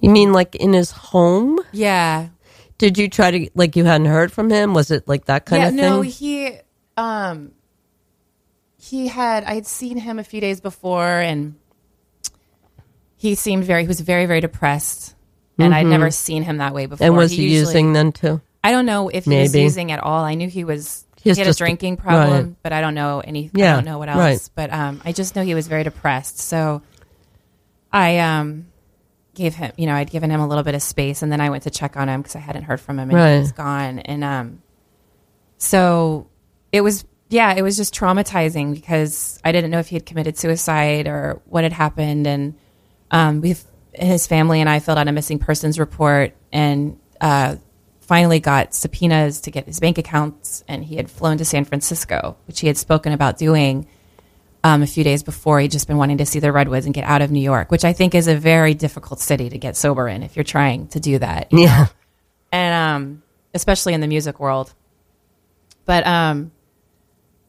You 0.00 0.10
mean 0.10 0.32
like 0.32 0.54
in 0.54 0.72
his 0.72 0.90
home? 0.90 1.58
yeah, 1.72 2.28
Did 2.78 2.96
you 2.98 3.08
try 3.08 3.30
to 3.30 3.50
like 3.54 3.76
you 3.76 3.84
hadn't 3.84 4.06
heard 4.08 4.32
from 4.32 4.50
him? 4.50 4.74
Was 4.74 4.90
it 4.90 5.06
like 5.08 5.26
that 5.26 5.44
kind 5.46 5.62
yeah, 5.62 5.68
of 5.68 5.74
thing? 5.74 5.82
no, 5.82 6.00
he 6.02 6.58
um 6.96 7.52
he 8.78 9.08
had 9.08 9.44
I 9.44 9.54
had 9.54 9.66
seen 9.66 9.96
him 9.96 10.18
a 10.18 10.24
few 10.24 10.40
days 10.40 10.60
before 10.60 11.20
and 11.20 11.54
he 13.16 13.34
seemed 13.34 13.64
very 13.64 13.82
he 13.82 13.88
was 13.88 14.00
very 14.00 14.26
very 14.26 14.40
depressed 14.40 15.14
and 15.58 15.72
I'd 15.74 15.86
never 15.86 16.10
seen 16.10 16.42
him 16.42 16.56
that 16.58 16.74
way 16.74 16.86
before. 16.86 17.04
Mm-hmm. 17.04 17.12
and 17.12 17.16
was 17.16 17.30
he, 17.30 17.44
usually- 17.44 17.58
using 17.60 17.92
then 17.92 18.12
too? 18.12 18.40
I 18.62 18.70
don't 18.72 18.86
know 18.86 19.08
if 19.10 19.24
he 19.26 19.36
was 19.38 19.52
Maybe. 19.52 19.62
using 19.62 19.92
at 19.92 20.00
all. 20.00 20.24
I 20.24 20.34
knew 20.34 20.48
he 20.48 20.64
was 20.64 21.04
He 21.22 21.30
he, 21.30 21.36
had 21.38 21.44
just- 21.46 21.60
a 21.60 21.64
drinking 21.64 21.96
problem, 21.98 22.46
right. 22.46 22.54
but 22.62 22.72
I 22.72 22.80
don't 22.80 22.94
know 22.94 23.20
any 23.20 23.50
Yeah, 23.54 23.72
I 23.72 23.74
don't 23.76 23.84
know 23.84 23.98
what 23.98 24.08
else. 24.08 24.18
right. 24.18 24.50
But 24.54 24.72
um 24.72 25.00
I 25.04 25.12
just 25.12 25.36
know 25.36 25.42
he 25.42 25.54
was 25.54 25.68
very 25.68 25.84
depressed. 25.84 26.38
So 26.38 26.82
I 27.92 28.18
um 28.18 28.66
gave 29.34 29.54
him, 29.54 29.72
you 29.76 29.86
know, 29.86 29.94
I'd 29.94 30.10
given 30.10 30.30
him 30.30 30.40
a 30.40 30.46
little 30.48 30.62
bit 30.64 30.74
of 30.74 30.82
space 30.82 31.22
and 31.22 31.30
then 31.30 31.40
I 31.40 31.50
went 31.50 31.64
to 31.64 31.70
check 31.70 31.96
on 31.96 32.08
him 32.08 32.20
because 32.22 32.36
I 32.36 32.40
hadn't 32.40 32.62
heard 32.64 32.80
from 32.80 32.98
him 32.98 33.10
and 33.10 33.18
Right. 33.18 33.32
he 33.34 33.38
was 33.40 33.52
gone. 33.52 33.98
And 34.00 34.24
um 34.24 34.62
so 35.58 36.26
it 36.72 36.80
was 36.80 37.04
yeah, 37.30 37.54
it 37.54 37.62
was 37.62 37.76
just 37.76 37.94
traumatizing 37.94 38.74
because 38.74 39.40
I 39.44 39.50
didn't 39.52 39.70
know 39.70 39.78
if 39.78 39.88
he 39.88 39.96
had 39.96 40.06
committed 40.06 40.36
suicide 40.38 41.06
or 41.08 41.40
what 41.46 41.64
had 41.64 41.72
happened 41.72 42.26
and 42.26 42.54
um 43.14 43.40
we've 43.40 43.64
his 43.94 44.26
family 44.26 44.60
and 44.60 44.68
I 44.68 44.80
filled 44.80 44.98
out 44.98 45.08
a 45.08 45.12
missing 45.12 45.38
persons 45.38 45.78
report 45.78 46.34
and 46.52 46.98
uh 47.20 47.56
finally 48.00 48.40
got 48.40 48.74
subpoenas 48.74 49.40
to 49.42 49.50
get 49.50 49.66
his 49.66 49.80
bank 49.80 49.98
accounts 49.98 50.62
and 50.68 50.84
he 50.84 50.96
had 50.96 51.10
flown 51.10 51.38
to 51.38 51.44
San 51.44 51.64
Francisco, 51.64 52.36
which 52.46 52.60
he 52.60 52.66
had 52.66 52.76
spoken 52.76 53.12
about 53.12 53.38
doing 53.38 53.86
um, 54.62 54.82
a 54.82 54.86
few 54.86 55.04
days 55.04 55.22
before. 55.22 55.60
He'd 55.60 55.70
just 55.70 55.88
been 55.88 55.96
wanting 55.96 56.18
to 56.18 56.26
see 56.26 56.38
the 56.38 56.52
redwoods 56.52 56.86
and 56.86 56.94
get 56.94 57.04
out 57.04 57.22
of 57.22 57.30
New 57.30 57.40
York, 57.40 57.70
which 57.70 57.84
I 57.84 57.92
think 57.92 58.14
is 58.14 58.28
a 58.28 58.36
very 58.36 58.74
difficult 58.74 59.20
city 59.20 59.48
to 59.50 59.58
get 59.58 59.76
sober 59.76 60.08
in 60.08 60.22
if 60.22 60.36
you're 60.36 60.44
trying 60.44 60.88
to 60.88 61.00
do 61.00 61.18
that. 61.18 61.48
Yeah. 61.50 61.66
know? 61.66 61.86
and 62.52 62.74
um, 62.74 63.22
especially 63.52 63.94
in 63.94 64.00
the 64.00 64.06
music 64.06 64.38
world. 64.40 64.72
But 65.86 66.06
um, 66.06 66.52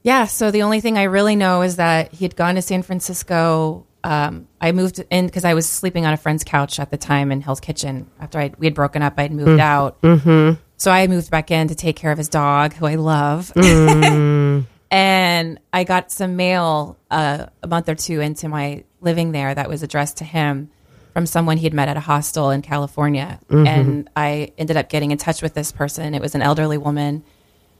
yeah, 0.03 0.25
so 0.25 0.51
the 0.51 0.63
only 0.63 0.81
thing 0.81 0.97
I 0.97 1.03
really 1.03 1.35
know 1.35 1.61
is 1.61 1.77
that 1.77 2.13
he 2.13 2.25
had 2.25 2.35
gone 2.35 2.55
to 2.55 2.61
San 2.61 2.81
Francisco. 2.81 3.85
Um, 4.05 4.47
I 4.61 4.71
moved 4.71 5.03
in 5.09 5.25
because 5.25 5.45
I 5.45 5.55
was 5.55 5.67
sleeping 5.67 6.05
on 6.05 6.13
a 6.13 6.17
friend's 6.17 6.43
couch 6.43 6.79
at 6.79 6.91
the 6.91 6.97
time 6.97 7.31
in 7.31 7.41
Hell's 7.41 7.59
Kitchen. 7.59 8.07
After 8.19 8.39
I 8.39 8.51
we 8.59 8.67
had 8.67 8.75
broken 8.75 9.01
up, 9.01 9.15
I'd 9.17 9.31
moved 9.31 9.59
out. 9.59 9.99
Mm-hmm. 10.01 10.61
So 10.77 10.91
I 10.91 11.07
moved 11.07 11.31
back 11.31 11.49
in 11.49 11.69
to 11.69 11.75
take 11.75 11.95
care 11.95 12.11
of 12.11 12.17
his 12.19 12.29
dog, 12.29 12.73
who 12.73 12.85
I 12.85 12.95
love. 12.95 13.51
and 14.91 15.59
I 15.73 15.83
got 15.85 16.11
some 16.11 16.35
mail 16.35 16.97
uh, 17.09 17.47
a 17.63 17.67
month 17.67 17.89
or 17.89 17.95
two 17.95 18.21
into 18.21 18.47
my 18.47 18.83
living 19.01 19.31
there 19.31 19.55
that 19.55 19.69
was 19.69 19.81
addressed 19.81 20.17
to 20.17 20.23
him 20.23 20.69
from 21.13 21.25
someone 21.25 21.57
he'd 21.57 21.73
met 21.73 21.87
at 21.87 21.97
a 21.97 22.01
hostel 22.01 22.51
in 22.51 22.61
California. 22.61 23.39
And 23.65 24.09
I 24.15 24.51
ended 24.57 24.77
up 24.77 24.89
getting 24.89 25.09
in 25.09 25.17
touch 25.17 25.41
with 25.41 25.55
this 25.55 25.71
person. 25.71 26.13
It 26.13 26.21
was 26.21 26.35
an 26.35 26.43
elderly 26.43 26.77
woman 26.77 27.23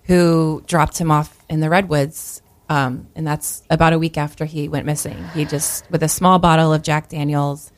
who 0.05 0.63
dropped 0.65 0.97
him 0.97 1.11
off 1.11 1.37
in 1.49 1.59
the 1.59 1.69
redwoods. 1.69 2.41
Um, 2.67 3.07
and 3.15 3.27
that's 3.27 3.63
about 3.69 3.93
a 3.93 3.99
week 3.99 4.17
after 4.17 4.45
he 4.45 4.67
went 4.67 4.85
missing. 4.85 5.23
He 5.33 5.45
just, 5.45 5.89
with 5.91 6.01
a 6.01 6.07
small 6.07 6.39
bottle 6.39 6.73
of 6.73 6.81
Jack 6.81 7.09
Daniels, 7.09 7.71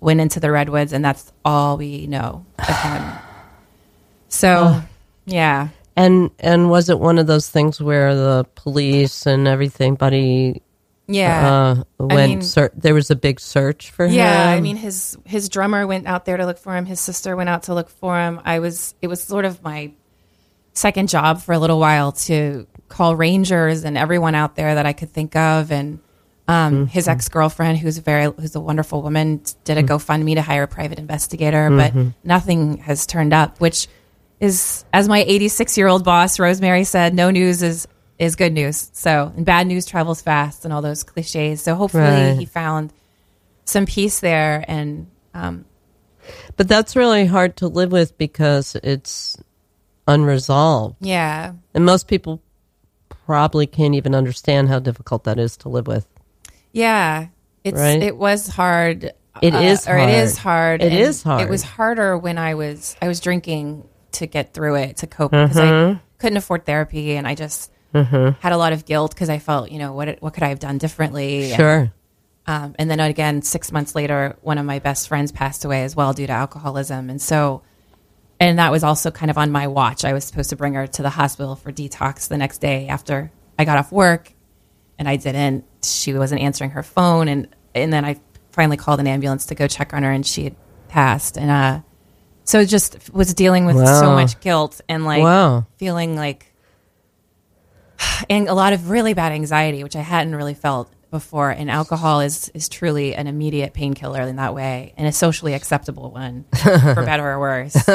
went 0.00 0.20
into 0.20 0.40
the 0.40 0.50
redwoods, 0.50 0.92
and 0.92 1.04
that's 1.04 1.32
all 1.44 1.76
we 1.76 2.06
know 2.06 2.44
of 2.58 2.76
him. 2.82 3.12
So, 4.28 4.82
yeah. 5.24 5.68
And 5.96 6.30
and 6.40 6.68
was 6.68 6.90
it 6.90 6.98
one 6.98 7.18
of 7.18 7.26
those 7.26 7.48
things 7.48 7.80
where 7.80 8.14
the 8.14 8.44
police 8.54 9.26
and 9.26 9.48
everything, 9.48 9.94
buddy? 9.94 10.62
Yeah. 11.06 11.84
Uh, 11.98 12.04
when 12.04 12.30
mean- 12.30 12.42
ser- 12.42 12.72
there 12.76 12.92
was 12.92 13.10
a 13.10 13.16
big 13.16 13.40
search 13.40 13.90
for 13.92 14.06
him. 14.06 14.12
Yeah, 14.14 14.50
I 14.50 14.60
mean 14.60 14.76
his 14.76 15.16
his 15.24 15.48
drummer 15.48 15.86
went 15.86 16.06
out 16.06 16.24
there 16.24 16.36
to 16.36 16.44
look 16.44 16.58
for 16.58 16.76
him. 16.76 16.84
His 16.84 17.00
sister 17.00 17.34
went 17.36 17.48
out 17.48 17.64
to 17.64 17.74
look 17.74 17.88
for 17.88 18.18
him. 18.18 18.40
I 18.44 18.58
was 18.58 18.94
it 19.00 19.06
was 19.06 19.22
sort 19.22 19.44
of 19.44 19.62
my 19.62 19.92
second 20.76 21.08
job 21.08 21.40
for 21.40 21.52
a 21.52 21.58
little 21.58 21.80
while 21.80 22.12
to 22.12 22.66
call 22.88 23.16
rangers 23.16 23.84
and 23.84 23.96
everyone 23.98 24.34
out 24.34 24.54
there 24.56 24.74
that 24.76 24.86
I 24.86 24.92
could 24.92 25.10
think 25.10 25.34
of 25.34 25.72
and 25.72 25.98
um, 26.48 26.86
his 26.86 27.08
ex 27.08 27.28
girlfriend, 27.28 27.78
who's 27.78 27.98
a 27.98 28.02
very 28.02 28.26
who's 28.26 28.54
a 28.54 28.60
wonderful 28.60 29.02
woman, 29.02 29.42
did 29.64 29.78
a 29.78 29.82
GoFundMe 29.82 30.34
to 30.36 30.42
hire 30.42 30.62
a 30.62 30.68
private 30.68 30.98
investigator, 31.00 31.68
but 31.70 31.92
nothing 32.22 32.78
has 32.78 33.04
turned 33.04 33.32
up. 33.32 33.58
Which 33.60 33.88
is, 34.38 34.84
as 34.92 35.08
my 35.08 35.24
86 35.26 35.76
year 35.76 35.88
old 35.88 36.04
boss 36.04 36.38
Rosemary 36.38 36.84
said, 36.84 37.14
no 37.14 37.30
news 37.32 37.64
is 37.64 37.88
is 38.20 38.36
good 38.36 38.52
news. 38.52 38.90
So, 38.92 39.32
and 39.36 39.44
bad 39.44 39.66
news 39.66 39.86
travels 39.86 40.22
fast, 40.22 40.64
and 40.64 40.72
all 40.72 40.82
those 40.82 41.02
cliches. 41.02 41.62
So, 41.62 41.74
hopefully, 41.74 42.04
Right. 42.04 42.38
he 42.38 42.44
found 42.44 42.92
some 43.64 43.84
peace 43.84 44.20
there, 44.20 44.64
and 44.68 45.08
um, 45.34 45.64
but 46.56 46.68
that's 46.68 46.94
really 46.94 47.26
hard 47.26 47.56
to 47.56 47.66
live 47.66 47.90
with 47.90 48.16
because 48.18 48.76
it's 48.84 49.36
unresolved, 50.06 50.96
yeah, 51.00 51.52
and 51.74 51.84
most 51.84 52.08
people 52.08 52.42
probably 53.08 53.66
can't 53.66 53.94
even 53.94 54.14
understand 54.14 54.68
how 54.68 54.78
difficult 54.78 55.24
that 55.24 55.38
is 55.38 55.56
to 55.58 55.68
live 55.68 55.86
with. 55.86 56.06
yeah. 56.72 57.28
It's 57.64 57.76
Right? 57.80 58.00
it 58.00 58.16
was 58.16 58.46
hard. 58.46 59.10
It 59.42 59.52
uh, 59.52 59.58
is 59.58 59.88
or 59.88 59.98
it 59.98 60.08
is 60.08 60.38
hard. 60.38 60.80
hard. 60.80 60.82
It 60.82 60.92
and 60.92 61.00
is 61.02 61.22
hard. 61.24 61.42
It 61.42 61.48
was 61.48 61.64
harder 61.64 62.16
when 62.16 62.38
I 62.38 62.54
was 62.54 62.94
I 63.02 63.08
was 63.08 63.18
drinking 63.18 63.88
to 64.12 64.28
get 64.28 64.54
through 64.54 64.76
it 64.76 64.98
to 64.98 65.08
cope 65.08 65.32
because 65.32 65.58
I 65.58 66.00
couldn't 66.18 66.36
afford 66.36 66.64
therapy 66.64 67.16
and 67.16 67.26
I 67.26 67.34
just 67.34 67.72
had 67.92 68.52
a 68.52 68.56
lot 68.56 68.72
of 68.72 68.84
guilt 68.84 69.12
because 69.14 69.28
I 69.28 69.40
felt 69.40 69.72
you 69.72 69.80
know 69.80 69.92
what 69.92 70.22
what 70.22 70.32
could 70.32 70.44
I 70.44 70.48
have 70.50 70.60
done 70.60 70.78
differently? 70.78 71.46
And, 71.50 71.56
Sure. 71.56 71.92
um, 72.46 72.76
and 72.78 72.88
then 72.88 73.00
again, 73.00 73.42
six 73.42 73.72
months 73.72 73.96
later, 73.96 74.36
one 74.42 74.58
of 74.58 74.64
my 74.64 74.78
best 74.78 75.08
friends 75.08 75.32
passed 75.32 75.64
away 75.64 75.82
as 75.82 75.96
well 75.96 76.12
due 76.12 76.28
to 76.28 76.32
alcoholism, 76.32 77.10
and 77.10 77.20
so. 77.20 77.62
And 78.38 78.58
that 78.58 78.70
was 78.70 78.84
also 78.84 79.10
kind 79.10 79.30
of 79.30 79.38
on 79.38 79.50
my 79.50 79.66
watch. 79.66 80.04
I 80.04 80.12
was 80.12 80.24
supposed 80.24 80.50
to 80.50 80.56
bring 80.56 80.74
her 80.74 80.86
to 80.86 81.02
the 81.02 81.10
hospital 81.10 81.56
for 81.56 81.72
detox 81.72 82.28
the 82.28 82.36
next 82.36 82.58
day 82.58 82.88
after 82.88 83.30
I 83.58 83.64
got 83.64 83.78
off 83.78 83.90
work, 83.90 84.32
and 84.98 85.08
I 85.08 85.16
didn't. 85.16 85.64
She 85.82 86.12
wasn't 86.12 86.42
answering 86.42 86.70
her 86.70 86.82
phone, 86.82 87.28
and 87.28 87.48
and 87.74 87.92
then 87.92 88.04
I 88.04 88.20
finally 88.52 88.76
called 88.76 89.00
an 89.00 89.06
ambulance 89.06 89.46
to 89.46 89.54
go 89.54 89.66
check 89.66 89.94
on 89.94 90.02
her, 90.02 90.10
and 90.10 90.26
she 90.26 90.44
had 90.44 90.56
passed. 90.88 91.38
And 91.38 91.50
uh, 91.50 91.80
so 92.44 92.64
just 92.64 93.12
was 93.14 93.32
dealing 93.32 93.64
with 93.64 93.76
so 93.76 94.10
much 94.12 94.38
guilt 94.40 94.80
and 94.88 95.04
like 95.06 95.22
Wow. 95.22 95.66
feeling 95.78 96.14
like 96.16 96.52
and 98.30 98.48
a 98.48 98.54
lot 98.54 98.72
of 98.72 98.90
really 98.90 99.14
bad 99.14 99.32
anxiety, 99.32 99.82
which 99.82 99.96
I 99.96 100.00
hadn't 100.02 100.34
really 100.34 100.54
felt 100.54 100.90
before. 101.18 101.50
And 101.50 101.70
alcohol 101.70 102.20
is 102.20 102.50
is 102.50 102.68
truly 102.68 103.14
an 103.14 103.26
immediate 103.26 103.72
painkiller 103.72 104.22
in 104.22 104.36
that 104.36 104.54
way, 104.54 104.92
and 104.96 105.06
a 105.08 105.12
socially 105.12 105.54
acceptable 105.54 106.10
one, 106.10 106.44
for 106.54 107.02
better 107.10 107.26
or 107.30 107.38
worse. 107.40 107.76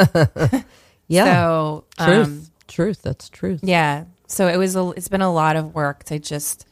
Yeah. 1.07 1.25
So, 1.25 1.83
truth. 1.99 2.27
um, 2.27 2.47
truth. 2.67 3.01
That's 3.01 3.27
truth. 3.27 3.59
yeah. 3.63 4.05
So 4.27 4.47
it 4.47 4.55
was. 4.55 4.77
A, 4.77 4.91
it's 4.91 5.09
been 5.09 5.21
a 5.21 5.33
lot 5.33 5.57
of 5.57 5.75
work 5.75 6.05
to 6.05 6.19
just 6.19 6.65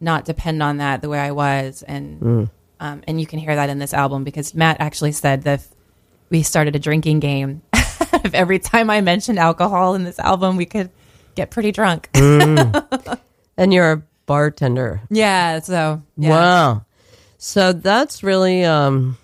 not 0.00 0.24
depend 0.24 0.62
on 0.62 0.76
that 0.76 1.02
the 1.02 1.08
way 1.08 1.18
I 1.18 1.32
was, 1.32 1.82
and 1.82 2.48
um, 2.78 3.02
and 3.08 3.20
you 3.20 3.26
can 3.26 3.40
hear 3.40 3.56
that 3.56 3.70
in 3.70 3.80
this 3.80 3.92
album 3.92 4.22
because 4.22 4.54
Matt 4.54 4.76
actually 4.78 5.10
said 5.10 5.42
that 5.42 5.66
we 6.30 6.44
started 6.44 6.76
a 6.76 6.78
drinking 6.78 7.18
game. 7.18 7.62
if 7.72 8.34
every 8.34 8.60
time 8.60 8.88
I 8.88 9.00
mentioned 9.00 9.40
alcohol 9.40 9.96
in 9.96 10.04
this 10.04 10.20
album, 10.20 10.56
we 10.56 10.66
could 10.66 10.90
get 11.34 11.50
pretty 11.50 11.72
drunk. 11.72 12.08
And 12.14 13.72
you're 13.74 13.92
a 13.92 14.02
bartender. 14.26 15.00
yeah. 15.10 15.60
So 15.60 16.02
yeah. 16.16 16.30
Wow. 16.30 16.84
So 17.38 17.72
that's 17.72 18.22
really 18.22 18.64
um 18.64 19.18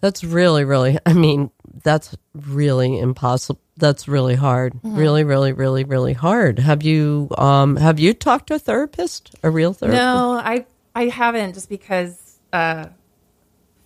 that's 0.00 0.24
really 0.24 0.64
really 0.64 0.98
I 1.06 1.12
mean 1.12 1.50
that's 1.82 2.16
really 2.34 2.98
impossible. 2.98 3.60
That's 3.76 4.06
really 4.06 4.36
hard. 4.36 4.74
Mm-hmm. 4.74 4.96
Really 4.96 5.24
really 5.24 5.52
really 5.52 5.84
really 5.84 6.12
hard. 6.12 6.58
Have 6.58 6.82
you 6.82 7.28
um 7.36 7.76
have 7.76 7.98
you 7.98 8.14
talked 8.14 8.48
to 8.48 8.54
a 8.54 8.58
therapist? 8.58 9.34
A 9.42 9.50
real 9.50 9.72
therapist? 9.72 10.00
No, 10.00 10.32
I 10.32 10.66
I 10.94 11.06
haven't 11.06 11.54
just 11.54 11.68
because 11.68 12.38
uh, 12.52 12.86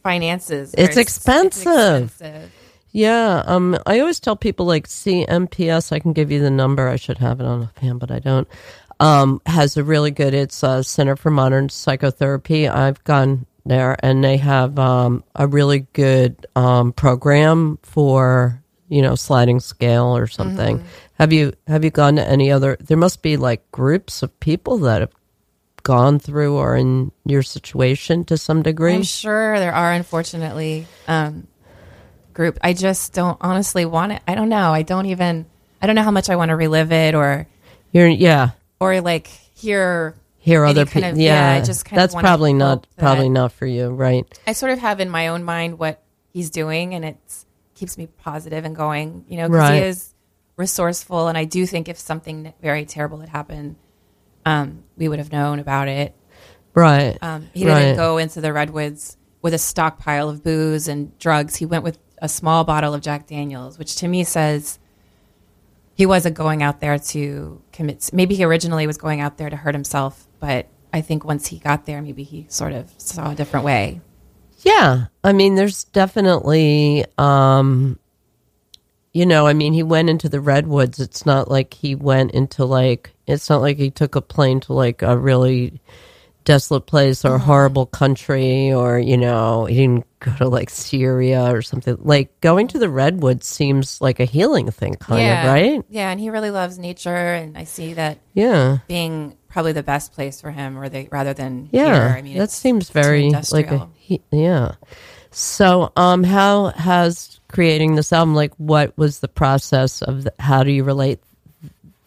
finances. 0.02 0.74
It's 0.76 0.96
expensive. 0.96 2.04
expensive. 2.04 2.52
Yeah, 2.92 3.42
um, 3.46 3.78
I 3.87 4.00
always 4.00 4.20
tell 4.20 4.37
people 4.37 4.66
like 4.66 4.87
CMPS. 4.87 5.92
I 5.92 5.98
can 5.98 6.12
give 6.12 6.30
you 6.30 6.40
the 6.40 6.50
number. 6.50 6.88
I 6.88 6.96
should 6.96 7.18
have 7.18 7.40
it 7.40 7.46
on 7.46 7.70
hand, 7.80 8.00
but 8.00 8.11
I 8.11 8.18
don't. 8.18 8.48
Um, 9.00 9.40
has 9.46 9.76
a 9.76 9.84
really 9.84 10.11
good. 10.11 10.34
It's 10.34 10.62
a 10.62 10.82
Center 10.82 11.14
for 11.14 11.30
Modern 11.30 11.68
Psychotherapy. 11.68 12.68
I've 12.68 13.02
gone 13.04 13.46
there, 13.64 13.96
and 14.02 14.24
they 14.24 14.38
have 14.38 14.78
um, 14.78 15.22
a 15.34 15.46
really 15.46 15.87
good 15.92 16.46
um, 16.56 16.92
program 16.92 17.78
for 17.82 18.62
you 18.88 19.02
know 19.02 19.14
sliding 19.14 19.61
scale 19.61 20.16
or 20.16 20.26
something. 20.26 20.84
Have 21.18 21.32
you 21.32 21.52
have 21.66 21.84
you 21.84 21.90
gone 21.90 22.16
to 22.16 22.26
any 22.26 22.50
other? 22.50 22.76
There 22.80 22.96
must 22.96 23.22
be 23.22 23.37
like 23.37 23.70
groups 23.70 24.22
of 24.22 24.38
people 24.40 24.78
that 24.78 25.00
have 25.00 25.12
gone 25.82 26.18
through 26.18 26.56
or 26.56 26.76
in 26.76 27.12
your 27.24 27.42
situation 27.42 28.24
to 28.24 28.37
some 28.37 28.62
degree. 28.62 28.94
I'm 28.94 29.02
sure 29.02 29.58
there 29.58 29.72
are, 29.72 29.92
unfortunately, 29.92 30.87
um, 31.06 31.46
group. 32.34 32.58
I 32.62 32.72
just 32.72 33.14
don't 33.14 33.38
honestly 33.40 33.84
want 33.84 34.12
it. 34.12 34.22
I 34.28 34.34
don't 34.34 34.48
know. 34.48 34.72
I 34.72 34.82
don't 34.82 35.06
even. 35.06 35.46
I 35.80 35.87
don't 35.87 35.94
know 35.96 36.02
how 36.02 36.11
much 36.11 36.28
I 36.28 36.37
want 36.37 36.48
to 36.50 36.56
relive 36.56 36.92
it 36.92 37.14
or 37.14 37.46
You're 37.92 38.08
yeah. 38.08 38.50
Or 38.80 39.00
like 39.00 39.26
hear. 39.26 40.14
hear 40.38 40.64
other 40.64 40.84
kind 40.86 40.92
people. 41.04 41.10
of- 41.10 41.18
yeah, 41.18 41.54
yeah, 41.54 41.60
I 41.60 41.64
just 41.64 41.84
kind 41.84 41.98
that's 42.00 42.14
probably 42.14 42.52
not 42.52 42.82
that- 42.82 42.96
probably 42.96 43.28
not 43.28 43.52
for 43.52 43.66
you, 43.66 43.88
right? 43.90 44.24
I 44.46 44.52
sort 44.52 44.72
of 44.72 44.78
have 44.78 45.00
in 45.00 45.10
my 45.10 45.28
own 45.28 45.44
mind 45.44 45.78
what 45.78 46.02
he's 46.32 46.50
doing, 46.50 46.94
and 46.94 47.04
it 47.04 47.16
keeps 47.74 47.98
me 47.98 48.06
positive 48.06 48.64
and 48.64 48.74
going. 48.76 49.24
You 49.28 49.38
know, 49.38 49.48
because 49.48 49.58
Right. 49.70 49.82
he 49.82 49.88
is 49.88 50.14
resourceful, 50.56 51.28
and 51.28 51.36
I 51.38 51.44
do 51.44 51.66
think 51.66 51.88
if 51.88 51.98
something 51.98 52.52
very 52.62 52.84
terrible 52.84 53.18
had 53.20 53.28
happened, 53.28 53.76
um, 54.46 54.82
we 54.96 55.08
would 55.08 55.18
have 55.18 55.30
known 55.32 55.58
about 55.60 55.88
it. 55.88 56.14
Right. 56.74 57.16
Um, 57.22 57.48
he 57.54 57.64
didn't 57.64 57.96
go 57.96 58.18
into 58.18 58.40
the 58.40 58.52
redwoods 58.52 59.16
with 59.42 59.54
a 59.54 59.58
stockpile 59.58 60.28
of 60.28 60.42
booze 60.42 60.88
and 60.88 61.16
drugs. 61.18 61.56
He 61.56 61.66
went 61.66 61.84
with 61.84 61.98
a 62.20 62.28
small 62.28 62.64
bottle 62.64 62.94
of 62.94 63.00
Jack 63.00 63.26
Daniels, 63.26 63.78
which 63.78 63.96
to 63.96 64.08
me 64.08 64.24
says 64.24 64.78
he 65.98 66.06
wasn't 66.06 66.37
going 66.37 66.62
out 66.62 66.80
there 66.80 66.96
to 66.96 67.61
commit. 67.72 68.11
Maybe 68.12 68.37
he 68.37 68.44
originally 68.44 68.87
was 68.87 68.96
going 68.96 69.20
out 69.20 69.37
there 69.37 69.50
to 69.50 69.56
hurt 69.56 69.74
himself, 69.74 70.28
but 70.38 70.68
I 70.92 71.00
think 71.00 71.24
once 71.24 71.48
he 71.48 71.58
got 71.58 71.87
there, 71.87 72.00
maybe 72.00 72.22
he 72.22 72.46
sort 72.48 72.72
of 72.72 72.88
saw 72.98 73.32
a 73.32 73.34
different 73.34 73.66
way. 73.66 74.00
Yeah, 74.61 75.06
I 75.24 75.32
mean, 75.32 75.56
there's 75.56 75.84
definitely, 75.84 77.04
um, 77.18 77.98
you 79.12 79.26
know, 79.26 79.48
I 79.48 79.54
mean, 79.54 79.72
he 79.72 79.82
went 79.82 80.08
into 80.08 80.28
the 80.28 80.40
redwoods. 80.40 81.00
It's 81.00 81.26
not 81.26 81.50
like 81.50 81.74
he 81.74 81.96
went 81.96 82.30
into 82.30 82.64
like, 82.64 83.11
it's 83.26 83.50
not 83.50 83.61
like 83.61 83.76
he 83.76 83.90
took 83.90 84.14
a 84.14 84.20
plane 84.20 84.61
to 84.61 84.74
like 84.74 85.02
a 85.02 85.18
really 85.18 85.80
desolate 86.48 86.87
place 86.87 87.26
or 87.26 87.37
horrible 87.37 87.84
country, 87.84 88.72
or 88.72 88.98
you 88.98 89.18
know, 89.18 89.66
he 89.66 89.76
didn't 89.76 90.06
go 90.20 90.34
to 90.37 90.48
like 90.48 90.70
Syria 90.70 91.54
or 91.54 91.61
something. 91.61 91.98
Like 92.00 92.40
going 92.40 92.68
to 92.68 92.78
the 92.78 92.88
redwoods 92.88 93.46
seems 93.46 94.00
like 94.00 94.18
a 94.18 94.24
healing 94.24 94.70
thing, 94.70 94.94
kind 94.94 95.22
yeah, 95.22 95.42
of, 95.42 95.46
right? 95.46 95.84
Yeah, 95.90 96.11
and 96.11 96.18
he 96.18 96.30
really 96.30 96.50
loves 96.50 96.78
nature, 96.78 97.14
and 97.14 97.56
I 97.58 97.64
see 97.64 97.92
that 97.92 98.16
Yeah. 98.32 98.78
being 98.88 99.37
probably 99.48 99.72
the 99.72 99.82
best 99.82 100.14
place 100.14 100.40
for 100.40 100.50
him, 100.50 100.78
or 100.78 100.88
they 100.88 101.06
rather 101.12 101.34
than 101.34 101.68
Yeah, 101.70 101.84
here. 101.84 102.16
I 102.16 102.22
mean, 102.22 102.38
that 102.38 102.50
seems 102.50 102.88
very 102.88 103.30
like 103.52 103.70
a 103.70 103.87
he, 103.94 104.22
yeah. 104.32 104.76
So, 105.30 105.92
um, 105.96 106.24
how 106.24 106.68
has 106.68 107.40
creating 107.48 107.96
this 107.96 108.11
album 108.11 108.34
like 108.34 108.54
what 108.56 108.96
was 108.96 109.20
the 109.20 109.28
process 109.28 110.00
of 110.00 110.24
the, 110.24 110.32
how 110.38 110.62
do 110.62 110.72
you 110.72 110.82
relate 110.82 111.20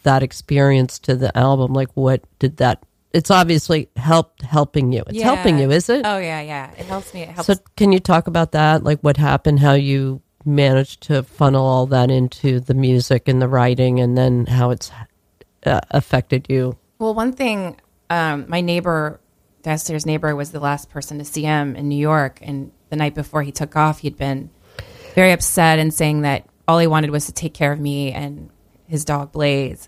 that 0.02 0.24
experience 0.24 0.98
to 0.98 1.16
the 1.16 1.36
album? 1.38 1.74
Like, 1.74 1.90
what 1.94 2.24
did 2.40 2.58
that? 2.58 2.82
It's 3.14 3.30
obviously 3.32 3.90
helped 3.98 4.42
helping 4.42 4.94
you. 4.94 5.04
It's 5.08 5.18
Yeah. 5.18 5.26
helping 5.36 5.60
you, 5.60 5.70
is 5.72 5.90
it? 5.90 6.06
Oh 6.06 6.18
yeah, 6.18 6.42
yeah. 6.42 6.72
It 6.78 6.86
helps 6.86 7.14
me. 7.14 7.22
It 7.24 7.30
helps 7.30 7.48
so, 7.48 7.56
can 7.76 7.92
you 7.92 8.00
talk 8.00 8.28
about 8.28 8.54
that? 8.54 8.84
Like, 8.84 9.00
what 9.02 9.18
happened? 9.18 9.60
How 9.60 9.74
you 9.74 10.22
managed 10.46 11.02
to 11.04 11.22
funnel 11.24 11.66
all 11.66 11.86
that 11.88 12.10
into 12.10 12.60
the 12.60 12.74
music 12.74 13.28
and 13.28 13.42
the 13.42 13.48
writing, 13.48 14.00
and 14.00 14.18
then 14.18 14.46
how 14.46 14.72
it's 14.72 14.92
uh, 15.66 15.82
affected 15.92 16.46
you? 16.50 16.78
Well, 17.00 17.14
one 17.14 17.34
thing, 17.34 17.78
um, 18.10 18.46
my 18.48 18.62
neighbor, 18.62 19.20
downstairs 19.62 20.06
neighbor, 20.06 20.36
was 20.36 20.52
the 20.52 20.60
last 20.60 20.90
person 20.90 21.18
to 21.20 21.26
see 21.26 21.44
him 21.44 21.76
in 21.76 21.90
New 21.90 21.98
York, 22.00 22.40
and 22.42 22.72
the 22.90 22.96
night 22.96 23.14
before 23.14 23.44
he 23.44 23.52
took 23.52 23.76
off, 23.76 24.00
he'd 24.00 24.18
been 24.18 24.50
very 25.16 25.32
upset 25.32 25.78
and 25.80 25.94
saying 25.94 26.22
that 26.22 26.46
all 26.68 26.80
he 26.80 26.88
wanted 26.88 27.10
was 27.12 27.26
to 27.26 27.32
take 27.34 27.54
care 27.54 27.72
of 27.74 27.80
me 27.80 28.12
and 28.12 28.50
his 28.88 29.04
dog 29.06 29.32
Blaze, 29.32 29.88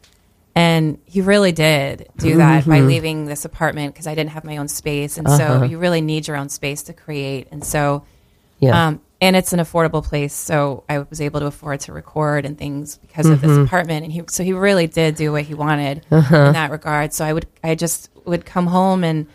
and 0.56 1.00
he 1.06 1.22
really 1.22 1.52
did 1.52 2.10
do 2.18 2.38
that 2.38 2.66
by 2.66 2.78
mm-hmm. 2.78 2.88
leaving 2.88 3.26
this 3.26 3.46
apartment 3.46 3.94
because 3.94 4.08
I 4.08 4.16
didn't 4.16 4.32
have 4.32 4.44
my 4.44 4.58
own 4.58 4.68
space, 4.68 5.18
and 5.18 5.28
so 5.28 5.36
uh-huh. 5.36 5.66
you 5.66 5.78
really 5.78 6.02
need 6.02 6.28
your 6.28 6.38
own 6.38 6.50
space 6.50 6.84
to 6.84 6.94
create, 6.94 7.48
and 7.52 7.64
so. 7.64 8.06
Yeah. 8.60 8.88
Um, 8.88 9.02
and 9.24 9.38
it's 9.38 9.54
an 9.54 9.60
affordable 9.60 10.04
place, 10.04 10.34
so 10.34 10.84
I 10.90 11.00
was 11.00 11.22
able 11.22 11.40
to 11.40 11.46
afford 11.46 11.80
to 11.82 11.94
record 11.94 12.46
and 12.46 12.58
things 12.58 12.98
because 12.98 13.26
of 13.26 13.40
this 13.40 13.52
mm-hmm. 13.52 13.64
apartment. 13.64 14.04
And 14.04 14.12
he, 14.12 14.24
so 14.28 14.44
he 14.44 14.52
really 14.52 14.86
did 14.86 15.16
do 15.16 15.32
what 15.32 15.44
he 15.44 15.54
wanted 15.54 16.06
uh-huh. 16.12 16.36
in 16.36 16.54
that 16.54 16.72
regard. 16.72 17.14
So 17.14 17.24
I 17.24 17.32
would, 17.32 17.48
I 17.64 17.76
just 17.76 18.10
would 18.26 18.46
come 18.46 18.68
home 18.68 19.06
and 19.06 19.28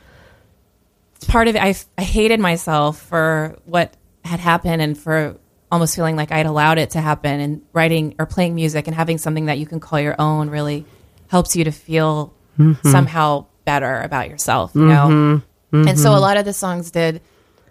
part 1.26 1.48
of 1.48 1.56
it. 1.56 1.62
I, 1.62 1.74
I 1.96 2.02
hated 2.02 2.38
myself 2.38 3.00
for 3.00 3.56
what 3.64 3.94
had 4.26 4.40
happened 4.40 4.82
and 4.82 4.96
for 4.96 5.38
almost 5.72 5.96
feeling 5.96 6.16
like 6.16 6.32
I'd 6.32 6.44
allowed 6.44 6.76
it 6.76 6.90
to 6.90 7.00
happen. 7.00 7.40
And 7.40 7.62
writing 7.72 8.14
or 8.18 8.26
playing 8.26 8.54
music 8.54 8.88
and 8.88 8.94
having 8.94 9.16
something 9.16 9.46
that 9.46 9.58
you 9.58 9.64
can 9.64 9.80
call 9.80 9.98
your 9.98 10.16
own 10.18 10.50
really 10.50 10.84
helps 11.28 11.54
you 11.56 11.64
to 11.64 11.70
feel 11.70 12.34
mm-hmm. 12.58 12.88
somehow 12.88 13.46
better 13.64 14.00
about 14.00 14.28
yourself, 14.28 14.72
you 14.74 14.86
know? 14.86 15.42
Mm-hmm. 15.72 15.88
And 15.88 15.98
so 15.98 16.10
a 16.10 16.14
mm-hmm. 16.14 16.22
lot 16.22 16.36
of 16.36 16.44
the 16.44 16.52
songs 16.52 16.90
did 16.90 17.20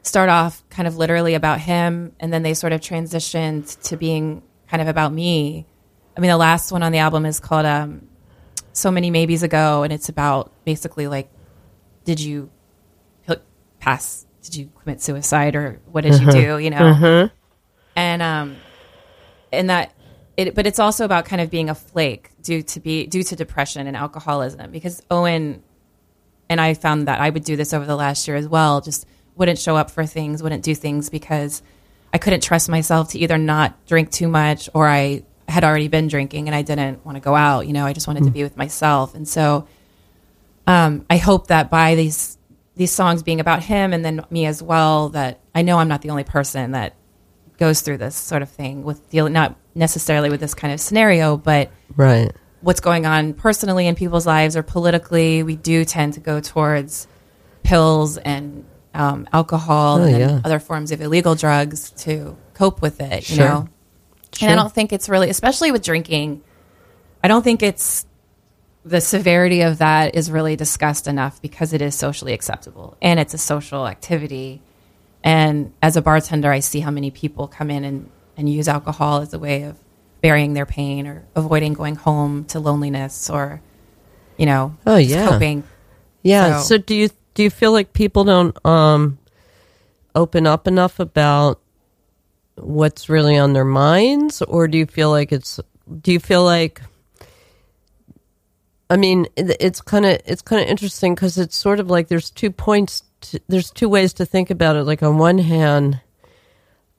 start 0.03 0.29
off 0.29 0.63
kind 0.69 0.87
of 0.87 0.95
literally 0.97 1.33
about 1.33 1.59
him 1.59 2.13
and 2.19 2.31
then 2.31 2.43
they 2.43 2.53
sort 2.53 2.71
of 2.71 2.79
transitioned 2.81 3.81
to 3.83 3.97
being 3.97 4.41
kind 4.69 4.81
of 4.81 4.87
about 4.87 5.11
me. 5.11 5.65
I 6.15 6.19
mean, 6.19 6.29
the 6.29 6.37
last 6.37 6.71
one 6.71 6.83
on 6.83 6.91
the 6.91 6.99
album 6.99 7.25
is 7.25 7.39
called 7.39 7.65
um, 7.65 8.07
So 8.73 8.91
Many 8.91 9.11
Maybes 9.11 9.43
Ago, 9.43 9.83
and 9.83 9.93
it's 9.93 10.09
about 10.09 10.51
basically 10.65 11.07
like, 11.07 11.29
did 12.05 12.19
you 12.19 12.49
pass? 13.79 14.25
Did 14.41 14.55
you 14.55 14.71
commit 14.81 15.01
suicide 15.01 15.55
or 15.55 15.79
what 15.91 16.01
did 16.01 16.19
you 16.19 16.27
uh-huh. 16.27 16.31
do? 16.31 16.57
You 16.59 16.69
know? 16.69 16.77
Uh-huh. 16.77 17.29
And, 17.95 18.21
um, 18.21 18.57
and 19.51 19.69
that, 19.69 19.93
it, 20.37 20.53
but 20.53 20.67
it's 20.67 20.79
also 20.79 21.03
about 21.03 21.25
kind 21.25 21.41
of 21.41 21.49
being 21.49 21.69
a 21.69 21.75
flake 21.75 22.29
due 22.43 22.61
to 22.61 22.79
be 22.79 23.07
due 23.07 23.23
to 23.23 23.35
depression 23.35 23.87
and 23.87 23.97
alcoholism 23.97 24.71
because 24.71 25.01
Owen 25.09 25.63
and 26.47 26.61
I 26.61 26.75
found 26.75 27.07
that 27.07 27.19
I 27.19 27.29
would 27.29 27.43
do 27.43 27.55
this 27.55 27.73
over 27.73 27.85
the 27.85 27.95
last 27.95 28.27
year 28.27 28.37
as 28.37 28.47
well. 28.47 28.79
Just 28.79 29.07
wouldn't 29.35 29.59
show 29.59 29.75
up 29.75 29.91
for 29.91 30.05
things, 30.05 30.41
wouldn't 30.41 30.63
do 30.63 30.75
things 30.75 31.09
because 31.09 31.61
I 32.13 32.19
couldn't 32.19 32.41
trust 32.41 32.69
myself 32.69 33.09
to 33.09 33.19
either 33.19 33.37
not 33.37 33.85
drink 33.87 34.11
too 34.11 34.27
much 34.27 34.69
or 34.73 34.87
I 34.87 35.23
had 35.47 35.63
already 35.63 35.87
been 35.87 36.07
drinking 36.07 36.47
and 36.47 36.55
I 36.55 36.61
didn't 36.61 37.05
want 37.05 37.15
to 37.15 37.21
go 37.21 37.35
out. 37.35 37.67
You 37.67 37.73
know, 37.73 37.85
I 37.85 37.93
just 37.93 38.07
wanted 38.07 38.23
to 38.25 38.31
be 38.31 38.43
with 38.43 38.57
myself. 38.57 39.15
And 39.15 39.27
so 39.27 39.67
um, 40.67 41.05
I 41.09 41.17
hope 41.17 41.47
that 41.47 41.69
by 41.69 41.95
these 41.95 42.37
these 42.75 42.91
songs 42.91 43.23
being 43.23 43.39
about 43.39 43.63
him 43.63 43.91
and 43.91 44.05
then 44.05 44.23
me 44.29 44.45
as 44.45 44.61
well, 44.61 45.09
that 45.09 45.39
I 45.55 45.63
know 45.63 45.79
I'm 45.79 45.87
not 45.87 46.03
the 46.03 46.11
only 46.11 46.23
person 46.23 46.71
that 46.71 46.95
goes 47.57 47.81
through 47.81 47.97
this 47.97 48.15
sort 48.15 48.43
of 48.43 48.49
thing 48.49 48.83
with 48.83 49.09
dealing 49.09 49.33
not 49.33 49.55
necessarily 49.77 50.29
with 50.29 50.39
this 50.39 50.53
kind 50.53 50.73
of 50.73 50.79
scenario, 50.79 51.37
but 51.37 51.69
Right. 51.95 52.31
what's 52.61 52.79
going 52.79 53.05
on 53.05 53.33
personally 53.33 53.87
in 53.87 53.95
people's 53.95 54.25
lives 54.25 54.55
or 54.57 54.63
politically, 54.63 55.43
we 55.43 55.55
do 55.55 55.85
tend 55.85 56.13
to 56.15 56.19
go 56.19 56.39
towards 56.39 57.07
pills 57.63 58.17
and 58.17 58.65
um, 58.93 59.27
alcohol 59.31 59.99
Oh, 59.99 60.03
and 60.05 60.17
yeah. 60.19 60.41
other 60.43 60.59
forms 60.59 60.91
of 60.91 61.01
illegal 61.01 61.35
drugs 61.35 61.91
to 61.97 62.35
cope 62.53 62.81
with 62.81 62.99
it. 62.99 63.29
You 63.29 63.35
Sure. 63.37 63.45
know, 63.47 63.69
and 64.41 64.51
I 64.51 64.55
don't 64.55 64.73
think 64.73 64.91
it's 64.91 65.07
really, 65.09 65.29
especially 65.29 65.71
with 65.71 65.83
drinking, 65.83 66.41
I 67.23 67.27
don't 67.27 67.43
think 67.43 67.61
it's 67.61 68.05
the 68.85 69.01
severity 69.01 69.61
of 69.61 69.79
that 69.79 70.15
is 70.15 70.31
really 70.31 70.55
discussed 70.55 71.07
enough 71.07 71.41
because 71.41 71.73
it 71.73 71.81
is 71.81 71.93
socially 71.93 72.33
acceptable 72.33 72.95
and 73.01 73.19
it's 73.19 73.33
a 73.33 73.37
social 73.37 73.85
activity. 73.87 74.61
And 75.23 75.73
as 75.81 75.97
a 75.97 76.01
bartender, 76.01 76.49
I 76.51 76.59
see 76.59 76.79
how 76.79 76.89
many 76.91 77.11
people 77.11 77.47
come 77.47 77.69
in 77.69 77.83
and, 77.83 78.09
and 78.37 78.47
use 78.49 78.67
alcohol 78.67 79.21
as 79.21 79.33
a 79.33 79.39
way 79.39 79.63
of 79.63 79.75
burying 80.21 80.53
their 80.53 80.65
pain 80.65 81.07
or 81.07 81.25
avoiding 81.35 81.73
going 81.73 81.95
home 81.95 82.45
to 82.45 82.59
loneliness 82.59 83.29
or, 83.29 83.61
you 84.37 84.45
know, 84.45 84.75
Oh, 84.85 84.97
yeah. 84.97 85.27
coping. 85.29 85.63
Yeah. 86.23 86.59
So- 86.59 86.63
So, 86.63 86.77
do 86.77 86.95
you 86.95 87.09
do 87.33 87.43
you 87.43 87.49
feel 87.49 87.71
like 87.71 87.93
people 87.93 88.23
don't 88.23 88.55
um 88.65 89.17
open 90.15 90.47
up 90.47 90.67
enough 90.67 90.99
about 90.99 91.59
what's 92.55 93.07
really 93.09 93.37
on 93.37 93.53
their 93.53 93.65
minds, 93.65 94.41
or 94.41 94.67
do 94.67 94.77
you 94.77 94.85
feel 94.87 95.09
like 95.11 95.31
it's? 95.31 95.59
Do 96.01 96.11
you 96.11 96.19
feel 96.19 96.43
like? 96.43 96.81
I 98.89 98.95
mean, 98.97 99.27
it's 99.35 99.81
kind 99.81 100.05
of 100.05 100.19
it's 100.25 100.41
kind 100.41 100.61
of 100.61 100.67
interesting 100.69 101.13
because 101.13 101.37
it's 101.37 101.55
sort 101.57 101.79
of 101.79 101.89
like 101.89 102.07
there's 102.07 102.29
two 102.31 102.51
points. 102.51 103.03
To, 103.21 103.39
there's 103.47 103.69
two 103.71 103.89
ways 103.89 104.13
to 104.13 104.25
think 104.25 104.49
about 104.49 104.75
it. 104.75 104.83
Like 104.83 105.03
on 105.03 105.17
one 105.17 105.37
hand, 105.39 105.99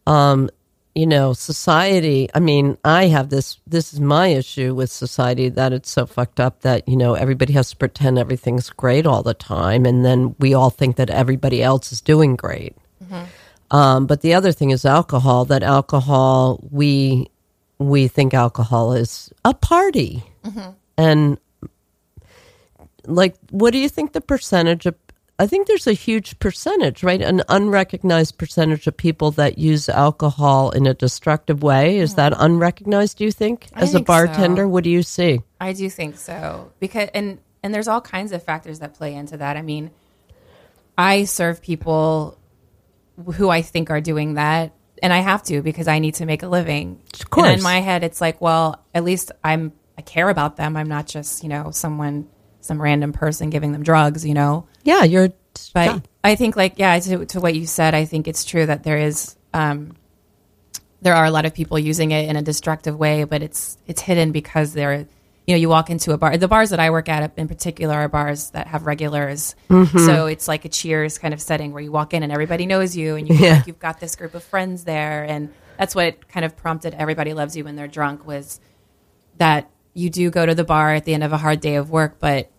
um, 0.07 0.51
you 0.99 1.07
know, 1.07 1.33
society. 1.33 2.29
I 2.35 2.41
mean, 2.41 2.77
I 2.85 3.07
have 3.07 3.29
this. 3.29 3.61
This 3.69 3.93
is 3.93 4.01
my 4.01 4.29
issue 4.29 4.75
with 4.75 4.91
society 4.91 5.49
that 5.51 5.73
it's 5.73 5.89
so 5.89 6.07
fucked 6.07 6.41
up 6.41 6.63
that 6.63 6.89
you 6.89 6.97
know 6.97 7.15
everybody 7.15 7.53
has 7.53 7.71
to 7.71 7.77
pretend 7.77 8.19
everything's 8.19 8.69
great 8.71 9.07
all 9.07 9.23
the 9.23 9.33
time, 9.33 9.87
and 9.87 10.05
then 10.05 10.35
we 10.41 10.55
all 10.55 10.71
think 10.71 10.97
that 10.97 11.09
everybody 11.09 11.63
else 11.63 11.93
is 11.93 12.01
doing 12.01 12.35
great. 12.35 12.75
Um, 13.71 14.09
but 14.09 14.23
the 14.23 14.35
other 14.35 14.51
thing 14.51 14.71
is 14.71 14.85
alcohol. 14.85 15.45
That 15.45 15.63
alcohol, 15.63 16.59
we 16.69 17.31
we 17.79 18.09
think 18.09 18.35
alcohol 18.35 18.93
is 18.93 19.31
a 19.45 19.55
party, 19.55 20.25
and 20.97 21.39
like, 23.05 23.37
what 23.51 23.71
do 23.71 23.79
you 23.79 23.89
think 23.89 24.15
the 24.15 24.21
percentage 24.21 24.85
of? 24.85 24.97
I 25.41 25.47
think 25.47 25.69
there's 25.69 25.87
a 25.87 25.93
huge 25.93 26.39
percentage, 26.41 27.05
right? 27.05 27.23
An 27.23 27.43
unrecognized 27.49 28.39
percentage 28.39 28.89
of 28.89 28.97
people 28.97 29.31
that 29.33 29.57
use 29.57 29.89
alcohol 29.89 30.71
in 30.71 30.87
a 30.87 30.95
destructive 30.95 31.63
way. 31.63 31.99
Is 31.99 32.17
that 32.17 32.35
hmm. 32.35 32.43
unrecognized? 32.43 33.19
Do 33.19 33.25
you 33.25 33.31
think, 33.31 33.69
as 33.75 33.91
a 33.91 33.99
think 33.99 34.07
so. 34.07 34.13
bartender, 34.13 34.67
what 34.67 34.83
do 34.83 34.91
you 34.91 35.03
see? 35.03 35.41
I 35.61 35.73
do 35.73 35.89
think 35.89 36.17
so 36.17 36.73
because 36.81 37.09
and 37.15 37.39
and 37.63 37.73
there's 37.73 37.89
all 37.89 38.01
kinds 38.01 38.33
of 38.33 38.43
factors 38.43 38.81
that 38.81 38.95
play 38.95 39.15
into 39.15 39.37
that. 39.37 39.57
I 39.57 39.63
mean, 39.63 39.91
I 40.97 41.25
serve 41.25 41.63
people 41.63 42.37
who 43.35 43.49
I 43.49 43.63
think 43.63 43.91
are 43.91 44.01
doing 44.01 44.35
that, 44.35 44.73
and 45.03 45.13
I 45.13 45.19
have 45.19 45.45
to 45.45 45.63
because 45.63 45.87
I 45.87 46.01
need 46.01 46.15
to 46.15 46.27
make 46.27 46.43
a 46.43 46.49
living. 46.49 47.01
Of 47.21 47.31
course. 47.31 47.49
And 47.49 47.59
in 47.59 47.63
my 47.63 47.81
head, 47.81 48.03
it's 48.03 48.21
like, 48.21 48.41
well, 48.41 48.85
at 48.93 49.05
least 49.05 49.31
I'm 49.45 49.73
I 49.97 50.03
care 50.03 50.29
about 50.29 50.57
them. 50.57 50.77
I'm 50.77 50.89
not 50.89 51.07
just 51.07 51.45
you 51.45 51.49
know 51.49 51.71
someone 51.71 52.29
some 52.61 52.81
random 52.81 53.13
person 53.13 53.51
giving 53.51 53.73
them 53.73 53.83
drugs. 53.83 54.25
You 54.27 54.35
know, 54.35 54.67
Yeah, 54.85 55.05
you're. 55.05 55.29
but 55.75 55.87
yeah. 55.87 55.99
I 56.25 56.35
think, 56.35 56.57
like, 56.57 56.75
yeah, 56.79 56.99
to, 56.99 57.25
to 57.27 57.41
what 57.41 57.55
you 57.55 57.67
said, 57.67 57.95
I 57.95 58.05
think 58.05 58.29
it's 58.29 58.45
true 58.45 58.67
that 58.67 58.83
there 58.83 58.99
is, 58.99 59.37
um, 59.55 59.97
there 61.01 61.15
are 61.15 61.25
a 61.25 61.31
lot 61.31 61.47
of 61.47 61.55
people 61.55 61.79
using 61.79 62.11
it 62.11 62.29
in 62.29 62.37
a 62.37 62.43
destructive 62.43 62.97
way, 62.99 63.25
but 63.25 63.43
it's 63.43 63.79
it's 63.87 64.01
hidden 64.03 64.33
because 64.33 64.73
they're, 64.73 65.07
you 65.47 65.55
know, 65.55 65.57
you 65.57 65.69
walk 65.69 65.91
into 65.91 66.13
a 66.13 66.19
bar. 66.19 66.37
The 66.37 66.49
bars 66.49 66.71
that 66.71 66.81
I 66.81 66.91
work 66.91 67.09
at, 67.09 67.33
in 67.39 67.47
particular, 67.49 67.95
are 67.95 68.09
bars 68.09 68.51
that 68.51 68.67
have 68.67 68.85
regulars. 68.85 69.55
Mm-hmm. 69.71 69.99
So 69.99 70.27
it's 70.27 70.49
like 70.49 70.65
a 70.65 70.69
Cheers 70.69 71.19
kind 71.19 71.33
of 71.33 71.41
setting 71.41 71.73
where 71.73 71.83
you 71.83 71.93
walk 71.93 72.13
in 72.15 72.23
and 72.25 72.33
everybody 72.33 72.67
knows 72.67 72.97
you, 72.97 73.15
and 73.17 73.29
you 73.29 73.37
Yeah. 73.37 73.55
like 73.55 73.67
you've 73.69 73.79
got 73.79 74.01
this 74.01 74.17
group 74.17 74.35
of 74.35 74.43
friends 74.43 74.85
there, 74.85 75.23
and 75.25 75.55
that's 75.79 75.95
what 75.95 76.29
kind 76.29 76.45
of 76.45 76.57
prompted 76.57 76.95
"Everybody 76.95 77.33
Loves 77.33 77.57
You" 77.57 77.65
when 77.65 77.77
they're 77.77 77.87
drunk 77.89 78.27
was 78.27 78.61
that 79.39 79.71
you 79.99 80.11
do 80.11 80.31
go 80.31 80.47
to 80.47 80.55
the 80.55 80.65
bar 80.65 80.95
at 80.95 81.05
the 81.05 81.13
end 81.13 81.25
of 81.25 81.33
a 81.33 81.37
hard 81.37 81.61
day 81.61 81.75
of 81.75 81.91
work, 81.91 82.19
but 82.21 82.51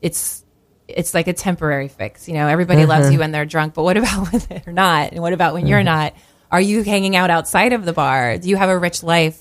it's 0.00 0.44
it's 0.88 1.12
like 1.12 1.28
a 1.28 1.34
temporary 1.34 1.88
fix. 1.88 2.28
You 2.28 2.34
know, 2.34 2.48
everybody 2.48 2.86
loves 2.86 3.12
you 3.12 3.18
when 3.18 3.30
they're 3.30 3.44
drunk, 3.44 3.74
but 3.74 3.82
what 3.82 3.96
about 3.98 4.32
when 4.32 4.42
they're 4.48 4.72
not? 4.72 5.12
And 5.12 5.20
what 5.20 5.32
about 5.34 5.54
when 5.54 5.66
you're 5.66 5.82
not? 5.82 6.14
Are 6.50 6.60
you 6.60 6.82
hanging 6.82 7.14
out 7.14 7.28
outside 7.30 7.74
of 7.74 7.84
the 7.84 7.92
bar? 7.92 8.38
Do 8.38 8.48
you 8.48 8.56
have 8.56 8.70
a 8.70 8.78
rich 8.78 9.02
life 9.02 9.38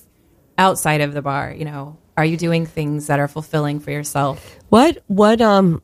outside 0.57 0.99
of 0.99 1.13
the 1.13 1.21
bar? 1.21 1.53
You 1.53 1.63
know, 1.63 1.97
are 2.17 2.25
you 2.25 2.35
doing 2.35 2.65
things 2.65 3.07
that 3.07 3.19
are 3.19 3.29
fulfilling 3.29 3.79
for 3.79 3.91
yourself? 3.91 4.57
What 4.69 5.03
what 5.07 5.39
um 5.39 5.81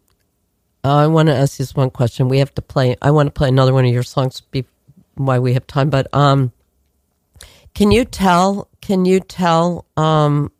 uh, 0.84 0.97
I 0.97 1.07
want 1.07 1.28
to 1.30 1.36
ask 1.36 1.59
you 1.59 1.64
this 1.64 1.74
one 1.74 1.91
question. 1.91 2.28
We 2.28 2.39
have 2.39 2.53
to 2.55 2.61
play 2.61 2.97
I 3.01 3.11
want 3.11 3.28
to 3.28 3.32
play 3.32 3.47
another 3.47 3.74
one 3.74 3.86
of 3.86 3.93
your 3.93 4.03
songs 4.03 4.41
be, 4.41 4.66
while 5.16 5.39
we 5.39 5.53
have 5.53 5.66
time, 5.66 5.89
but 5.89 6.14
um 6.14 6.51
can 7.74 7.91
you 7.91 8.03
tell 8.03 8.68
can 8.82 9.05
you 9.05 9.22
tell 9.22 9.86
um 9.95 10.51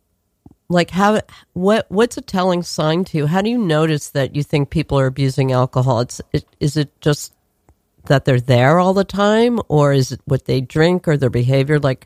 like 0.74 0.90
how 0.90 1.22
what 1.54 1.86
what's 1.90 2.18
a 2.18 2.22
telling 2.22 2.64
sign 2.64 3.06
to 3.06 3.18
you? 3.18 3.28
How 3.28 3.42
do 3.42 3.50
you 3.50 3.58
notice 3.58 4.10
that 4.10 4.36
you 4.36 4.44
think 4.44 4.70
people 4.70 5.00
are 5.00 5.06
abusing 5.06 5.52
alcohol? 5.52 6.02
It's 6.02 6.22
it, 6.34 6.46
is 6.60 6.76
it 6.76 6.90
just 7.02 7.34
that 8.06 8.26
they're 8.26 8.42
there 8.42 8.80
all 8.80 8.94
the 8.94 9.06
time 9.06 9.60
or 9.70 9.94
is 9.94 10.12
it 10.12 10.22
what 10.26 10.46
they 10.46 10.60
drink 10.60 11.08
or 11.08 11.16
their 11.16 11.30
behavior 11.30 11.80
like 11.80 12.06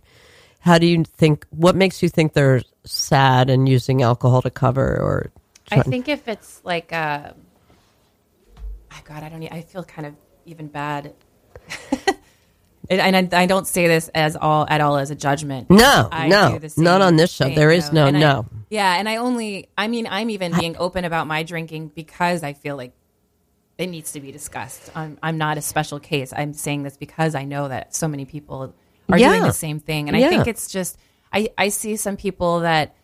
how 0.60 0.78
do 0.78 0.86
you 0.86 1.04
think 1.04 1.44
what 1.50 1.76
makes 1.76 2.04
you 2.04 2.10
think 2.10 2.34
they're 2.34 2.62
sad 2.84 3.50
and 3.50 3.68
using 3.68 4.04
alcohol 4.04 4.44
to 4.44 4.52
cover 4.52 4.86
or 4.86 5.32
I 5.72 5.82
think 5.82 6.08
if 6.08 6.28
it's 6.28 6.62
like, 6.64 6.94
uh, 6.94 7.32
oh 8.58 9.02
God, 9.04 9.24
I 9.24 9.30
don't. 9.30 9.44
I 9.52 9.62
feel 9.62 9.84
kind 9.84 10.08
of 10.08 10.16
even 10.46 10.68
bad. 10.68 11.14
and 12.90 13.34
I, 13.34 13.42
I 13.44 13.46
don't 13.46 13.68
say 13.68 13.88
this 13.88 14.10
as 14.16 14.36
all 14.36 14.66
at 14.70 14.82
all 14.82 14.98
as 14.98 15.12
a 15.12 15.16
judgment. 15.16 15.70
No, 15.70 16.08
I 16.12 16.28
no, 16.28 16.54
do 16.54 16.60
the 16.60 16.70
same 16.70 16.84
not 16.84 17.02
on 17.02 17.16
this 17.16 17.32
show. 17.32 17.46
thing, 17.46 17.56
There 17.56 17.72
is 17.72 17.92
no- 17.92 18.06
And 18.08 18.18
I- 18.18 18.20
no. 18.20 18.46
yeah, 18.70 18.96
and 18.98 19.08
I 19.10 19.18
only. 19.18 19.70
I 19.78 19.88
mean, 19.88 20.08
I'm 20.10 20.30
even 20.30 20.54
being 20.58 20.76
open 20.78 21.06
about 21.06 21.28
my 21.28 21.44
drinking 21.44 21.92
because 21.96 22.44
I 22.44 22.54
feel 22.54 22.76
like 22.78 22.94
it 23.78 23.88
needs 23.88 24.12
to 24.14 24.20
be 24.22 24.32
discussed. 24.32 24.90
I'm 24.96 25.18
I'm 25.22 25.38
not 25.38 25.58
a 25.58 25.62
special 25.62 26.00
case. 26.00 26.34
I'm 26.36 26.54
saying 26.54 26.84
this 26.84 26.98
because 26.98 27.36
I 27.36 27.44
know 27.46 27.68
that 27.68 27.96
so 27.96 28.08
many 28.08 28.26
people 28.26 28.74
are 29.10 29.18
doing 29.18 29.42
the 29.44 29.52
same 29.52 29.80
thing, 29.80 30.08
and 30.10 30.18
I 30.18 30.28
think 30.30 30.48
it's 30.48 30.70
just 30.72 30.98
I 31.32 31.50
I 31.58 31.70
see 31.70 31.96
some 31.96 32.18
people 32.18 32.62
that 32.62 32.96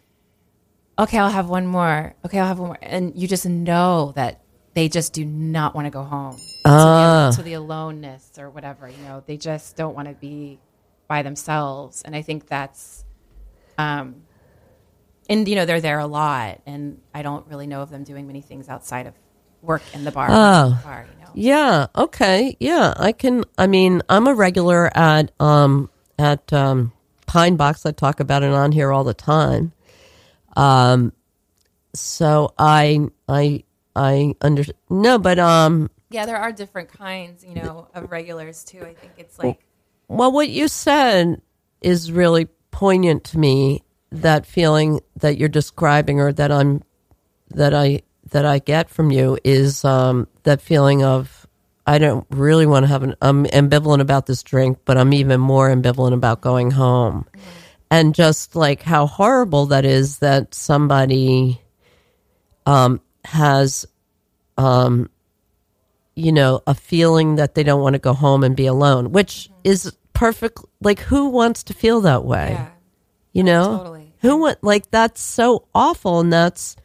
okay, 0.99 1.17
I'll 1.17 1.29
have 1.29 1.49
one 1.49 1.65
more. 1.65 2.13
Okay, 2.25 2.39
I'll 2.39 2.47
have 2.47 2.59
one 2.59 2.69
more. 2.69 2.77
And 2.81 3.15
you 3.15 3.27
just 3.27 3.45
know 3.47 4.13
that 4.15 4.41
they 4.73 4.89
just 4.89 5.13
do 5.13 5.23
not 5.25 5.75
want 5.75 5.85
to 5.85 5.91
go 5.91 6.03
home 6.03 6.37
Ah. 6.65 7.29
to, 7.31 7.37
the, 7.37 7.43
to 7.43 7.43
the 7.43 7.53
aloneness 7.53 8.31
or 8.37 8.49
whatever. 8.49 8.87
You 8.89 8.97
know, 9.03 9.23
they 9.25 9.37
just 9.37 9.75
don't 9.75 9.95
want 9.95 10.07
to 10.07 10.13
be 10.15 10.59
by 11.07 11.21
themselves. 11.21 12.01
And 12.03 12.15
I 12.15 12.21
think 12.21 12.47
that's, 12.47 13.05
um, 13.77 14.23
and 15.29 15.47
you 15.47 15.55
know, 15.55 15.65
they're 15.65 15.81
there 15.81 15.99
a 15.99 16.07
lot, 16.07 16.61
and 16.65 16.99
I 17.13 17.21
don't 17.21 17.45
really 17.47 17.67
know 17.67 17.81
of 17.81 17.89
them 17.89 18.03
doing 18.03 18.27
many 18.27 18.41
things 18.41 18.67
outside 18.67 19.07
of 19.07 19.13
work 19.61 19.81
in 19.93 20.03
the 20.03 20.11
bar. 20.11 20.27
Oh. 20.29 20.79
bar 20.83 21.05
you 21.09 21.23
know. 21.23 21.31
Yeah. 21.33 21.87
Okay. 21.95 22.57
Yeah. 22.59 22.93
I 22.97 23.11
can. 23.13 23.43
I 23.57 23.67
mean, 23.67 24.01
I'm 24.09 24.27
a 24.27 24.33
regular 24.33 24.91
at 24.97 25.31
um 25.39 25.89
at 26.19 26.51
um 26.51 26.91
Pine 27.25 27.55
Box. 27.55 27.85
I 27.85 27.91
talk 27.91 28.19
about 28.19 28.43
it 28.43 28.51
on 28.51 28.71
here 28.73 28.91
all 28.91 29.03
the 29.05 29.13
time. 29.13 29.71
Um. 30.57 31.13
So 31.95 32.53
I 32.59 33.07
I 33.29 33.63
I 33.95 34.35
under 34.41 34.63
no, 34.89 35.17
but 35.17 35.39
um. 35.39 35.89
Yeah, 36.09 36.25
there 36.25 36.37
are 36.37 36.51
different 36.51 36.89
kinds, 36.89 37.43
you 37.43 37.55
know, 37.55 37.87
of 37.93 38.11
regulars 38.11 38.63
too. 38.63 38.81
I 38.81 38.93
think 38.93 39.13
it's 39.17 39.39
like 39.39 39.59
Well, 40.07 40.31
what 40.31 40.49
you 40.49 40.67
said 40.67 41.41
is 41.81 42.11
really 42.11 42.47
poignant 42.71 43.23
to 43.25 43.39
me. 43.39 43.83
That 44.11 44.45
feeling 44.45 44.99
that 45.17 45.37
you're 45.39 45.49
describing, 45.49 46.19
or 46.19 46.31
that 46.33 46.51
I'm, 46.51 46.83
that 47.49 47.73
I 47.73 48.03
that 48.29 48.45
I 48.45 48.59
get 48.59 48.89
from 48.89 49.11
you, 49.11 49.39
is 49.43 49.83
um, 49.83 50.27
that 50.43 50.61
feeling 50.61 51.03
of 51.03 51.47
I 51.87 51.97
don't 51.97 52.25
really 52.29 52.67
want 52.67 52.83
to 52.83 52.87
have 52.87 53.01
an. 53.03 53.15
I'm 53.21 53.45
ambivalent 53.45 54.01
about 54.01 54.27
this 54.27 54.43
drink, 54.43 54.79
but 54.85 54.97
I'm 54.97 55.13
even 55.13 55.39
more 55.39 55.69
ambivalent 55.69 56.13
about 56.13 56.41
going 56.41 56.69
home, 56.71 57.25
and 57.89 58.13
just 58.13 58.55
like 58.55 58.83
how 58.83 59.07
horrible 59.07 59.65
that 59.67 59.83
is 59.83 60.19
that 60.19 60.53
somebody 60.53 61.59
um, 62.65 63.01
has 63.25 63.85
um, 64.57 65.09
you 66.15 66.31
know, 66.31 66.61
a 66.67 66.75
feeling 66.75 67.35
that 67.37 67.55
they 67.55 67.63
don't 67.63 67.81
want 67.81 67.93
to 67.93 67.99
go 67.99 68.13
home 68.13 68.43
and 68.43 68.55
be 68.55 68.67
alone, 68.67 69.11
which 69.11 69.49
is 69.63 69.91
perfect. 70.13 70.59
Like, 70.79 70.99
who 70.99 71.29
wants 71.29 71.63
to 71.63 71.73
feel 71.73 72.01
that 72.01 72.23
way? 72.23 72.51
yeah. 72.51 72.69
You 73.31 73.43
know, 73.43 73.77
Totally. 73.79 74.13
who 74.21 74.37
want 74.37 74.63
like 74.63 74.91
that's 74.91 75.19
so 75.19 75.67
awful, 75.73 76.19
and 76.19 76.31
that's 76.31 76.75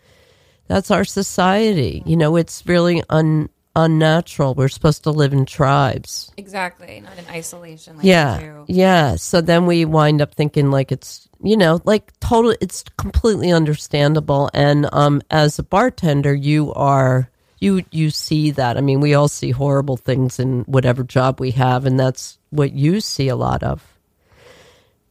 that's 0.66 0.90
our 0.90 1.04
society. 1.04 2.02
You 2.06 2.16
know, 2.16 2.36
it's 2.36 2.66
really 2.66 3.02
un 3.10 3.50
unnatural. 3.84 4.54
We're 4.54 4.68
supposed 4.68 5.04
to 5.04 5.10
live 5.10 5.32
in 5.32 5.46
tribes. 5.46 6.32
Exactly, 6.36 7.00
not 7.00 7.18
in 7.18 7.26
isolation 7.28 7.96
like 7.96 8.06
yeah, 8.06 8.64
yeah. 8.66 9.16
So 9.16 9.40
then 9.40 9.66
we 9.66 9.84
wind 9.84 10.20
up 10.20 10.34
thinking 10.34 10.70
like 10.70 10.92
it's 10.92 11.28
you 11.42 11.56
know 11.56 11.80
like 11.84 12.12
total. 12.20 12.54
It's 12.60 12.84
completely 12.96 13.52
understandable. 13.52 14.50
And 14.52 14.88
um, 14.92 15.22
as 15.30 15.58
a 15.58 15.62
bartender, 15.62 16.34
you 16.34 16.72
are 16.74 17.30
you 17.60 17.84
you 17.90 18.10
see 18.10 18.50
that. 18.52 18.76
I 18.76 18.80
mean, 18.80 19.00
we 19.00 19.14
all 19.14 19.28
see 19.28 19.50
horrible 19.50 19.96
things 19.96 20.38
in 20.38 20.62
whatever 20.64 21.02
job 21.04 21.40
we 21.40 21.52
have, 21.52 21.86
and 21.86 21.98
that's 21.98 22.38
what 22.50 22.72
you 22.72 23.00
see 23.00 23.28
a 23.28 23.36
lot 23.36 23.62
of. 23.62 23.82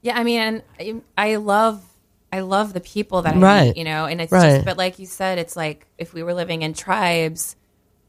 Yeah, 0.02 0.18
I 0.18 0.24
mean, 0.24 0.62
I, 0.80 1.02
I 1.18 1.36
love, 1.36 1.84
I 2.32 2.40
love 2.40 2.72
the 2.72 2.80
people 2.80 3.24
that 3.24 3.36
I 3.36 3.38
Right. 3.40 3.68
meet, 3.68 3.78
you 3.78 3.84
know, 3.84 4.06
and 4.06 4.22
it's 4.22 4.32
Right. 4.32 4.54
just, 4.54 4.66
but 4.66 4.78
like 4.78 5.00
you 5.00 5.06
said, 5.06 5.38
it's 5.38 5.58
like 5.58 5.86
if 5.98 6.14
we 6.14 6.24
were 6.24 6.34
living 6.34 6.62
in 6.62 6.74
tribes, 6.74 7.57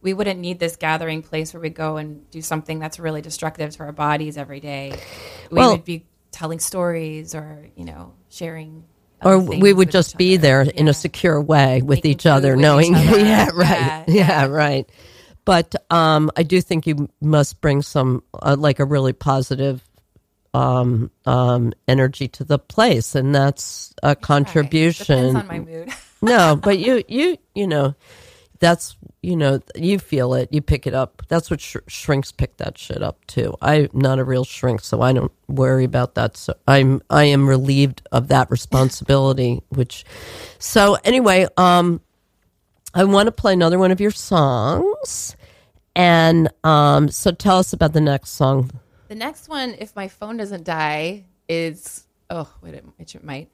we 0.03 0.15
wouldn't 0.15 0.39
need 0.41 0.59
this 0.59 0.77
gathering 0.77 1.23
place 1.23 1.53
where 1.53 1.61
we 1.61 1.71
go 1.71 1.97
and 1.97 2.29
do 2.31 2.41
something 2.41 2.79
that's 2.79 2.99
really 3.01 3.21
destructive 3.23 3.71
to 3.77 3.81
our 3.81 3.93
bodies 3.93 4.37
every 4.37 4.61
day. 4.61 4.93
We 5.51 5.59
Well- 5.59 5.73
would 5.73 5.85
be 5.85 6.07
telling 6.31 6.59
stories 6.61 7.35
or 7.35 7.67
you 7.77 7.85
know 7.85 8.13
sharing, 8.29 8.85
Or 9.25 9.39
we 9.39 9.73
would 9.73 9.91
just 9.91 10.17
be 10.17 10.35
other. 10.35 10.43
there 10.43 10.61
in 10.63 10.87
a 10.89 10.95
secure 10.95 11.41
way 11.41 11.83
with 11.83 11.99
Making 11.99 12.11
each 12.13 12.27
other, 12.27 12.53
with 12.53 12.61
knowing, 12.61 12.95
each 12.97 13.09
other. 13.09 13.19
yeah, 13.25 13.49
right, 13.55 13.69
Yeah, 13.69 14.05
yeah, 14.09 14.27
yeah. 14.27 14.47
right. 14.47 14.89
But 15.45 15.75
um, 15.91 16.31
I 16.37 16.43
do 16.43 16.61
think 16.61 16.87
you 16.87 17.09
must 17.23 17.61
bring 17.63 17.81
some, 17.81 18.23
uh, 18.35 18.55
like, 18.59 18.81
a 18.81 18.85
really 18.85 19.15
positive 19.15 19.83
um, 20.55 21.11
um, 21.27 21.73
energy 21.89 22.29
to 22.29 22.45
the 22.45 22.59
place, 22.59 23.15
and 23.15 23.35
that's 23.35 23.95
a 24.03 24.09
Right. 24.09 24.21
contribution. 24.21 25.35
Depends 25.35 25.37
on 25.37 25.47
my 25.47 25.59
mood. 25.61 25.89
no, 26.23 26.57
but 26.63 26.79
you, 26.79 27.03
you, 27.09 27.37
you 27.55 27.67
know, 27.67 27.95
that's 28.59 28.97
you 29.23 29.37
know, 29.37 29.61
you 29.75 29.99
feel 29.99 30.35
it, 30.35 30.49
you 30.53 30.63
pick 30.63 30.87
it 30.87 30.95
up. 30.95 31.23
That's 31.29 31.51
what 31.51 31.61
sh- 31.61 31.77
shrinks 31.89 32.31
pick 32.31 32.57
that 32.59 32.79
shit 32.79 33.03
up 33.03 33.25
too. 33.27 33.57
I'm 33.61 33.89
not 33.93 34.19
a 34.19 34.25
real 34.25 34.45
shrink, 34.45 34.81
so 34.81 35.03
I 35.03 35.13
don't 35.13 35.33
worry 35.49 35.85
about 35.85 36.15
that. 36.15 36.37
So 36.37 36.55
I'm, 36.69 37.03
I 37.11 37.25
am 37.25 37.49
relieved 37.49 38.03
of 38.13 38.29
that 38.29 38.51
responsibility. 38.51 39.61
Which, 39.71 40.05
so 40.59 40.97
anyway, 41.05 41.49
um, 41.57 42.01
I 42.95 43.05
want 43.05 43.27
to 43.27 43.33
play 43.33 43.53
another 43.53 43.79
one 43.79 43.91
of 43.91 44.01
your 44.01 44.13
songs, 44.13 45.37
and 45.97 46.49
um, 46.63 47.09
so 47.09 47.33
tell 47.33 47.59
us 47.59 47.73
about 47.73 47.93
the 47.93 48.01
next 48.01 48.31
song. 48.31 48.71
The 49.09 49.15
next 49.15 49.49
one, 49.49 49.75
if 49.79 49.97
my 49.97 50.09
phone 50.09 50.37
doesn't 50.37 50.65
die, 50.65 51.25
is 51.49 52.07
oh 52.31 52.49
wait, 52.63 52.75
it, 52.75 52.85
it 52.99 53.25
might. 53.25 53.51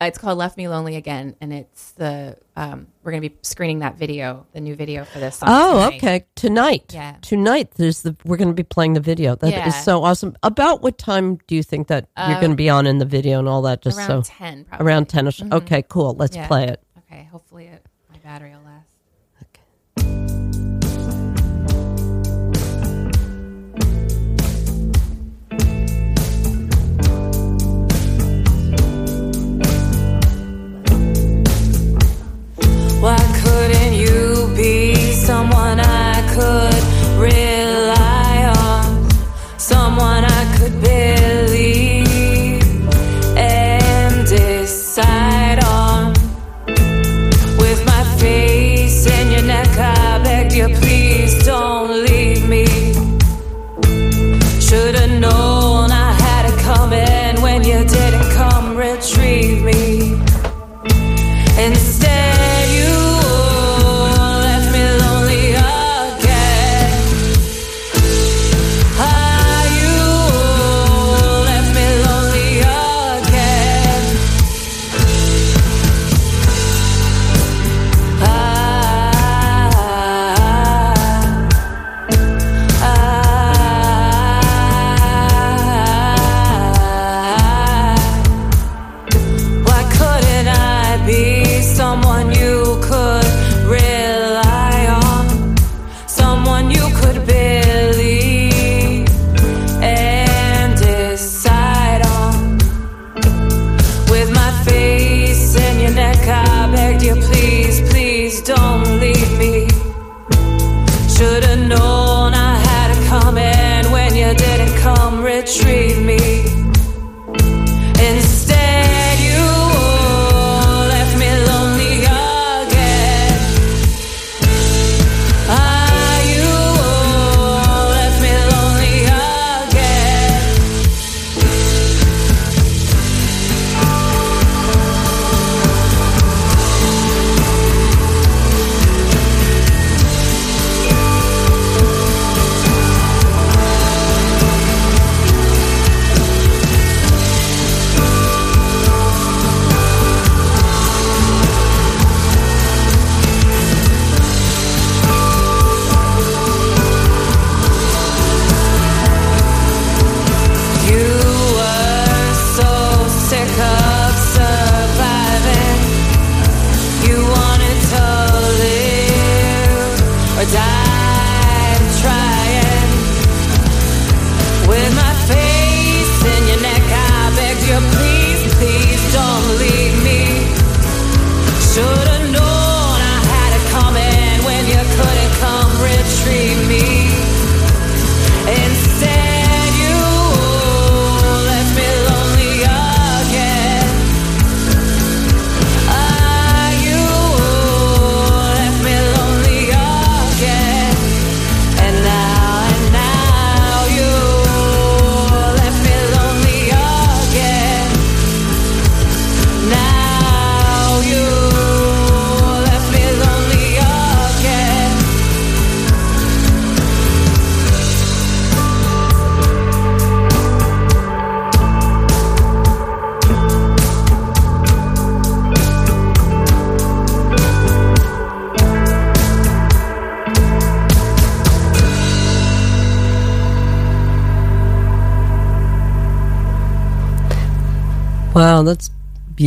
It's 0.00 0.18
called 0.18 0.36
"Left 0.36 0.56
Me 0.58 0.68
Lonely 0.68 0.96
Again," 0.96 1.36
and 1.40 1.52
it's 1.52 1.92
the 1.92 2.36
um, 2.54 2.86
we're 3.02 3.12
gonna 3.12 3.22
be 3.22 3.34
screening 3.42 3.78
that 3.78 3.96
video, 3.96 4.46
the 4.52 4.60
new 4.60 4.74
video 4.76 5.04
for 5.06 5.18
this 5.18 5.36
song. 5.38 5.48
Oh, 5.50 5.72
tonight. 5.90 5.96
okay. 5.96 6.26
Tonight. 6.34 6.84
Yeah. 6.92 7.16
Tonight, 7.22 7.70
there's 7.76 8.02
the 8.02 8.14
we're 8.24 8.36
going 8.36 8.48
to 8.50 8.54
be 8.54 8.62
playing 8.62 8.92
the 8.92 9.00
video. 9.00 9.34
That 9.36 9.48
is 9.48 9.52
Yeah. 9.54 9.70
so 9.70 10.04
awesome. 10.04 10.36
About 10.42 10.82
what 10.82 10.98
time 10.98 11.36
do 11.46 11.54
you 11.54 11.62
think 11.62 11.88
that 11.88 12.08
you're 12.28 12.40
going 12.40 12.50
to 12.52 12.56
be 12.56 12.68
on 12.68 12.86
in 12.86 12.98
the 12.98 13.04
video 13.06 13.38
and 13.38 13.48
all 13.48 13.62
that? 13.62 13.80
Just 13.80 13.96
Around 13.98 14.24
so 14.24 14.32
ten, 14.34 14.64
probably. 14.64 14.84
Mm-hmm. 14.84 14.86
around 14.86 15.08
10 15.08 15.52
Okay, 15.52 15.82
cool. 15.88 16.14
Let's 16.14 16.36
Yeah. 16.36 16.46
play 16.46 16.64
it. 16.68 16.82
Okay, 16.98 17.24
hopefully 17.32 17.66
it, 17.68 17.84
my 18.12 18.18
battery 18.18 18.50
will 18.50 18.60
last. 18.66 18.86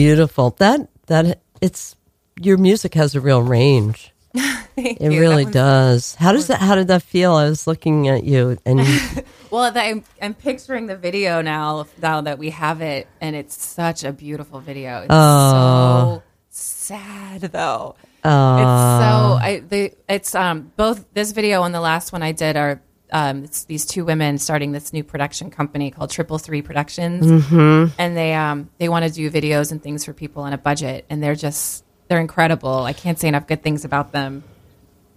Beautiful. 0.04 0.52
That 0.60 0.89
that 1.08 1.39
it's 1.62 1.95
your 2.39 2.58
music 2.58 2.93
has 2.95 3.16
a 3.16 3.22
real 3.22 3.41
range. 3.41 4.12
It 4.80 5.12
you. 5.12 5.20
really 5.20 5.43
does. 5.43 6.16
How 6.16 6.32
does 6.32 6.47
that? 6.47 6.62
How 6.62 6.76
did 6.76 6.88
that 6.88 7.04
feel? 7.04 7.34
I 7.34 7.50
was 7.50 7.68
looking 7.68 8.08
at 8.08 8.24
you, 8.24 8.58
and 8.66 8.80
Well, 9.52 9.74
I'm, 9.76 10.06
I'm 10.22 10.34
picturing 10.34 10.86
the 10.88 10.95
video 10.95 11.41
now. 11.41 11.86
Now 12.02 12.22
that 12.22 12.39
we 12.39 12.52
have 12.52 12.80
it, 12.82 13.08
and 13.20 13.36
it's 13.36 13.62
such 13.62 14.06
a 14.06 14.14
beautiful 14.14 14.62
video. 14.62 15.00
It's 15.02 15.08
Oh. 15.12 16.22
so 16.24 16.24
sad, 16.50 17.41
though. 17.52 17.95
uh, 18.24 18.56
it's 18.62 19.04
so 19.04 19.38
I 19.50 19.62
the 19.68 19.91
it's 20.08 20.34
um 20.34 20.72
both 20.78 21.04
this 21.14 21.34
video 21.34 21.64
and 21.64 21.76
the 21.76 21.82
last 21.82 22.14
one 22.14 22.24
I 22.24 22.32
did 22.32 22.56
are 22.56 22.80
um 23.12 23.43
it's 23.43 23.66
these 23.66 23.86
two 23.86 24.05
women 24.05 24.38
starting 24.38 24.72
this 24.72 24.93
new 24.93 25.03
production 25.03 25.49
company 25.49 25.91
called 25.91 26.10
Triple 26.10 26.38
Three 26.38 26.62
Productions, 26.62 27.26
mm-hmm. 27.26 27.93
and 27.97 28.18
they 28.18 28.34
um 28.34 28.70
they 28.78 28.89
want 28.89 29.05
to 29.05 29.12
do 29.12 29.30
videos 29.32 29.72
and 29.72 29.82
things 29.82 30.05
for 30.05 30.14
people 30.14 30.43
on 30.43 30.53
a 30.53 30.57
budget, 30.57 31.05
and 31.10 31.22
they're 31.22 31.36
just 31.36 31.84
they're 32.07 32.20
incredible. 32.20 32.84
I 32.84 32.93
can't 32.93 33.20
say 33.20 33.28
enough 33.28 33.47
good 33.47 33.64
things 33.64 33.86
about 33.86 34.12
them. 34.12 34.43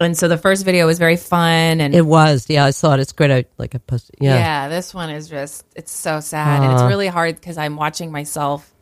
And 0.01 0.19
so 0.19 0.27
the 0.27 0.39
first 0.39 0.65
video 0.65 0.87
was 0.87 0.99
very 0.99 1.17
fun, 1.17 1.81
and 1.81 1.95
it 1.95 2.05
was. 2.05 2.47
Yeah, 2.49 2.65
I 2.65 2.71
saw 2.71 2.95
it. 2.95 3.01
It's 3.01 3.13
great. 3.13 3.31
I 3.31 3.45
like 3.57 3.75
I 3.75 3.79
posted. 3.79 4.17
yeah. 4.21 4.35
Yeah, 4.35 4.69
this 4.69 4.93
one 4.93 5.11
is 5.11 5.29
just 5.29 5.65
it's 5.77 5.93
so 5.93 6.21
sad 6.21 6.63
and 6.63 6.73
it's 6.73 6.83
really 6.83 7.07
hard 7.07 7.37
because 7.37 7.57
I'm 7.57 7.77
watching 7.77 8.11
myself 8.11 8.73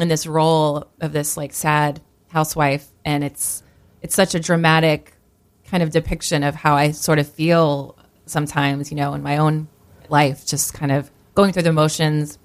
in 0.00 0.08
this 0.08 0.26
role 0.26 0.88
of 1.00 1.12
this 1.12 1.36
like 1.36 1.52
sad 1.52 2.00
housewife 2.28 2.88
and 3.04 3.22
it's 3.22 3.62
it's 4.00 4.14
such 4.14 4.34
a 4.34 4.40
dramatic 4.40 5.12
kind 5.66 5.82
of 5.82 5.90
depiction 5.90 6.42
of 6.42 6.54
how 6.54 6.74
I 6.74 6.92
sort 6.92 7.18
of 7.18 7.28
feel 7.28 7.96
sometimes, 8.26 8.90
you 8.90 8.96
know, 8.96 9.14
in 9.14 9.22
my 9.22 9.38
own 9.38 9.68
life, 10.08 10.46
just 10.46 10.74
kind 10.74 10.92
of 10.92 11.10
going 11.34 11.52
through 11.52 11.62
the 11.62 11.72
motions, 11.72 12.38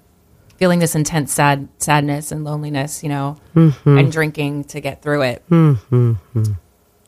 feeling 0.56 0.78
this 0.78 0.94
intense 0.94 1.32
sad 1.32 1.68
sadness 1.78 2.32
and 2.32 2.44
loneliness, 2.44 3.02
you 3.02 3.08
know, 3.08 3.36
and 3.84 4.12
drinking 4.12 4.64
to 4.64 4.80
get 4.80 5.02
through 5.02 5.22
it. 5.22 5.42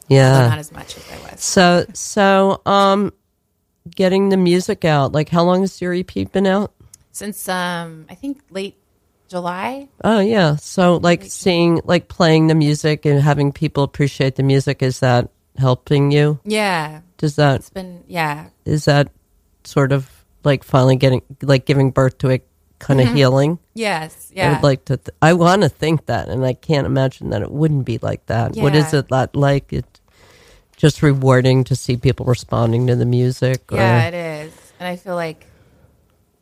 But 0.09 0.15
yeah. 0.17 0.49
not 0.49 0.59
as 0.59 0.73
much 0.73 0.97
as 0.97 1.05
I 1.11 1.31
was. 1.31 1.41
So 1.41 1.87
so 1.95 2.63
um, 2.67 3.13
getting 3.95 4.29
the 4.29 4.37
music 4.37 4.85
out. 4.85 5.13
Like, 5.13 5.29
how 5.29 5.45
long 5.45 5.61
has 5.61 5.81
your 5.81 5.95
EP 5.95 6.31
been 6.33 6.47
out? 6.47 6.73
Since 7.13 7.49
um 7.49 8.07
I 8.09 8.15
think 8.15 8.41
late 8.51 8.77
July. 9.29 9.89
Oh 10.03 10.21
yeah. 10.21 10.57
So 10.57 10.97
like 10.97 11.25
seeing 11.25 11.81
like 11.85 12.09
playing 12.09 12.49
the 12.49 12.55
music 12.55 13.05
and 13.05 13.21
having 13.21 13.53
people 13.53 13.85
appreciate 13.85 14.35
the 14.35 14.43
music 14.43 14.83
is 14.83 15.01
that 15.01 15.31
helping 15.61 16.11
you? 16.11 16.41
Yeah. 16.45 17.01
Does 17.19 17.37
that 17.37 17.57
It's 17.61 17.71
been 17.71 18.03
yeah, 18.09 18.49
is 18.65 18.87
that 18.87 19.13
sort 19.65 19.93
of 19.93 20.09
like 20.43 20.65
finally 20.65 20.97
getting 20.97 21.23
like 21.43 21.67
giving 21.67 21.91
birth 21.93 22.17
to 22.19 22.31
a 22.31 22.41
kind 22.79 23.01
of 23.01 23.13
healing? 23.13 23.59
Yes, 23.75 24.31
Yeah. 24.35 24.45
I 24.45 24.47
yeah. 24.49 24.55
would 24.57 24.63
like 24.65 24.85
to. 24.87 24.97
Th- 24.97 25.15
I 25.21 25.35
want 25.35 25.63
to 25.63 25.69
think 25.69 26.07
that, 26.07 26.29
and 26.29 26.45
I 26.47 26.55
can't 26.55 26.87
imagine 26.87 27.31
that 27.31 27.43
it 27.43 27.51
wouldn't 27.53 27.85
be 27.85 27.99
like 27.99 28.25
that. 28.27 28.57
What 28.57 28.75
is 28.75 28.93
Yeah. 28.93 29.01
it 29.01 29.09
that 29.11 29.37
like? 29.37 29.71
It 29.73 29.85
just 30.77 31.03
rewarding 31.03 31.63
to 31.65 31.77
see 31.77 31.97
people 31.99 32.25
responding 32.25 32.87
to 32.87 32.97
the 32.97 33.05
music. 33.05 33.71
Or, 33.71 33.77
yeah, 33.77 34.09
it 34.09 34.15
is, 34.15 34.53
and 34.81 34.89
I 34.89 34.97
feel 34.97 35.15
like 35.15 35.45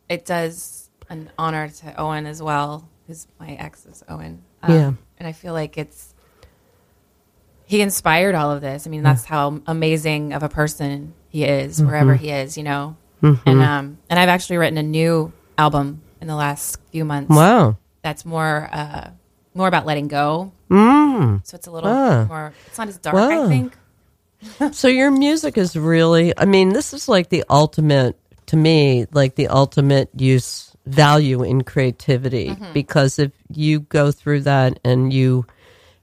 it 0.07 0.25
does 0.25 0.89
an 1.09 1.29
honor 1.37 1.67
to 1.67 1.99
Owen 2.01 2.25
as 2.25 2.41
well, 2.41 2.87
because 3.03 3.27
my 3.39 3.51
ex 3.59 3.85
is 3.85 4.01
Owen. 4.07 4.41
Um, 4.63 4.71
Yeah. 4.73 4.91
and 5.19 5.27
I 5.27 5.33
feel 5.33 5.51
like 5.53 5.77
it's 5.77 6.08
he 7.69 7.81
inspired 7.81 8.33
all 8.33 8.49
of 8.51 8.61
this. 8.61 8.87
I 8.87 8.89
mean, 8.89 9.03
that's 9.03 9.25
how 9.25 9.61
amazing 9.67 10.33
of 10.33 10.41
a 10.41 10.49
person 10.49 11.13
he 11.29 11.45
is, 11.45 11.77
wherever 11.81 12.15
Mm-hmm. 12.15 12.23
he 12.23 12.31
is, 12.31 12.57
you 12.57 12.63
know. 12.63 12.95
And 13.21 13.61
um, 13.61 13.97
and 14.09 14.17
I've 14.19 14.29
actually 14.29 14.57
written 14.57 14.77
a 14.79 14.83
new 14.83 15.31
album 15.57 16.01
in 16.19 16.27
the 16.27 16.35
last 16.35 16.79
few 16.91 17.05
months. 17.05 17.29
Wow. 17.29 17.77
That's 18.01 18.25
more 18.25 18.67
uh, 18.71 19.11
more 19.53 19.67
about 19.67 19.85
letting 19.85 20.07
go. 20.07 20.51
Mm. 20.71 21.45
So 21.45 21.55
it's 21.55 21.67
a 21.67 21.71
little 21.71 21.91
Ah. 21.91 22.25
more. 22.27 22.53
It's 22.67 22.77
not 22.79 22.87
as 22.87 22.97
dark, 22.97 23.15
I 23.15 23.47
think. 23.47 23.77
So 24.73 24.87
your 24.87 25.11
music 25.11 25.57
is 25.57 25.75
really. 25.75 26.33
I 26.37 26.45
mean, 26.45 26.69
this 26.73 26.93
is 26.93 27.07
like 27.09 27.27
the 27.29 27.43
ultimate 27.49 28.15
to 28.47 28.55
me, 28.57 29.05
like 29.11 29.35
the 29.35 29.47
ultimate 29.49 30.09
use 30.15 30.71
value 30.87 31.43
in 31.43 31.61
creativity 31.63 32.49
Mm-hmm. 32.49 32.73
because 32.73 33.19
if 33.19 33.31
you 33.53 33.81
go 33.81 34.11
through 34.11 34.41
that 34.49 34.79
and 34.83 35.11
you 35.13 35.45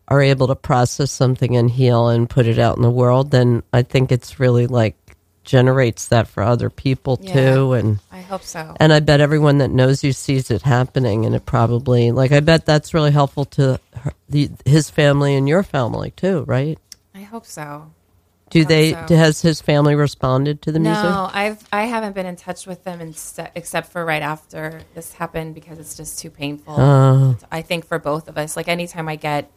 are 0.09 0.23
able 0.23 0.47
to 0.49 0.55
process 0.55 1.11
something 1.11 1.57
and 1.57 1.71
heal 1.71 2.09
and 2.09 2.31
put 2.31 2.47
it 2.47 2.59
out 2.59 2.77
in 2.77 2.83
the 2.83 2.91
world, 2.91 3.31
then 3.31 3.63
I 3.73 3.83
think 3.83 4.13
it's 4.13 4.39
really 4.39 4.67
like 4.67 4.97
generates 5.45 6.09
that 6.09 6.27
for 6.27 6.43
other 6.43 6.69
people 6.69 7.19
Yeah. 7.23 7.55
too 7.55 7.73
and 7.75 8.01
I 8.11 8.21
hope 8.21 8.43
so. 8.43 8.75
and 8.81 8.93
I 8.93 8.99
bet 8.99 9.21
everyone 9.21 9.59
that 9.59 9.71
knows 9.71 10.03
you 10.03 10.13
sees 10.13 10.51
it 10.51 10.63
happening 10.63 11.25
and 11.25 11.37
it 11.37 11.47
probably 11.47 12.11
like 12.11 12.33
I 12.33 12.41
bet 12.41 12.67
that's 12.67 12.93
really 12.93 13.13
helpful 13.13 13.45
to 13.45 13.79
her, 13.95 14.13
the, 14.29 14.51
his 14.65 14.91
family 14.91 15.37
and 15.37 15.49
your 15.49 15.63
family 15.63 16.11
too, 16.11 16.43
right? 16.49 16.81
I 17.15 17.21
hope 17.23 17.47
so. 17.47 17.93
Do 18.51 18.61
hope 18.61 18.69
they 18.69 18.93
so. 18.93 19.17
has 19.17 19.41
his 19.43 19.61
family 19.61 19.95
responded 19.95 20.63
to 20.63 20.73
the 20.73 20.81
music? 20.81 21.05
No, 21.05 21.31
I've 21.33 21.63
I 21.73 21.85
haven't 21.87 22.15
been 22.15 22.27
in 22.27 22.37
touch 22.37 22.67
with 22.67 22.83
them 22.83 22.99
inste- 22.99 23.51
except 23.55 23.93
for 23.93 24.05
right 24.05 24.23
after 24.23 24.83
this 24.95 25.13
happened 25.13 25.55
because 25.55 25.79
it's 25.79 25.97
just 25.97 26.19
too 26.19 26.31
painful. 26.31 26.75
Oh. 26.77 27.37
I 27.53 27.63
think 27.63 27.87
for 27.87 27.99
both 28.01 28.29
of 28.29 28.37
us, 28.37 28.57
like 28.57 28.67
anytime 28.69 29.09
I 29.09 29.17
get 29.17 29.51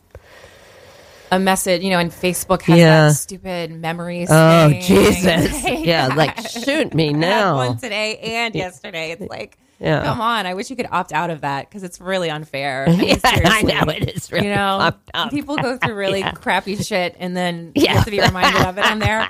a 1.31 1.39
message, 1.39 1.81
you 1.83 1.89
know, 1.91 1.99
and 1.99 2.11
Facebook 2.11 2.61
has 2.63 2.77
Yeah. 2.77 3.07
that 3.07 3.13
stupid 3.15 3.71
memories. 3.71 4.29
Oh 4.31 4.69
thing. 4.69 4.81
Jesus! 4.81 5.63
Yeah, 5.85 6.07
like 6.07 6.37
shoot 6.49 6.93
me 6.93 7.13
now. 7.13 7.55
one 7.55 7.77
today 7.77 8.17
and 8.17 8.55
yesterday. 8.55 9.11
It's 9.11 9.29
like, 9.29 9.57
Yeah. 9.79 10.03
come 10.03 10.21
on! 10.21 10.45
I 10.45 10.53
wish 10.55 10.69
you 10.69 10.75
could 10.75 10.87
opt 10.91 11.13
out 11.13 11.29
of 11.29 11.41
that 11.41 11.69
because 11.69 11.83
it's 11.83 12.01
really 12.01 12.29
unfair. 12.29 12.85
I, 12.87 12.91
mean, 12.95 13.07
Yeah, 13.09 13.19
I 13.23 13.61
know 13.61 13.91
it 13.91 14.09
is 14.15 14.31
really 14.31 14.47
you 14.47 14.55
know, 14.55 14.91
people 15.29 15.55
go 15.57 15.77
through 15.77 15.95
really 15.95 16.23
crappy 16.35 16.75
shit, 16.77 17.15
and 17.19 17.35
then 17.37 17.71
Yeah. 17.75 17.81
you 17.91 17.95
have 17.95 18.05
to 18.05 18.11
be 18.11 18.19
reminded 18.21 18.61
of 18.65 18.77
it 18.77 18.85
on 18.85 18.99
there. 18.99 19.27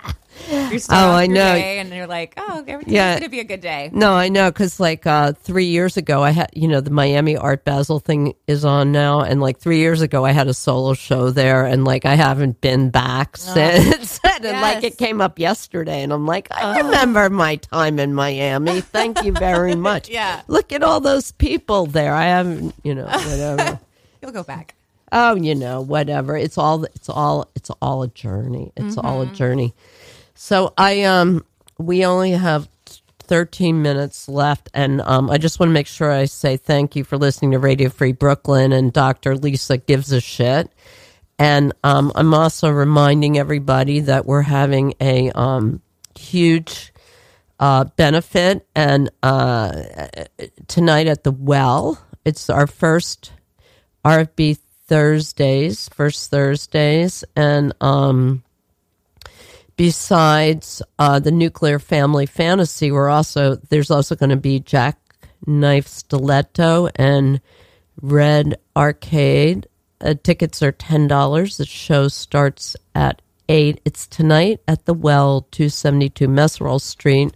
You're 0.50 0.80
Oh, 0.90 1.12
I 1.12 1.28
know. 1.28 1.54
day, 1.56 1.80
and 1.80 1.90
you're 1.94 2.08
like, 2.08 2.34
oh, 2.38 2.64
everything's 2.68 2.94
Yeah. 2.96 3.18
gonna 3.20 3.30
be 3.30 3.40
a 3.40 3.44
good 3.44 3.62
day. 3.62 3.90
No, 3.94 4.14
I 4.14 4.30
know 4.30 4.50
because 4.50 4.80
like 4.80 5.06
uh, 5.06 5.34
three 5.34 5.66
years 5.66 5.98
ago, 5.98 6.24
I 6.24 6.32
had 6.32 6.50
you 6.54 6.68
know 6.68 6.82
the 6.82 6.92
Miami 6.92 7.36
Art 7.38 7.66
Basel 7.66 8.00
thing 8.00 8.34
is 8.48 8.66
on 8.66 8.92
now, 8.92 9.22
and 9.22 9.42
like 9.42 9.60
three 9.60 9.78
years 9.80 10.02
ago, 10.02 10.26
I 10.26 10.32
had 10.32 10.48
a 10.48 10.54
solo 10.54 10.94
show 10.94 11.30
there, 11.32 11.66
and 11.66 11.86
like 11.86 12.06
I 12.06 12.16
haven't 12.16 12.62
been 12.62 12.90
back 12.90 13.38
since. 13.38 14.20
and 14.42 14.62
like 14.62 14.84
it 14.84 14.98
came 14.98 15.22
up 15.22 15.40
yesterday, 15.40 16.02
and 16.04 16.14
I'm 16.14 16.26
like, 16.26 16.48
I 16.52 16.80
remember 16.80 17.30
my 17.30 17.58
time 17.58 18.00
in 18.00 18.14
Miami. 18.14 18.82
Thank 18.82 19.24
you 19.24 19.32
very 19.34 19.76
much. 19.90 20.10
Yeah. 20.10 20.42
look 20.48 20.72
at 20.72 20.84
all 20.84 21.00
those 21.02 21.32
people 21.34 21.86
there. 21.86 22.14
I 22.14 22.24
haven't, 22.24 22.74
you 22.84 22.96
know, 22.96 23.06
whatever. 23.06 23.80
You'll 24.22 24.32
go 24.32 24.44
back. 24.44 24.76
Oh, 25.12 25.34
you 25.36 25.56
know, 25.56 25.82
whatever. 25.82 26.38
It's 26.38 26.58
all 26.58 26.84
it's 26.84 27.10
all 27.10 27.50
it's 27.56 27.72
all 27.82 28.04
a 28.04 28.08
journey. 28.10 28.72
It's 28.78 28.96
all 28.98 29.24
a 29.24 29.26
journey. 29.26 29.74
So 30.42 30.74
I 30.78 31.04
um 31.04 31.46
we 31.78 32.06
only 32.06 32.32
have 32.32 32.70
13 33.24 33.82
minutes 33.82 34.30
left 34.30 34.70
and 34.74 35.02
um 35.02 35.30
I 35.30 35.38
just 35.38 35.60
want 35.60 35.70
to 35.70 35.74
make 35.74 35.86
sure 35.86 36.10
I 36.10 36.26
say 36.26 36.56
thank 36.56 36.96
you 36.96 37.04
for 37.04 37.18
listening 37.18 37.52
to 37.52 37.60
Radio 37.60 37.90
Free 37.90 38.14
Brooklyn 38.14 38.72
and 38.72 38.94
Dr. 38.94 39.36
Lisa 39.36 39.76
gives 39.76 40.14
a 40.14 40.22
shit. 40.22 40.72
And 41.38 41.74
um 41.84 42.14
I'm 42.16 42.34
also 42.34 42.70
reminding 42.70 43.38
everybody 43.38 44.00
that 44.00 44.26
we're 44.26 44.44
having 44.44 44.94
a 45.02 45.30
um 45.32 45.82
huge 46.18 46.94
uh, 47.60 47.84
benefit 47.84 48.66
and 48.74 49.10
uh, 49.22 49.74
tonight 50.70 51.08
at 51.08 51.26
the 51.26 51.34
well 51.34 52.02
it's 52.24 52.50
our 52.50 52.66
first 52.66 53.34
RFB 54.06 54.58
Thursdays, 54.88 55.90
first 55.90 56.32
Thursdays, 56.32 57.26
and 57.36 57.74
um, 57.82 58.44
besides 59.80 60.82
uh, 61.00 61.20
the 61.20 61.32
nuclear 61.32 61.80
family 61.80 62.26
fantasy, 62.26 62.92
we're 62.92 63.08
also 63.08 63.56
there's 63.56 63.90
also 63.90 64.14
going 64.14 64.30
to 64.30 64.36
be 64.36 64.60
Jack 64.60 65.00
Knife 65.48 65.88
Stiletto 65.88 66.90
and 66.96 67.40
Red 68.02 68.60
Arcade. 68.76 69.68
Uh, 70.02 70.16
tickets 70.22 70.62
are 70.62 70.74
ten 70.74 71.08
dollars. 71.08 71.56
The 71.56 71.66
show 71.66 72.10
starts 72.10 72.76
at 72.94 73.22
eight. 73.48 73.80
It's 73.86 74.06
tonight 74.06 74.60
at 74.68 74.86
the 74.86 74.94
Well, 74.94 75.48
two 75.50 75.70
seventy 75.70 76.10
two 76.10 76.28
Meserole 76.28 76.82
Street. 76.82 77.34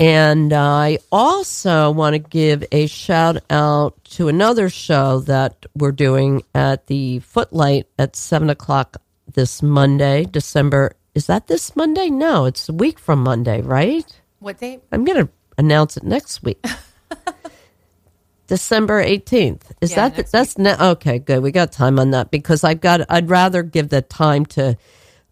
And 0.00 0.52
I 0.52 0.98
also 1.12 1.92
want 1.92 2.14
to 2.14 2.18
give 2.18 2.64
a 2.72 2.88
shout 2.88 3.42
out 3.48 4.04
to 4.16 4.26
another 4.26 4.68
show 4.68 5.20
that 5.20 5.66
we're 5.76 5.92
doing 5.92 6.42
at 6.52 6.88
the 6.88 7.20
Footlight 7.20 7.86
at 7.96 8.16
seven 8.16 8.50
o'clock 8.50 8.96
this 9.36 9.62
Monday, 9.62 10.24
December. 10.24 10.92
Is 11.14 11.28
that 11.28 11.46
this 11.46 11.76
Monday? 11.76 12.10
No, 12.10 12.46
it's 12.46 12.68
a 12.68 12.72
week 12.72 12.98
from 12.98 13.22
Monday, 13.22 13.62
right? 13.62 14.04
What 14.40 14.58
date? 14.58 14.82
I'm 14.90 15.04
going 15.04 15.26
to 15.26 15.32
announce 15.56 15.96
it 15.96 16.02
next 16.02 16.42
week. 16.42 16.64
December 18.48 19.04
18th. 19.04 19.62
Is 19.80 19.92
Yeah, 19.92 20.08
that 20.08 20.30
that's 20.30 20.58
ne- 20.58 20.76
okay, 20.76 21.18
good. 21.18 21.42
We 21.42 21.52
got 21.52 21.72
time 21.72 21.98
on 21.98 22.10
that 22.12 22.30
because 22.30 22.64
I've 22.64 22.80
got 22.80 23.00
I'd 23.08 23.28
rather 23.30 23.62
give 23.62 23.88
the 23.88 24.02
time 24.02 24.46
to 24.46 24.76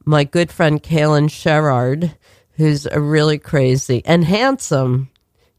my 0.04 0.24
good 0.24 0.50
friend 0.50 0.82
Kaylin 0.82 1.30
Sherrard, 1.30 2.16
who's 2.52 2.86
a 2.86 3.00
really 3.00 3.38
crazy 3.38 4.02
and 4.04 4.24
handsome 4.24 5.10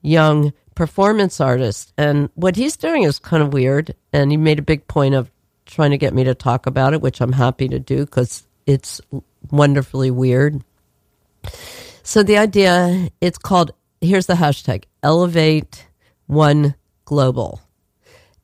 young 0.02 0.54
performance 0.76 1.40
artist, 1.40 1.94
and 1.98 2.30
what 2.36 2.58
he's 2.58 2.76
doing 2.76 3.04
is 3.04 3.20
kind 3.20 3.42
of 3.42 3.54
weird. 3.54 3.96
And 4.12 4.32
he 4.32 4.38
made 4.38 4.60
a 4.60 4.64
big 4.64 4.88
point 4.88 5.16
of 5.16 5.32
trying 5.76 5.92
to 5.92 5.98
get 5.98 6.14
me 6.14 6.24
to 6.24 6.34
talk 6.34 6.66
about 6.66 6.94
it, 6.94 7.02
which 7.02 7.22
I'm 7.22 7.34
happy 7.34 7.68
to 7.68 7.80
do 7.80 8.06
because 8.06 8.48
it's 8.66 9.02
wonderfully 9.52 10.10
weird. 10.10 10.64
So 12.02 12.24
the 12.24 12.38
idea, 12.38 13.10
it's 13.20 13.38
called. 13.38 13.72
Here's 14.00 14.28
the 14.28 14.36
hashtag: 14.36 14.86
Elevate 15.04 15.86
One 16.28 16.76
Global, 17.04 17.60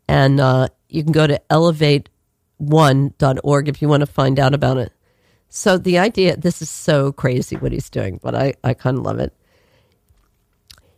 and 0.08 0.40
uh, 0.40 0.68
you 0.90 1.04
can 1.04 1.14
go 1.14 1.26
to 1.26 1.42
elevate1.org 1.50 3.70
if 3.70 3.82
you 3.82 3.88
want 3.88 4.02
to 4.02 4.08
find 4.08 4.40
out 4.40 4.54
about 4.54 4.78
it. 4.78 4.92
So 5.48 5.78
the 5.78 6.00
idea, 6.00 6.38
this 6.38 6.62
is 6.62 6.70
so 6.70 7.12
crazy 7.12 7.56
what 7.56 7.72
he's 7.72 7.90
doing, 7.90 8.20
but 8.22 8.36
I, 8.36 8.54
I 8.64 8.74
kind 8.74 8.98
of 8.98 9.04
love 9.04 9.20
it. 9.20 9.34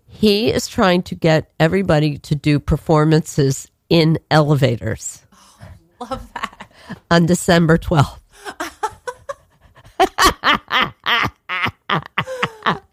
He 0.06 0.52
is 0.52 0.68
trying 0.68 1.02
to 1.04 1.16
get 1.16 1.52
everybody 1.60 2.20
to 2.20 2.36
do 2.36 2.60
performances 2.60 3.70
in 3.90 4.20
elevators 4.30 5.23
Love 6.00 6.28
that. 6.34 6.70
on 7.12 7.26
December 7.26 7.78
12th. 7.78 8.20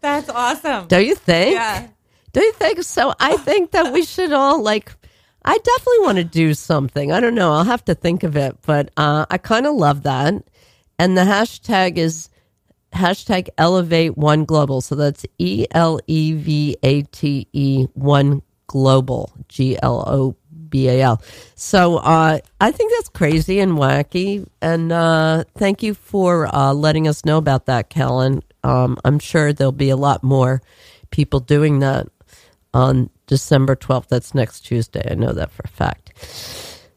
That's 0.01 0.29
awesome. 0.29 0.87
Don't 0.87 1.05
you 1.05 1.15
think? 1.15 1.53
Yeah. 1.55 1.87
Don't 2.33 2.43
you 2.43 2.53
think? 2.53 2.83
So 2.83 3.13
I 3.19 3.37
think 3.37 3.71
that 3.71 3.93
we 3.93 4.03
should 4.03 4.33
all 4.33 4.61
like. 4.61 4.91
I 5.43 5.57
definitely 5.57 5.99
want 6.05 6.17
to 6.19 6.23
do 6.23 6.53
something. 6.53 7.11
I 7.11 7.19
don't 7.19 7.33
know. 7.33 7.51
I'll 7.51 7.63
have 7.63 7.83
to 7.85 7.95
think 7.95 8.23
of 8.23 8.37
it, 8.37 8.57
but 8.61 8.91
uh, 8.95 9.25
I 9.29 9.37
kind 9.39 9.65
of 9.65 9.73
love 9.75 10.03
that. 10.03 10.35
And 10.99 11.17
the 11.17 11.21
hashtag 11.21 11.97
is 11.97 12.29
hashtag 12.93 13.49
elevate 13.57 14.17
one 14.17 14.45
global. 14.45 14.81
So 14.81 14.95
that's 14.95 15.25
E 15.39 15.65
L 15.71 15.99
E 16.07 16.33
V 16.33 16.77
A 16.83 17.01
T 17.03 17.47
E 17.53 17.85
one 17.93 18.43
global 18.67 19.31
G 19.47 19.77
L 19.81 20.03
O 20.07 20.35
B 20.71 20.89
A 20.89 21.01
L. 21.01 21.21
So 21.55 21.97
uh, 21.97 22.39
I 22.59 22.71
think 22.71 22.91
that's 22.93 23.09
crazy 23.09 23.59
and 23.59 23.73
wacky. 23.73 24.47
And 24.61 24.91
uh, 24.91 25.43
thank 25.55 25.83
you 25.83 25.93
for 25.93 26.53
uh, 26.55 26.73
letting 26.73 27.07
us 27.07 27.23
know 27.25 27.37
about 27.37 27.67
that, 27.67 27.89
Kellen. 27.89 28.41
Um, 28.63 28.97
I'm 29.05 29.19
sure 29.19 29.53
there'll 29.53 29.71
be 29.71 29.89
a 29.89 29.95
lot 29.95 30.23
more 30.23 30.61
people 31.11 31.39
doing 31.39 31.79
that 31.79 32.07
on 32.73 33.09
December 33.27 33.75
12th. 33.75 34.07
That's 34.07 34.33
next 34.33 34.61
Tuesday. 34.61 35.07
I 35.09 35.13
know 35.15 35.33
that 35.33 35.51
for 35.51 35.63
a 35.65 35.67
fact. 35.67 36.13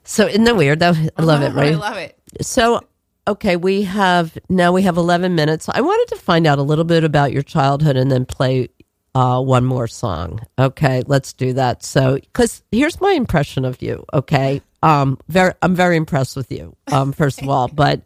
So 0.04 0.26
isn't 0.26 0.44
that 0.44 0.56
weird? 0.56 0.80
That, 0.80 0.96
I 1.16 1.22
love 1.22 1.42
it, 1.42 1.52
right? 1.52 1.74
I 1.74 1.76
love 1.76 1.96
it. 1.96 2.18
So, 2.40 2.80
okay, 3.26 3.56
we 3.56 3.82
have 3.82 4.36
now 4.48 4.72
we 4.72 4.82
have 4.82 4.96
11 4.96 5.34
minutes. 5.34 5.68
I 5.68 5.80
wanted 5.80 6.14
to 6.14 6.20
find 6.20 6.46
out 6.46 6.58
a 6.58 6.62
little 6.62 6.84
bit 6.84 7.04
about 7.04 7.32
your 7.32 7.42
childhood 7.42 7.96
and 7.96 8.10
then 8.10 8.26
play 8.26 8.68
uh, 9.14 9.40
one 9.40 9.64
more 9.64 9.86
song. 9.86 10.40
Okay, 10.58 11.02
let's 11.06 11.32
do 11.32 11.52
that. 11.54 11.82
So, 11.82 12.16
because 12.16 12.62
here's 12.72 13.00
my 13.00 13.12
impression 13.12 13.64
of 13.64 13.80
you. 13.80 14.04
Okay, 14.12 14.60
um, 14.82 15.18
very, 15.28 15.54
I'm 15.62 15.74
very 15.74 15.96
impressed 15.96 16.36
with 16.36 16.50
you. 16.50 16.76
Um, 16.88 17.12
first 17.12 17.40
of 17.40 17.48
all, 17.48 17.68
but 17.68 18.02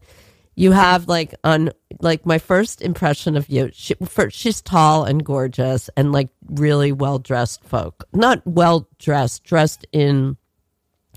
you 0.54 0.72
have 0.72 1.06
like 1.06 1.34
on 1.44 1.70
like 2.00 2.26
my 2.26 2.38
first 2.38 2.82
impression 2.82 3.36
of 3.36 3.48
you. 3.48 3.70
She, 3.72 3.94
first, 4.04 4.36
she's 4.36 4.60
tall 4.60 5.04
and 5.04 5.24
gorgeous 5.24 5.88
and 5.96 6.12
like 6.12 6.28
really 6.48 6.92
well 6.92 7.18
dressed 7.18 7.64
folk. 7.64 8.06
Not 8.12 8.44
well 8.44 8.88
dressed, 8.98 9.44
dressed 9.44 9.86
in 9.92 10.36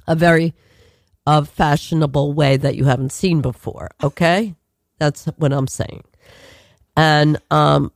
a 0.08 0.16
very 0.16 0.54
uh, 1.26 1.44
fashionable 1.44 2.34
way 2.34 2.58
that 2.58 2.76
you 2.76 2.86
haven't 2.86 3.12
seen 3.12 3.42
before. 3.42 3.90
Okay, 4.04 4.56
that's 5.00 5.26
what 5.38 5.52
I'm 5.52 5.68
saying. 5.68 6.04
And 6.96 7.42
um, 7.50 7.92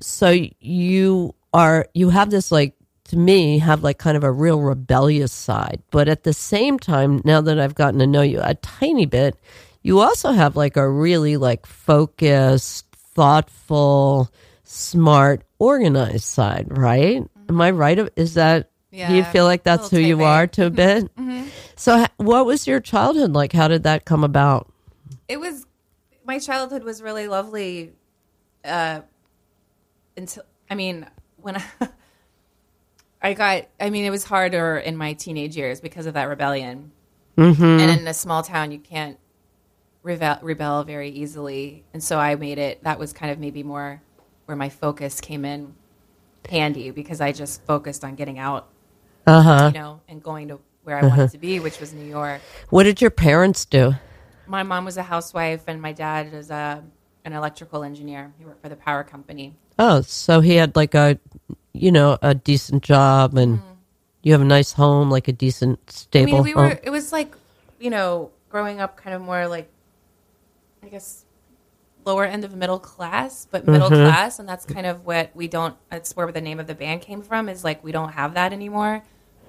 so 0.00 0.34
you 0.60 1.34
are 1.52 1.86
you 1.94 2.10
have 2.10 2.30
this 2.30 2.52
like 2.52 2.74
to 3.04 3.16
me 3.16 3.58
have 3.58 3.82
like 3.82 3.98
kind 3.98 4.16
of 4.16 4.24
a 4.24 4.32
real 4.32 4.60
rebellious 4.60 5.32
side, 5.32 5.82
but 5.90 6.08
at 6.08 6.24
the 6.24 6.32
same 6.32 6.78
time, 6.78 7.22
now 7.24 7.40
that 7.40 7.58
I've 7.58 7.74
gotten 7.74 8.00
to 8.00 8.06
know 8.06 8.22
you 8.22 8.40
a 8.42 8.54
tiny 8.54 9.06
bit, 9.06 9.36
you 9.82 10.00
also 10.00 10.32
have 10.32 10.56
like 10.56 10.76
a 10.76 10.88
really 10.88 11.36
like 11.36 11.66
focused, 11.66 12.86
thoughtful, 12.96 14.32
smart, 14.64 15.42
organized 15.58 16.24
side, 16.24 16.66
right? 16.70 17.22
Am 17.48 17.60
I 17.60 17.70
right? 17.70 18.08
Is 18.16 18.34
that 18.34 18.70
do 18.90 19.14
you 19.14 19.24
feel 19.24 19.44
like 19.44 19.62
that's 19.62 19.90
who 19.90 19.98
you 19.98 20.24
are 20.24 20.46
to 20.48 20.66
a 20.66 20.70
bit? 20.84 21.10
So, 21.76 22.06
what 22.16 22.46
was 22.46 22.66
your 22.66 22.80
childhood 22.80 23.32
like? 23.32 23.52
How 23.52 23.68
did 23.68 23.82
that 23.84 24.04
come 24.04 24.24
about? 24.24 24.72
It 25.28 25.38
was 25.38 25.66
my 26.24 26.38
childhood 26.38 26.82
was 26.82 27.02
really 27.02 27.28
lovely. 27.28 27.92
Uh, 28.64 29.02
until 30.16 30.44
I 30.70 30.74
mean, 30.74 31.06
when 31.36 31.56
I, 31.56 31.64
I 33.22 33.32
got, 33.34 33.66
I 33.80 33.90
mean, 33.90 34.04
it 34.04 34.10
was 34.10 34.24
harder 34.24 34.76
in 34.76 34.96
my 34.96 35.14
teenage 35.14 35.56
years 35.56 35.80
because 35.80 36.06
of 36.06 36.14
that 36.14 36.24
rebellion. 36.24 36.92
Mm-hmm. 37.36 37.62
And 37.64 38.00
in 38.00 38.06
a 38.08 38.14
small 38.14 38.42
town, 38.42 38.72
you 38.72 38.78
can't 38.78 39.18
rebel, 40.02 40.38
rebel 40.42 40.84
very 40.84 41.10
easily. 41.10 41.84
And 41.92 42.02
so 42.02 42.18
I 42.18 42.34
made 42.36 42.58
it. 42.58 42.82
That 42.84 42.98
was 42.98 43.12
kind 43.12 43.30
of 43.30 43.38
maybe 43.38 43.62
more 43.62 44.00
where 44.46 44.56
my 44.56 44.68
focus 44.68 45.20
came 45.20 45.44
in 45.44 45.74
handy 46.48 46.90
because 46.90 47.20
I 47.20 47.32
just 47.32 47.62
focused 47.64 48.04
on 48.04 48.14
getting 48.14 48.38
out, 48.38 48.68
Uh 49.26 49.42
huh. 49.42 49.70
you 49.72 49.78
know, 49.78 50.00
and 50.08 50.22
going 50.22 50.48
to 50.48 50.60
where 50.84 50.96
I 50.96 51.06
wanted 51.06 51.32
to 51.32 51.38
be, 51.38 51.58
which 51.58 51.80
was 51.80 51.92
New 51.92 52.06
York. 52.06 52.40
What 52.70 52.84
did 52.84 53.00
your 53.02 53.10
parents 53.10 53.64
do? 53.64 53.94
My 54.46 54.62
mom 54.62 54.84
was 54.84 54.96
a 54.96 55.02
housewife, 55.02 55.64
and 55.66 55.82
my 55.82 55.90
dad 55.92 56.32
is 56.32 56.50
a, 56.50 56.84
an 57.24 57.32
electrical 57.32 57.82
engineer. 57.82 58.32
He 58.38 58.44
worked 58.44 58.62
for 58.62 58.68
the 58.68 58.76
power 58.76 59.02
company. 59.02 59.56
Oh, 59.78 60.00
so 60.00 60.40
he 60.40 60.54
had 60.56 60.74
like 60.76 60.94
a, 60.94 61.18
you 61.72 61.92
know, 61.92 62.18
a 62.22 62.34
decent 62.34 62.82
job, 62.82 63.36
and 63.36 63.60
you 64.22 64.32
have 64.32 64.40
a 64.40 64.44
nice 64.44 64.72
home, 64.72 65.10
like 65.10 65.28
a 65.28 65.32
decent, 65.32 65.84
Mm-hmm. 65.86 66.18
I 66.18 66.24
mean, 66.32 66.42
we 66.42 66.50
home. 66.52 66.70
were. 66.70 66.80
It 66.82 66.90
was 66.90 67.12
like, 67.12 67.34
you 67.78 67.90
know, 67.90 68.30
growing 68.48 68.80
up, 68.80 68.96
kind 68.96 69.14
of 69.14 69.20
more 69.22 69.46
like, 69.46 69.68
I 70.82 70.88
guess, 70.88 71.24
lower 72.06 72.24
end 72.24 72.44
of 72.44 72.54
middle 72.54 72.78
class, 72.78 73.46
but 73.50 73.66
middle 73.66 73.90
Mm-hmm. 73.90 74.08
class, 74.10 74.38
and 74.38 74.48
that's 74.48 74.64
kind 74.64 74.86
of 74.86 75.04
what 75.04 75.30
we 75.34 75.48
don't. 75.48 75.76
That's 75.90 76.16
where 76.16 76.30
the 76.32 76.40
name 76.40 76.58
of 76.58 76.66
the 76.66 76.74
band 76.74 77.02
came 77.02 77.20
from. 77.22 77.48
Is 77.48 77.62
like 77.64 77.84
we 77.84 77.92
don't 77.92 78.12
have 78.12 78.34
that 78.34 78.52
anymore. 78.52 79.02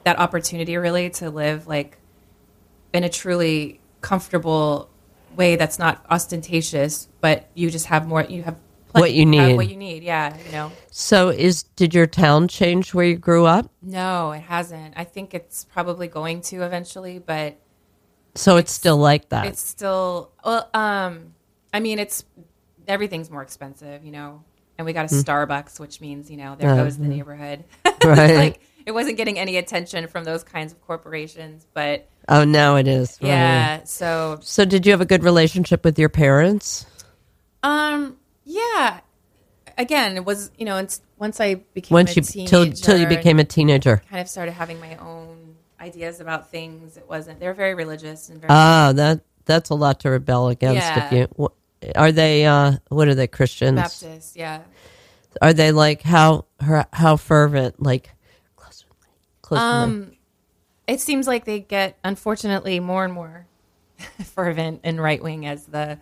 That 0.03 0.19
opportunity, 0.19 0.75
really, 0.77 1.09
to 1.11 1.29
live 1.29 1.67
like 1.67 1.97
in 2.93 3.03
a 3.03 3.09
truly 3.09 3.79
comfortable 4.01 4.89
way 5.35 5.55
that's 5.55 5.77
not 5.79 6.05
ostentatious, 6.09 7.07
but 7.21 7.47
you 7.53 7.69
just 7.69 7.85
have 7.87 8.07
more. 8.07 8.23
You 8.23 8.43
have 8.43 8.57
What 8.99 9.13
you 9.13 9.25
need. 9.25 9.55
What 9.55 9.69
you 9.69 9.77
need, 9.77 10.03
yeah. 10.03 10.35
You 10.45 10.51
know. 10.51 10.71
So, 10.91 11.29
is 11.29 11.63
did 11.63 11.93
your 11.93 12.07
town 12.07 12.47
change 12.47 12.93
where 12.93 13.05
you 13.05 13.17
grew 13.17 13.45
up? 13.45 13.69
No, 13.81 14.31
it 14.31 14.41
hasn't. 14.41 14.93
I 14.97 15.03
think 15.03 15.33
it's 15.33 15.65
probably 15.65 16.07
going 16.07 16.41
to 16.41 16.63
eventually, 16.63 17.19
but 17.19 17.57
So 18.35 18.57
it's, 18.57 18.71
still 18.71 18.97
like 18.97 19.29
that. 19.29 19.45
it's 19.47 19.61
still 19.61 20.31
well 20.45 20.69
um 20.73 21.33
i 21.73 21.79
mean 21.79 21.97
it's 21.99 22.23
everything's 22.87 23.29
more 23.31 23.41
expensive 23.41 24.03
you 24.05 24.11
know 24.11 24.43
and 24.77 24.85
we 24.85 24.93
got 24.93 25.11
a 25.11 25.13
starbucks 25.13 25.79
which 25.79 25.99
means 26.01 26.29
you 26.31 26.37
know 26.37 26.55
there 26.55 26.69
Uh, 26.69 26.75
goes 26.83 26.97
the 26.97 27.07
neighborhood 27.07 27.63
Right. 28.05 28.35
like 28.35 28.61
it 28.85 28.91
wasn't 28.93 29.17
getting 29.17 29.37
any 29.39 29.57
attention 29.57 30.07
from 30.07 30.23
those 30.23 30.43
kinds 30.43 30.71
of 30.71 30.79
corporations 30.85 31.65
but 31.73 32.07
oh, 32.29 32.43
now 32.45 32.75
it 32.77 32.87
is. 32.87 33.17
right. 33.21 33.27
yeah 33.29 33.83
so 33.85 34.37
So, 34.41 34.63
did 34.65 34.85
you 34.85 34.91
have 34.93 35.01
a 35.01 35.05
good 35.05 35.23
relationship 35.23 35.83
with 35.83 35.97
your 35.99 36.09
parents? 36.09 36.85
um 37.63 38.17
yeah 38.47 39.01
again 39.77 40.15
it 40.15 40.23
was 40.25 40.49
you 40.57 40.65
know 40.65 40.85
once 41.17 41.39
i 41.39 41.55
became 41.55 41.93
Once 41.93 42.11
a 42.17 42.21
you 42.21 42.45
till 42.45 42.97
you 42.97 43.05
became 43.07 43.39
a 43.39 43.43
teenager. 43.43 44.01
kind 44.09 44.21
of 44.21 44.29
started 44.29 44.53
having 44.53 44.79
my 44.79 44.95
own 44.95 45.55
ideas 45.79 46.19
about 46.21 46.49
things 46.49 46.95
it 46.97 47.07
wasn't 47.07 47.39
they're 47.39 47.53
very 47.53 47.75
religious 47.75 48.29
and 48.29 48.39
very 48.41 48.49
Ah, 48.49 48.93
that 48.95 49.21
that's 49.45 49.69
a 49.69 49.75
lot 49.75 49.99
to 50.01 50.09
rebel 50.09 50.49
against. 50.49 50.87
Yeah. 50.87 51.05
If 51.05 51.11
you 51.39 51.49
are 51.95 52.11
they, 52.11 52.45
uh, 52.45 52.77
what 52.89 53.07
are 53.07 53.15
they 53.15 53.27
Christians? 53.27 53.75
baptist 53.75 54.35
yeah 54.35 54.61
Are 55.41 55.53
they 55.53 55.71
like 55.71 56.01
how 56.01 56.45
her 56.61 56.85
how 56.91 57.17
fervent? 57.17 57.81
Like 57.81 58.09
close, 58.55 58.85
close. 59.41 59.59
Um, 59.61 60.13
it 60.87 61.01
seems 61.01 61.27
like 61.27 61.45
they 61.45 61.59
get, 61.59 61.97
unfortunately, 62.03 62.79
more 62.79 63.03
and 63.05 63.13
more 63.13 63.45
fervent 64.23 64.81
and 64.83 65.01
right 65.01 65.21
wing 65.21 65.45
as 65.45 65.65
the 65.65 65.99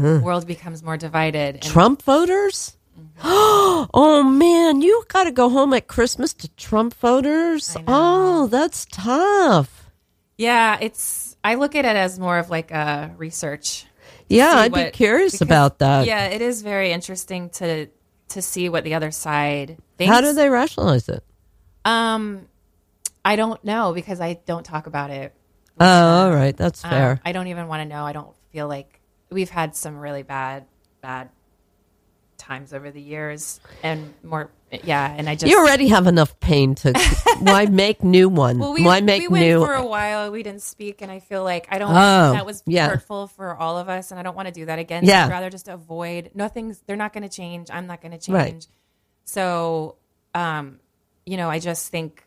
world 0.00 0.46
becomes 0.46 0.82
more 0.82 0.96
divided. 0.96 1.56
And 1.56 1.62
Trump 1.62 2.02
voters? 2.02 2.76
Mm-hmm. 2.98 3.20
oh 3.94 4.22
man, 4.22 4.80
you 4.80 5.04
got 5.08 5.24
to 5.24 5.30
go 5.32 5.48
home 5.48 5.72
at 5.74 5.86
Christmas 5.88 6.32
to 6.34 6.48
Trump 6.56 6.94
voters. 6.94 7.76
Oh, 7.86 8.46
that's 8.48 8.86
tough. 8.90 9.90
yeah, 10.38 10.78
it's. 10.80 11.36
I 11.44 11.54
look 11.54 11.74
at 11.76 11.84
it 11.84 11.96
as 11.96 12.18
more 12.18 12.38
of 12.38 12.50
like 12.50 12.70
a 12.72 13.14
research. 13.16 13.86
Yeah, 14.28 14.52
I'd 14.56 14.72
be 14.72 14.90
curious 14.90 15.32
because- 15.32 15.46
about 15.46 15.78
that. 15.78 16.06
Yeah, 16.06 16.24
it 16.26 16.42
is 16.42 16.62
very 16.62 16.90
interesting 16.92 17.50
to 17.50 17.86
to 18.30 18.42
see 18.42 18.68
what 18.68 18.82
the 18.84 18.94
other 18.94 19.10
side 19.12 19.78
thinks. 19.98 20.12
How 20.12 20.20
do 20.20 20.32
they 20.32 20.48
rationalize 20.48 21.08
it? 21.08 21.22
Um, 21.84 22.48
I 23.24 23.36
don't 23.36 23.62
know 23.64 23.92
because 23.94 24.20
I 24.20 24.34
don't 24.46 24.64
talk 24.64 24.86
about 24.88 25.10
it. 25.10 25.32
Oh, 25.78 25.86
all 26.24 26.34
right, 26.34 26.56
that's 26.56 26.84
Um, 26.84 26.90
fair. 26.90 27.20
I 27.24 27.32
don't 27.32 27.46
even 27.46 27.68
want 27.68 27.82
to 27.82 27.84
know. 27.94 28.04
I 28.04 28.12
don't 28.12 28.34
feel 28.50 28.66
like 28.66 28.95
we've 29.30 29.50
had 29.50 29.76
some 29.76 29.98
really 29.98 30.22
bad, 30.22 30.66
bad 31.00 31.30
times 32.36 32.72
over 32.72 32.90
the 32.90 33.00
years, 33.00 33.60
and 33.82 34.14
more. 34.22 34.50
Yeah, 34.84 35.14
and 35.16 35.28
I 35.28 35.34
just 35.34 35.50
You 35.50 35.58
already 35.58 35.88
have 35.88 36.06
enough 36.06 36.38
pain 36.40 36.74
to. 36.76 36.92
why 37.40 37.66
make 37.66 38.02
new 38.02 38.28
one? 38.28 38.58
Well, 38.58 38.72
we, 38.72 38.82
why 38.82 39.00
make 39.00 39.22
new? 39.22 39.30
we 39.30 39.40
went 39.40 39.46
new? 39.46 39.64
for 39.64 39.74
a 39.74 39.86
while. 39.86 40.30
We 40.30 40.42
didn't 40.42 40.62
speak, 40.62 41.02
and 41.02 41.10
I 41.10 41.20
feel 41.20 41.44
like 41.44 41.68
I 41.70 41.78
don't. 41.78 41.90
Oh, 41.90 42.32
that 42.32 42.46
was 42.46 42.62
yeah. 42.66 42.88
hurtful 42.88 43.28
for 43.28 43.54
all 43.54 43.78
of 43.78 43.88
us, 43.88 44.10
and 44.10 44.20
I 44.20 44.22
don't 44.22 44.36
want 44.36 44.48
to 44.48 44.54
do 44.54 44.66
that 44.66 44.78
again. 44.78 45.04
Yeah. 45.04 45.26
I'd 45.26 45.30
rather 45.30 45.50
just 45.50 45.68
avoid. 45.68 46.30
Nothing's. 46.34 46.80
They're 46.80 46.96
not 46.96 47.12
going 47.12 47.22
to 47.22 47.28
change. 47.28 47.68
I'm 47.70 47.86
not 47.86 48.00
going 48.00 48.12
to 48.12 48.18
change. 48.18 48.34
Right. 48.34 48.66
So, 49.24 49.96
um, 50.34 50.80
you 51.24 51.36
know, 51.36 51.48
I 51.48 51.58
just 51.58 51.90
think 51.90 52.24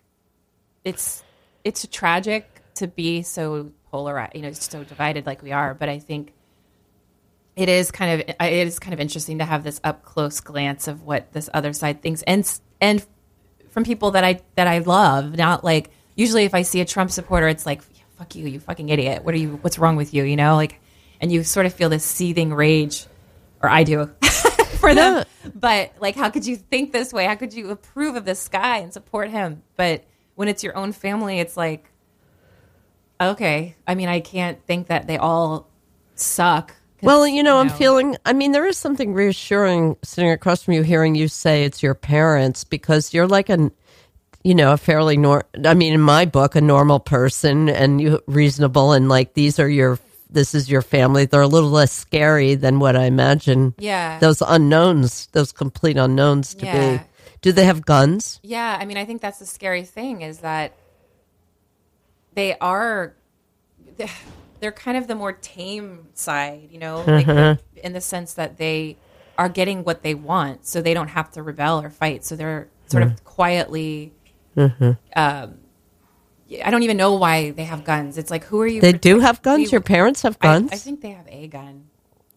it's 0.84 1.24
it's 1.64 1.88
tragic 1.91 2.47
to 2.76 2.88
be 2.88 3.22
so 3.22 3.72
polarized. 3.91 4.36
You 4.36 4.43
know, 4.43 4.52
so 4.52 4.84
divided 4.84 5.26
like 5.26 5.43
we 5.43 5.52
are. 5.52 5.74
But 5.74 5.89
I 5.89 6.00
think 6.00 6.34
it 7.60 7.68
is 7.68 7.91
kind 7.91 8.22
of 8.22 8.30
it 8.30 8.68
is 8.68 8.80
kind 8.80 8.93
of 8.93 9.01
interesting 9.01 9.39
to 9.39 9.45
have 9.45 9.64
this 9.64 9.82
up 9.84 10.03
close 10.03 10.39
glance 10.39 10.88
of 10.88 11.03
what 11.03 11.34
this 11.34 11.49
other 11.53 11.74
side 11.74 12.01
thinks, 12.01 12.22
and 12.22 12.49
and 12.80 13.05
from 13.70 13.84
people 13.84 14.12
that 14.12 14.24
I 14.24 14.41
that 14.55 14.68
I 14.68 14.80
love. 14.80 15.36
Not 15.36 15.64
like 15.64 15.91
usually 16.16 16.45
if 16.45 16.53
I 16.53 16.62
see 16.62 16.80
a 16.80 16.86
Trump 16.86 17.12
supporter, 17.12 17.49
it's 17.49 17.66
like 17.66 17.82
fuck 18.18 18.34
you, 18.34 18.47
you 18.47 18.62
fucking 18.62 18.88
idiot. 18.88 19.26
What 19.26 19.34
are 19.34 19.38
you? 19.38 19.60
What's 19.62 19.78
wrong 19.78 19.97
with 19.97 20.14
you? 20.14 20.24
You 20.24 20.38
know, 20.38 20.55
like, 20.55 20.80
and 21.20 21.32
you 21.32 21.43
sort 21.43 21.66
of 21.66 21.74
feel 21.74 21.89
this 21.89 22.05
seething 22.05 22.53
rage, 22.53 23.05
or 23.62 23.70
I 23.70 23.84
do. 23.84 24.10
For 24.80 24.95
them, 24.95 25.26
but 25.53 25.91
like, 25.99 26.16
how 26.16 26.30
could 26.30 26.45
you 26.45 26.55
think 26.55 26.93
this 26.93 27.12
way? 27.12 27.26
How 27.26 27.36
could 27.36 27.53
you 27.53 27.72
approve 27.72 28.16
of 28.16 28.24
this 28.24 28.47
guy 28.47 28.78
and 28.78 28.93
support 28.93 29.30
him? 29.30 29.64
But 29.76 30.05
when 30.36 30.47
it's 30.47 30.64
your 30.64 30.78
own 30.78 30.93
family, 30.93 31.39
it's 31.39 31.57
like, 31.57 31.91
okay. 33.20 33.76
I 33.86 33.95
mean, 33.95 34.07
I 34.07 34.22
can't 34.22 34.66
think 34.66 34.88
that 34.88 35.07
they 35.07 35.18
all 35.18 35.68
suck. 36.16 36.76
Well, 37.02 37.28
you 37.28 37.43
know, 37.43 37.58
I'm 37.58 37.70
feeling. 37.70 38.18
I 38.26 38.34
mean, 38.34 38.52
there 38.52 38.66
is 38.66 38.78
something 38.78 39.14
reassuring 39.14 39.97
sitting 40.04 40.32
across 40.32 40.64
from 40.64 40.74
you, 40.74 40.82
hearing 40.84 41.16
you 41.16 41.28
say 41.28 41.64
it's 41.64 41.82
your 41.82 41.95
parents 41.95 42.64
because 42.64 43.14
you're 43.14 43.28
like 43.28 43.50
an, 43.50 43.72
you 44.43 44.54
know, 44.56 44.74
a 44.74 44.78
fairly 44.78 45.18
nor. 45.18 45.45
I 45.66 45.74
mean, 45.74 45.93
in 45.93 46.02
my 46.02 46.26
book, 46.26 46.56
a 46.56 46.62
normal 46.62 47.00
person 47.00 47.70
and 47.70 48.02
you 48.02 48.20
reasonable, 48.28 48.91
and 48.93 49.10
like 49.10 49.34
these 49.34 49.60
are 49.60 49.70
your. 49.70 50.00
This 50.32 50.54
is 50.54 50.70
your 50.70 50.84
family. 50.84 51.26
They're 51.26 51.41
a 51.41 51.47
little 51.47 51.72
less 51.72 51.91
scary 51.91 52.54
than 52.54 52.78
what 52.78 52.95
I 52.95 53.06
imagine. 53.06 53.74
Yeah. 53.80 54.20
Those 54.20 54.43
unknowns, 54.45 55.26
those 55.32 55.52
complete 55.52 55.97
unknowns 55.97 56.54
to 56.54 56.66
Yeah. 56.68 56.97
be. 56.97 57.04
Do 57.41 57.52
they 57.52 57.66
have 57.66 57.84
guns? 57.84 58.39
Yeah, 58.43 58.78
I 58.80 58.86
mean, 58.86 58.97
I 58.97 59.06
think 59.06 59.22
that's 59.24 59.39
the 59.39 59.47
scary 59.47 59.82
thing 59.86 60.22
is 60.22 60.39
that 60.39 60.74
they 62.36 62.56
are 62.60 63.16
they're 64.60 64.72
kind 64.72 64.97
of 64.97 65.07
the 65.07 65.16
more 65.16 65.34
tame 65.34 66.07
side, 66.14 66.70
you 66.72 66.80
know, 66.80 66.97
like 67.05 67.26
mm-hmm. 67.26 67.62
the- 67.76 67.86
in 67.86 67.93
the 67.93 68.01
sense 68.01 68.34
that 68.34 68.57
they 68.57 68.97
are 69.38 69.49
getting 69.49 69.84
what 69.84 70.03
they 70.03 70.14
want, 70.14 70.66
so 70.66 70.82
they 70.82 70.93
don't 70.93 71.07
have 71.10 71.32
to 71.32 71.41
rebel 71.43 71.82
or 71.82 71.89
fight. 71.89 72.26
So 72.26 72.36
they're 72.36 72.68
sort 72.88 73.03
of 73.03 73.12
mm. 73.12 73.24
quietly. 73.24 74.14
Mm-hmm. 74.57 74.91
Um, 75.16 75.60
I 76.64 76.72
don't 76.72 76.84
even 76.84 76.97
know 76.97 77.16
why 77.16 77.51
they 77.51 77.64
have 77.64 77.84
guns. 77.84 78.18
It's 78.18 78.32
like, 78.32 78.43
who 78.43 78.60
are 78.60 78.68
you? 78.68 78.82
They 78.82 78.91
do 78.91 79.20
have 79.20 79.41
guns. 79.41 79.68
We- 79.68 79.72
Your 79.72 79.82
parents 79.82 80.24
have 80.24 80.38
I, 80.41 80.45
guns. 80.45 80.72
I 80.74 80.78
think 80.78 81.01
they 81.01 81.12
have 81.12 81.28
a 81.28 81.47
gun. 81.47 81.86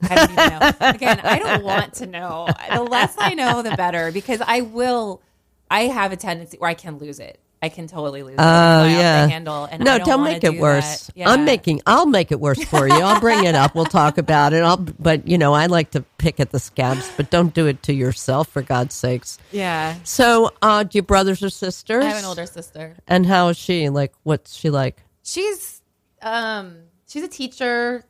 I 0.03 0.15
don't 0.15 0.33
even 0.33 0.49
know. 0.49 0.73
Again, 0.81 1.21
I 1.23 1.39
don't 1.39 1.65
want 1.65 1.95
to 1.95 2.07
know. 2.07 2.49
The 2.73 2.83
less 2.83 3.15
I 3.19 3.35
know, 3.35 3.63
the 3.63 3.77
better, 3.77 4.11
because 4.13 4.41
I 4.45 4.63
will. 4.63 5.23
I 5.71 5.83
have 5.85 6.13
a 6.13 6.17
tendency 6.17 6.59
where 6.59 6.69
I 6.69 6.75
can 6.75 6.99
lose 6.99 7.19
it. 7.19 7.41
I 7.63 7.69
can 7.69 7.87
totally 7.87 8.25
lose 8.25 8.35
it. 8.35 8.41
Oh 8.41 8.85
yeah. 8.85 9.29
handle, 9.29 9.67
and 9.71 9.85
no, 9.85 9.93
I 9.95 9.99
don't, 9.99 10.07
don't, 10.09 10.25
make 10.25 10.43
it 10.43 10.51
do 10.51 10.61
worse. 10.61 11.09
Yeah. 11.15 11.31
I'm 11.31 11.45
making. 11.45 11.81
I'll 11.87 12.07
make 12.07 12.33
it 12.33 12.41
worse 12.41 12.63
for 12.65 12.89
you. 12.89 12.95
I'll 12.95 13.21
bring 13.21 13.45
it 13.45 13.55
up. 13.55 13.77
We'll 13.77 13.85
talk 13.85 14.19
about 14.19 14.53
it. 14.53 14.65
I'll. 14.65 14.77
But 14.79 15.29
you 15.29 15.39
know, 15.39 15.55
I 15.55 15.67
like 15.67 15.93
to 15.93 16.03
pick 16.19 16.41
at 16.41 16.51
the 16.51 16.59
scabs, 16.59 17.09
but 17.17 17.31
don't 17.31 17.55
do 17.55 17.69
it 17.69 17.85
to 17.85 17.93
yourself, 17.93 18.49
for 18.49 18.63
God's 18.63 18.97
sakes. 18.97 19.39
Yeah, 19.53 19.95
So, 20.03 20.51
uh, 20.61 20.83
do 20.83 20.99
you 20.99 21.03
brothers 21.03 21.41
or 21.43 21.51
sisters? 21.51 22.05
I 22.05 22.09
have 22.09 22.19
an 22.19 22.25
older 22.25 22.47
sister. 22.47 22.97
And 23.07 23.25
how 23.25 23.49
is 23.49 23.57
she? 23.57 23.89
Like, 23.91 24.13
what's 24.25 24.57
she 24.57 24.69
like? 24.69 25.01
She's 25.23 25.83
um 26.21 26.77
she's 27.07 27.23
a 27.23 27.29
teacher. 27.29 28.05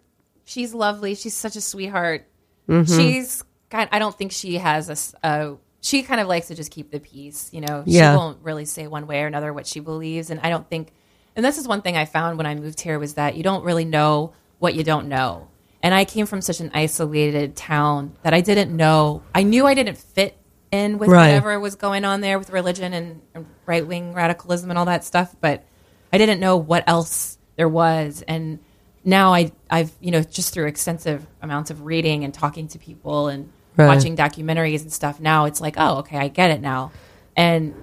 She's 0.45 0.73
lovely. 0.73 1.15
She's 1.15 1.35
such 1.35 1.57
a 1.57 1.61
sweetheart. 1.61 2.27
Mm-hmm. 2.69 2.97
She's 2.97 3.45
kind. 3.69 3.89
I 3.93 3.99
don't 3.99 4.17
think 4.17 4.33
she 4.33 4.55
has 4.57 5.15
a, 5.23 5.29
a- 5.29 5.57
She 5.83 6.03
kind 6.05 6.21
of 6.21 6.29
likes 6.29 6.47
to 6.49 6.55
just 6.55 6.71
keep 6.71 6.91
the 6.91 7.01
peace. 7.01 7.51
You 7.53 7.61
know, 7.61 7.83
Yeah. 7.85 8.13
she 8.13 8.17
won't 8.17 8.39
really 8.43 8.65
say 8.65 8.87
one 8.87 9.07
way 9.07 9.23
or 9.23 9.27
another 9.27 9.53
what 9.53 9.67
she 9.67 9.81
believes, 9.81 10.31
and 10.31 10.41
I 10.43 10.49
don't 10.49 10.67
think. 10.69 10.93
And 11.37 11.45
this 11.45 11.59
is 11.59 11.67
one 11.69 11.83
thing 11.83 11.97
I 11.97 12.05
found 12.07 12.39
when 12.39 12.47
I 12.47 12.55
moved 12.55 12.81
here 12.81 12.99
was 12.99 13.15
that 13.15 13.37
you 13.37 13.43
don't 13.43 13.65
really 13.65 13.85
know 13.85 14.33
what 14.59 14.75
you 14.75 14.85
don't 14.85 15.09
know. 15.09 15.49
And 15.83 15.93
I 15.93 16.05
came 16.05 16.27
from 16.27 16.41
such 16.41 16.61
an 16.61 16.71
isolated 16.73 17.57
town 17.57 18.13
that 18.23 18.33
I 18.33 18.41
didn't 18.41 18.75
know. 18.77 19.23
I 19.35 19.43
knew 19.43 19.67
I 19.67 19.75
didn't 19.75 19.99
fit 19.99 20.37
in 20.71 20.99
with 20.99 21.09
Right. 21.09 21.29
whatever 21.29 21.59
was 21.59 21.75
going 21.75 22.05
on 22.05 22.21
there 22.21 22.39
with 22.39 22.51
religion 22.51 22.93
and, 22.93 23.21
and 23.35 23.47
right 23.67 23.85
wing 23.87 24.13
radicalism 24.15 24.71
and 24.71 24.79
all 24.79 24.85
that 24.85 25.05
stuff, 25.05 25.35
but 25.41 25.65
I 26.13 26.19
didn't 26.19 26.39
know 26.39 26.57
what 26.57 26.85
else 26.87 27.37
there 27.57 27.69
was. 27.69 28.23
And 28.29 28.61
now 29.05 29.35
I, 29.35 29.51
I've, 29.69 29.91
you 30.01 30.11
know, 30.13 30.23
just 30.23 30.55
through 30.55 30.67
extensive 30.67 31.27
amounts 31.43 31.71
of 31.71 31.83
reading 31.83 32.23
and 32.25 32.33
talking 32.33 32.69
to 32.69 32.79
people 32.79 33.29
and 33.29 33.51
Right. 33.77 33.87
watching 33.87 34.17
documentaries 34.17 34.83
and 34.83 34.93
stuff, 34.93 35.19
now 35.21 35.47
it's 35.47 35.61
like, 35.61 35.75
oh, 35.79 35.99
okay, 35.99 36.19
I 36.19 36.29
get 36.29 36.51
it 36.51 36.61
now. 36.61 36.93
And, 37.37 37.75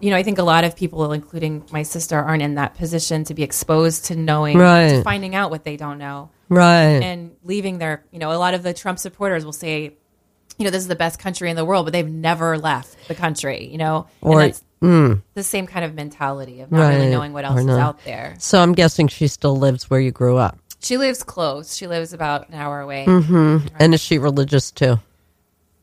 you 0.00 0.10
know, 0.10 0.16
I 0.16 0.22
think 0.22 0.38
a 0.38 0.44
lot 0.44 0.62
of 0.64 0.76
people, 0.76 1.12
including 1.12 1.64
my 1.72 1.82
sister, 1.82 2.16
aren't 2.18 2.42
in 2.42 2.54
that 2.54 2.74
position 2.74 3.24
to 3.24 3.34
be 3.34 3.42
exposed 3.42 4.04
to 4.06 4.16
knowing, 4.16 4.56
Right. 4.56 4.90
to 4.90 5.02
finding 5.02 5.34
out 5.34 5.50
what 5.50 5.64
they 5.64 5.76
don't 5.76 5.98
know 5.98 6.30
Right. 6.48 7.02
and 7.02 7.32
leaving 7.42 7.78
their, 7.78 8.04
you 8.12 8.18
know, 8.20 8.30
a 8.32 8.38
lot 8.38 8.54
of 8.54 8.62
the 8.62 8.72
Trump 8.72 8.98
supporters 9.00 9.44
will 9.44 9.52
say, 9.52 9.94
you 10.56 10.64
know, 10.64 10.70
this 10.70 10.82
is 10.82 10.88
the 10.88 10.94
best 10.96 11.18
country 11.18 11.50
in 11.50 11.56
the 11.56 11.64
world, 11.64 11.86
but 11.86 11.92
they've 11.92 12.08
never 12.08 12.56
left 12.58 12.96
the 13.08 13.14
country, 13.14 13.66
you 13.66 13.78
know? 13.78 14.06
Or- 14.20 14.40
and 14.40 14.50
that's 14.52 14.62
the 15.34 15.42
same 15.42 15.66
kind 15.66 15.84
of 15.84 15.94
mentality 15.94 16.60
of 16.60 16.70
not 16.70 16.90
really 16.94 17.10
knowing 17.10 17.32
what 17.32 17.44
else 17.44 17.60
is 17.60 17.68
out 17.68 18.04
there. 18.04 18.36
so 18.38 18.60
I'm 18.62 18.72
guessing 18.74 19.08
she 19.08 19.26
still 19.26 19.56
lives 19.56 19.90
where 19.90 19.98
you 20.00 20.12
grew 20.12 20.36
up. 20.36 20.58
She 20.80 20.96
lives 20.96 21.24
close. 21.24 21.74
She 21.74 21.88
lives 21.88 22.12
about 22.12 22.48
an 22.50 22.54
hour 22.54 22.80
away. 22.80 23.04
Mm-hmm. 23.08 23.66
And 23.80 23.94
is 23.94 24.00
she 24.00 24.18
religious 24.18 24.70
too? 24.70 25.00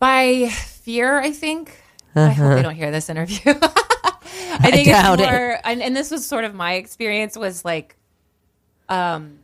By 0.06 0.49
fear, 0.49 1.18
I 1.20 1.32
think. 1.32 1.76
I 2.14 2.30
hope 2.30 2.56
they 2.56 2.62
don't 2.62 2.76
hear 2.76 2.91
this 2.91 3.10
interview. 3.10 3.39
I 3.56 4.70
think 4.72 4.88
Uh-huh. 4.88 5.01
doubt 5.01 5.20
it's 5.20 5.28
it. 5.28 5.32
more, 5.32 5.60
and, 5.64 5.82
and 5.82 5.95
this 5.95 6.12
was 6.12 6.24
sort 6.26 6.43
of 6.45 6.53
my 6.53 6.74
experience 6.76 7.36
was 7.36 7.66
like, 7.66 7.95
um, 8.88 9.39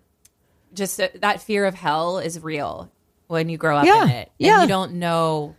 just 0.75 0.97
that 0.97 1.19
that 1.21 1.41
fear 1.41 1.65
of 1.65 1.73
hell 1.73 2.19
is 2.19 2.39
real 2.39 2.91
when 3.25 3.49
you 3.49 3.57
grow 3.57 3.75
up 3.77 3.85
Yeah, 3.87 4.03
in 4.03 4.09
it. 4.09 4.13
And 4.13 4.27
yeah. 4.37 4.61
you 4.61 4.67
don't 4.67 4.93
know 4.93 5.55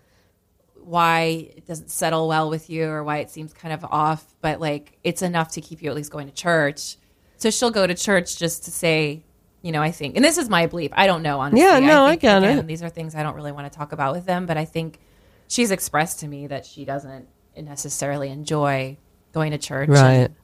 why 0.85 1.51
it 1.57 1.67
doesn't 1.67 1.91
settle 1.91 2.29
well 2.29 2.49
with 2.49 2.71
you 2.71 2.87
or 2.87 3.03
why 3.03 3.19
it 3.19 3.29
seems 3.31 3.53
kind 3.53 3.75
of 3.75 3.85
off, 3.91 4.25
but 4.41 4.61
like 4.61 4.99
it's 5.03 5.23
enough 5.23 5.51
to 5.53 5.61
keep 5.61 5.83
you 5.83 5.91
at 5.91 5.97
least 5.97 6.13
going 6.13 6.29
to 6.29 6.35
church. 6.35 6.97
So 7.39 7.51
she'll 7.51 7.73
go 7.73 7.89
to 7.89 7.95
church 7.95 8.39
just 8.39 8.65
to 8.67 8.71
say, 8.71 9.25
you 9.63 9.71
know, 9.71 9.81
I 9.81 9.93
think, 9.93 10.17
and 10.17 10.25
this 10.25 10.39
is 10.39 10.49
my 10.49 10.67
belief. 10.67 10.91
I 10.93 11.07
don't 11.07 11.23
know, 11.23 11.39
honestly. 11.41 11.61
Yeah, 11.61 11.79
no, 11.79 12.05
I 12.05 12.11
think, 12.11 12.23
get 12.23 12.39
again, 12.39 12.59
it. 12.59 12.67
These 12.67 12.83
are 12.83 12.89
things 12.89 13.15
I 13.15 13.23
don't 13.23 13.37
really 13.37 13.53
want 13.53 13.73
to 13.73 13.79
talk 13.79 13.93
about 13.93 14.13
with 14.13 14.27
them, 14.27 14.45
but 14.45 14.57
I 14.57 14.65
think 14.65 14.99
she's 15.47 15.71
expressed 15.71 16.21
to 16.21 16.29
me 16.29 16.49
that 16.49 16.67
she 16.67 16.85
doesn't 16.85 17.29
necessarily 17.57 18.29
enjoy 18.31 18.97
going 19.33 19.53
to 19.53 19.59
church. 19.59 19.89
Right. 19.89 20.13
And, 20.13 20.35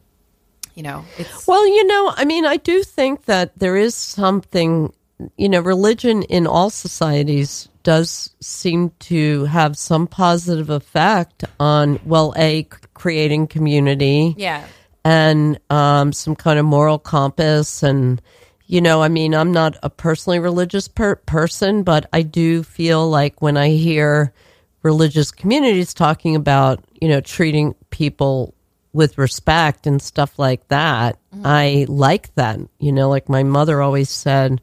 you 0.75 0.85
know, 0.85 1.05
it's 1.19 1.49
Well, 1.49 1.67
you 1.67 1.85
know, 1.87 2.13
I 2.17 2.25
mean, 2.25 2.47
I 2.47 2.59
do 2.59 2.85
think 2.85 3.25
that 3.25 3.59
there 3.59 3.77
is 3.77 3.97
something, 3.97 4.93
you 5.37 5.49
know, 5.49 5.61
religion 5.61 6.23
in 6.23 6.47
all 6.47 6.71
societies 6.71 7.69
does 7.83 8.31
seem 8.41 8.93
to 9.01 9.47
have 9.47 9.77
some 9.77 10.07
positive 10.07 10.71
effect 10.71 11.45
on, 11.59 11.99
well, 12.05 12.33
a 12.37 12.69
creating 12.95 13.49
community 13.49 14.35
yeah, 14.39 14.65
and 15.05 15.59
um, 15.71 16.13
some 16.13 16.37
kind 16.37 16.59
of 16.61 16.65
moral 16.65 17.01
compass. 17.01 17.83
And, 17.83 18.23
you 18.69 18.83
know, 18.83 19.03
I 19.03 19.09
mean, 19.09 19.35
I'm 19.35 19.51
not 19.51 19.79
a 19.83 19.89
personally 19.89 20.39
religious 20.39 20.89
per- 20.89 21.17
person, 21.17 21.83
but 21.83 22.07
I 22.13 22.21
do 22.21 22.63
feel 22.63 23.09
like 23.09 23.41
when 23.41 23.57
I 23.57 23.71
hear 23.71 24.35
religious 24.83 25.31
communities 25.31 25.95
talking 25.95 26.37
about, 26.37 26.85
you 27.01 27.09
know, 27.09 27.23
treating 27.23 27.75
people 27.89 28.55
with 28.93 29.17
respect 29.17 29.87
and 29.87 30.03
stuff 30.03 30.39
like 30.39 30.69
that, 30.69 31.19
mm-hmm. 31.35 31.47
I 31.47 31.87
like 31.89 32.35
that. 32.35 32.61
You 32.79 32.93
know, 32.93 33.09
like 33.09 33.31
my 33.31 33.43
mother 33.43 33.81
always 33.81 34.11
said, 34.11 34.61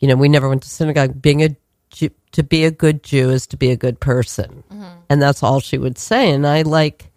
you 0.00 0.08
know, 0.08 0.16
we 0.16 0.28
never 0.28 0.48
went 0.48 0.64
to 0.64 0.68
synagogue. 0.68 1.22
Being 1.22 1.44
a 1.44 1.56
Jew, 1.90 2.10
to 2.32 2.42
be 2.42 2.64
a 2.64 2.72
good 2.72 3.04
Jew 3.04 3.30
is 3.30 3.46
to 3.48 3.56
be 3.56 3.70
a 3.70 3.76
good 3.76 4.00
person, 4.00 4.64
mm-hmm. 4.68 4.98
and 5.08 5.22
that's 5.22 5.44
all 5.44 5.60
she 5.60 5.78
would 5.78 5.96
say. 5.96 6.32
And 6.32 6.44
I 6.44 6.62
like, 6.62 7.11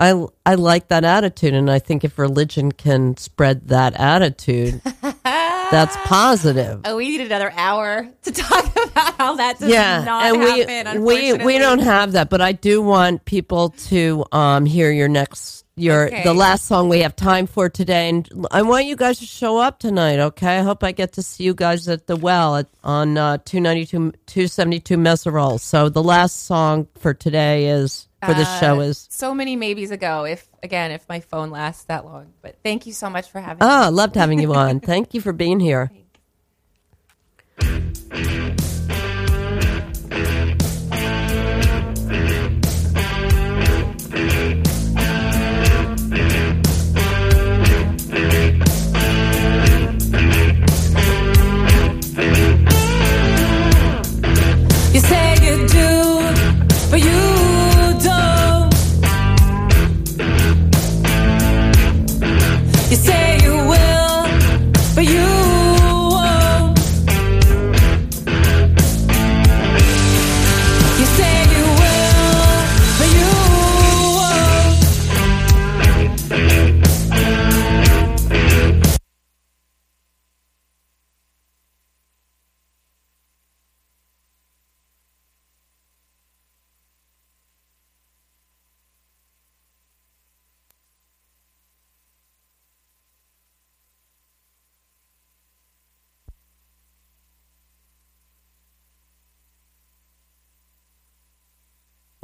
I 0.00 0.26
I 0.46 0.54
like 0.54 0.88
that 0.88 1.04
attitude, 1.04 1.54
and 1.54 1.70
I 1.70 1.78
think 1.80 2.04
if 2.04 2.18
religion 2.18 2.72
can 2.72 3.16
spread 3.16 3.68
that 3.68 3.94
attitude, 3.94 4.80
that's 5.24 5.96
positive. 6.04 6.82
Oh, 6.84 6.96
we 6.96 7.08
need 7.08 7.20
another 7.22 7.52
hour 7.56 8.08
to 8.22 8.32
talk 8.32 8.64
about 8.90 9.14
how 9.16 9.34
that 9.36 9.58
does 9.58 9.68
yeah, 9.70 10.04
not 10.04 10.24
and 10.24 10.42
happen. 10.68 11.02
we 11.04 11.32
we 11.32 11.44
we 11.44 11.58
don't 11.58 11.80
have 11.80 12.12
that, 12.12 12.30
but 12.30 12.40
I 12.40 12.52
do 12.52 12.80
want 12.80 13.24
people 13.24 13.70
to 13.88 14.24
um 14.32 14.66
hear 14.66 14.90
your 14.92 15.08
next 15.08 15.64
your 15.74 16.06
Okay. 16.06 16.22
the 16.24 16.34
last 16.34 16.66
song 16.66 16.88
we 16.88 17.00
have 17.00 17.14
time 17.16 17.46
for 17.46 17.68
today, 17.68 18.08
and 18.08 18.28
I 18.50 18.62
want 18.62 18.86
you 18.86 18.94
guys 18.96 19.18
to 19.18 19.26
show 19.26 19.58
up 19.58 19.78
tonight. 19.80 20.18
Okay, 20.20 20.58
I 20.58 20.62
hope 20.62 20.84
I 20.84 20.92
get 20.92 21.12
to 21.14 21.22
see 21.22 21.44
you 21.44 21.54
guys 21.54 21.88
at 21.88 22.06
the 22.06 22.16
well 22.16 22.56
at, 22.56 22.66
on 22.84 23.16
uh, 23.18 23.38
292 23.44 24.12
272 24.26 24.96
Meserole. 24.96 25.58
So 25.60 25.88
the 25.88 26.02
last 26.02 26.46
song 26.46 26.86
for 26.98 27.14
today 27.14 27.66
is 27.68 28.07
for 28.24 28.34
the 28.34 28.42
Uh, 28.42 28.60
show 28.60 28.80
is 28.80 29.06
so 29.10 29.34
many 29.34 29.56
maybes 29.56 29.90
ago. 29.90 30.24
If 30.24 30.48
again, 30.62 30.90
if 30.90 31.08
my 31.08 31.20
phone 31.20 31.50
lasts 31.50 31.84
that 31.84 32.04
long. 32.04 32.32
But 32.42 32.56
thank 32.62 32.86
you 32.86 32.92
so 32.92 33.08
much 33.08 33.30
for 33.30 33.40
having 33.40 33.58
me. 33.58 33.70
ah, 33.70 33.86
I 33.86 33.88
loved 33.88 34.14
having 34.16 34.40
you 34.40 34.54
on. 34.54 34.80
Thank 34.92 35.14
you 35.14 35.20
for 35.20 35.32
being 35.32 35.60
here. 35.60 35.90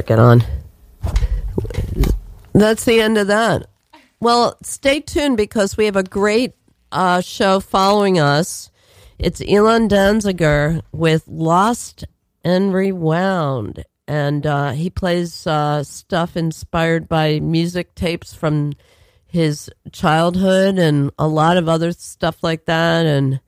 Get 0.06 0.18
on. 0.18 0.44
That's 2.52 2.84
the 2.84 3.00
end 3.00 3.18
of 3.18 3.26
that. 3.28 3.66
Well, 4.20 4.56
stay 4.62 5.00
tuned 5.00 5.36
because 5.36 5.76
we 5.76 5.86
have 5.86 5.96
a 5.96 6.02
great 6.02 6.54
uh, 6.92 7.20
show 7.20 7.60
following 7.60 8.18
us. 8.18 8.70
It's 9.18 9.42
Elon 9.46 9.88
Danziger 9.88 10.82
with 10.92 11.24
Lost 11.26 12.04
and 12.44 12.72
Rewound. 12.72 13.84
And 14.06 14.46
uh, 14.46 14.72
he 14.72 14.90
plays 14.90 15.46
uh, 15.46 15.82
stuff 15.82 16.36
inspired 16.36 17.08
by 17.08 17.40
music 17.40 17.94
tapes 17.94 18.34
from 18.34 18.74
his 19.26 19.70
childhood 19.92 20.78
and 20.78 21.10
a 21.18 21.26
lot 21.26 21.56
of 21.56 21.68
other 21.68 21.92
stuff 21.92 22.42
like 22.42 22.66
that. 22.66 23.06
And 23.06 23.40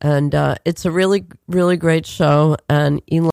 and 0.00 0.34
uh, 0.34 0.54
it's 0.64 0.86
a 0.86 0.90
really, 0.90 1.26
really 1.46 1.76
great 1.76 2.06
show. 2.06 2.56
And 2.68 3.02
Elon 3.12 3.29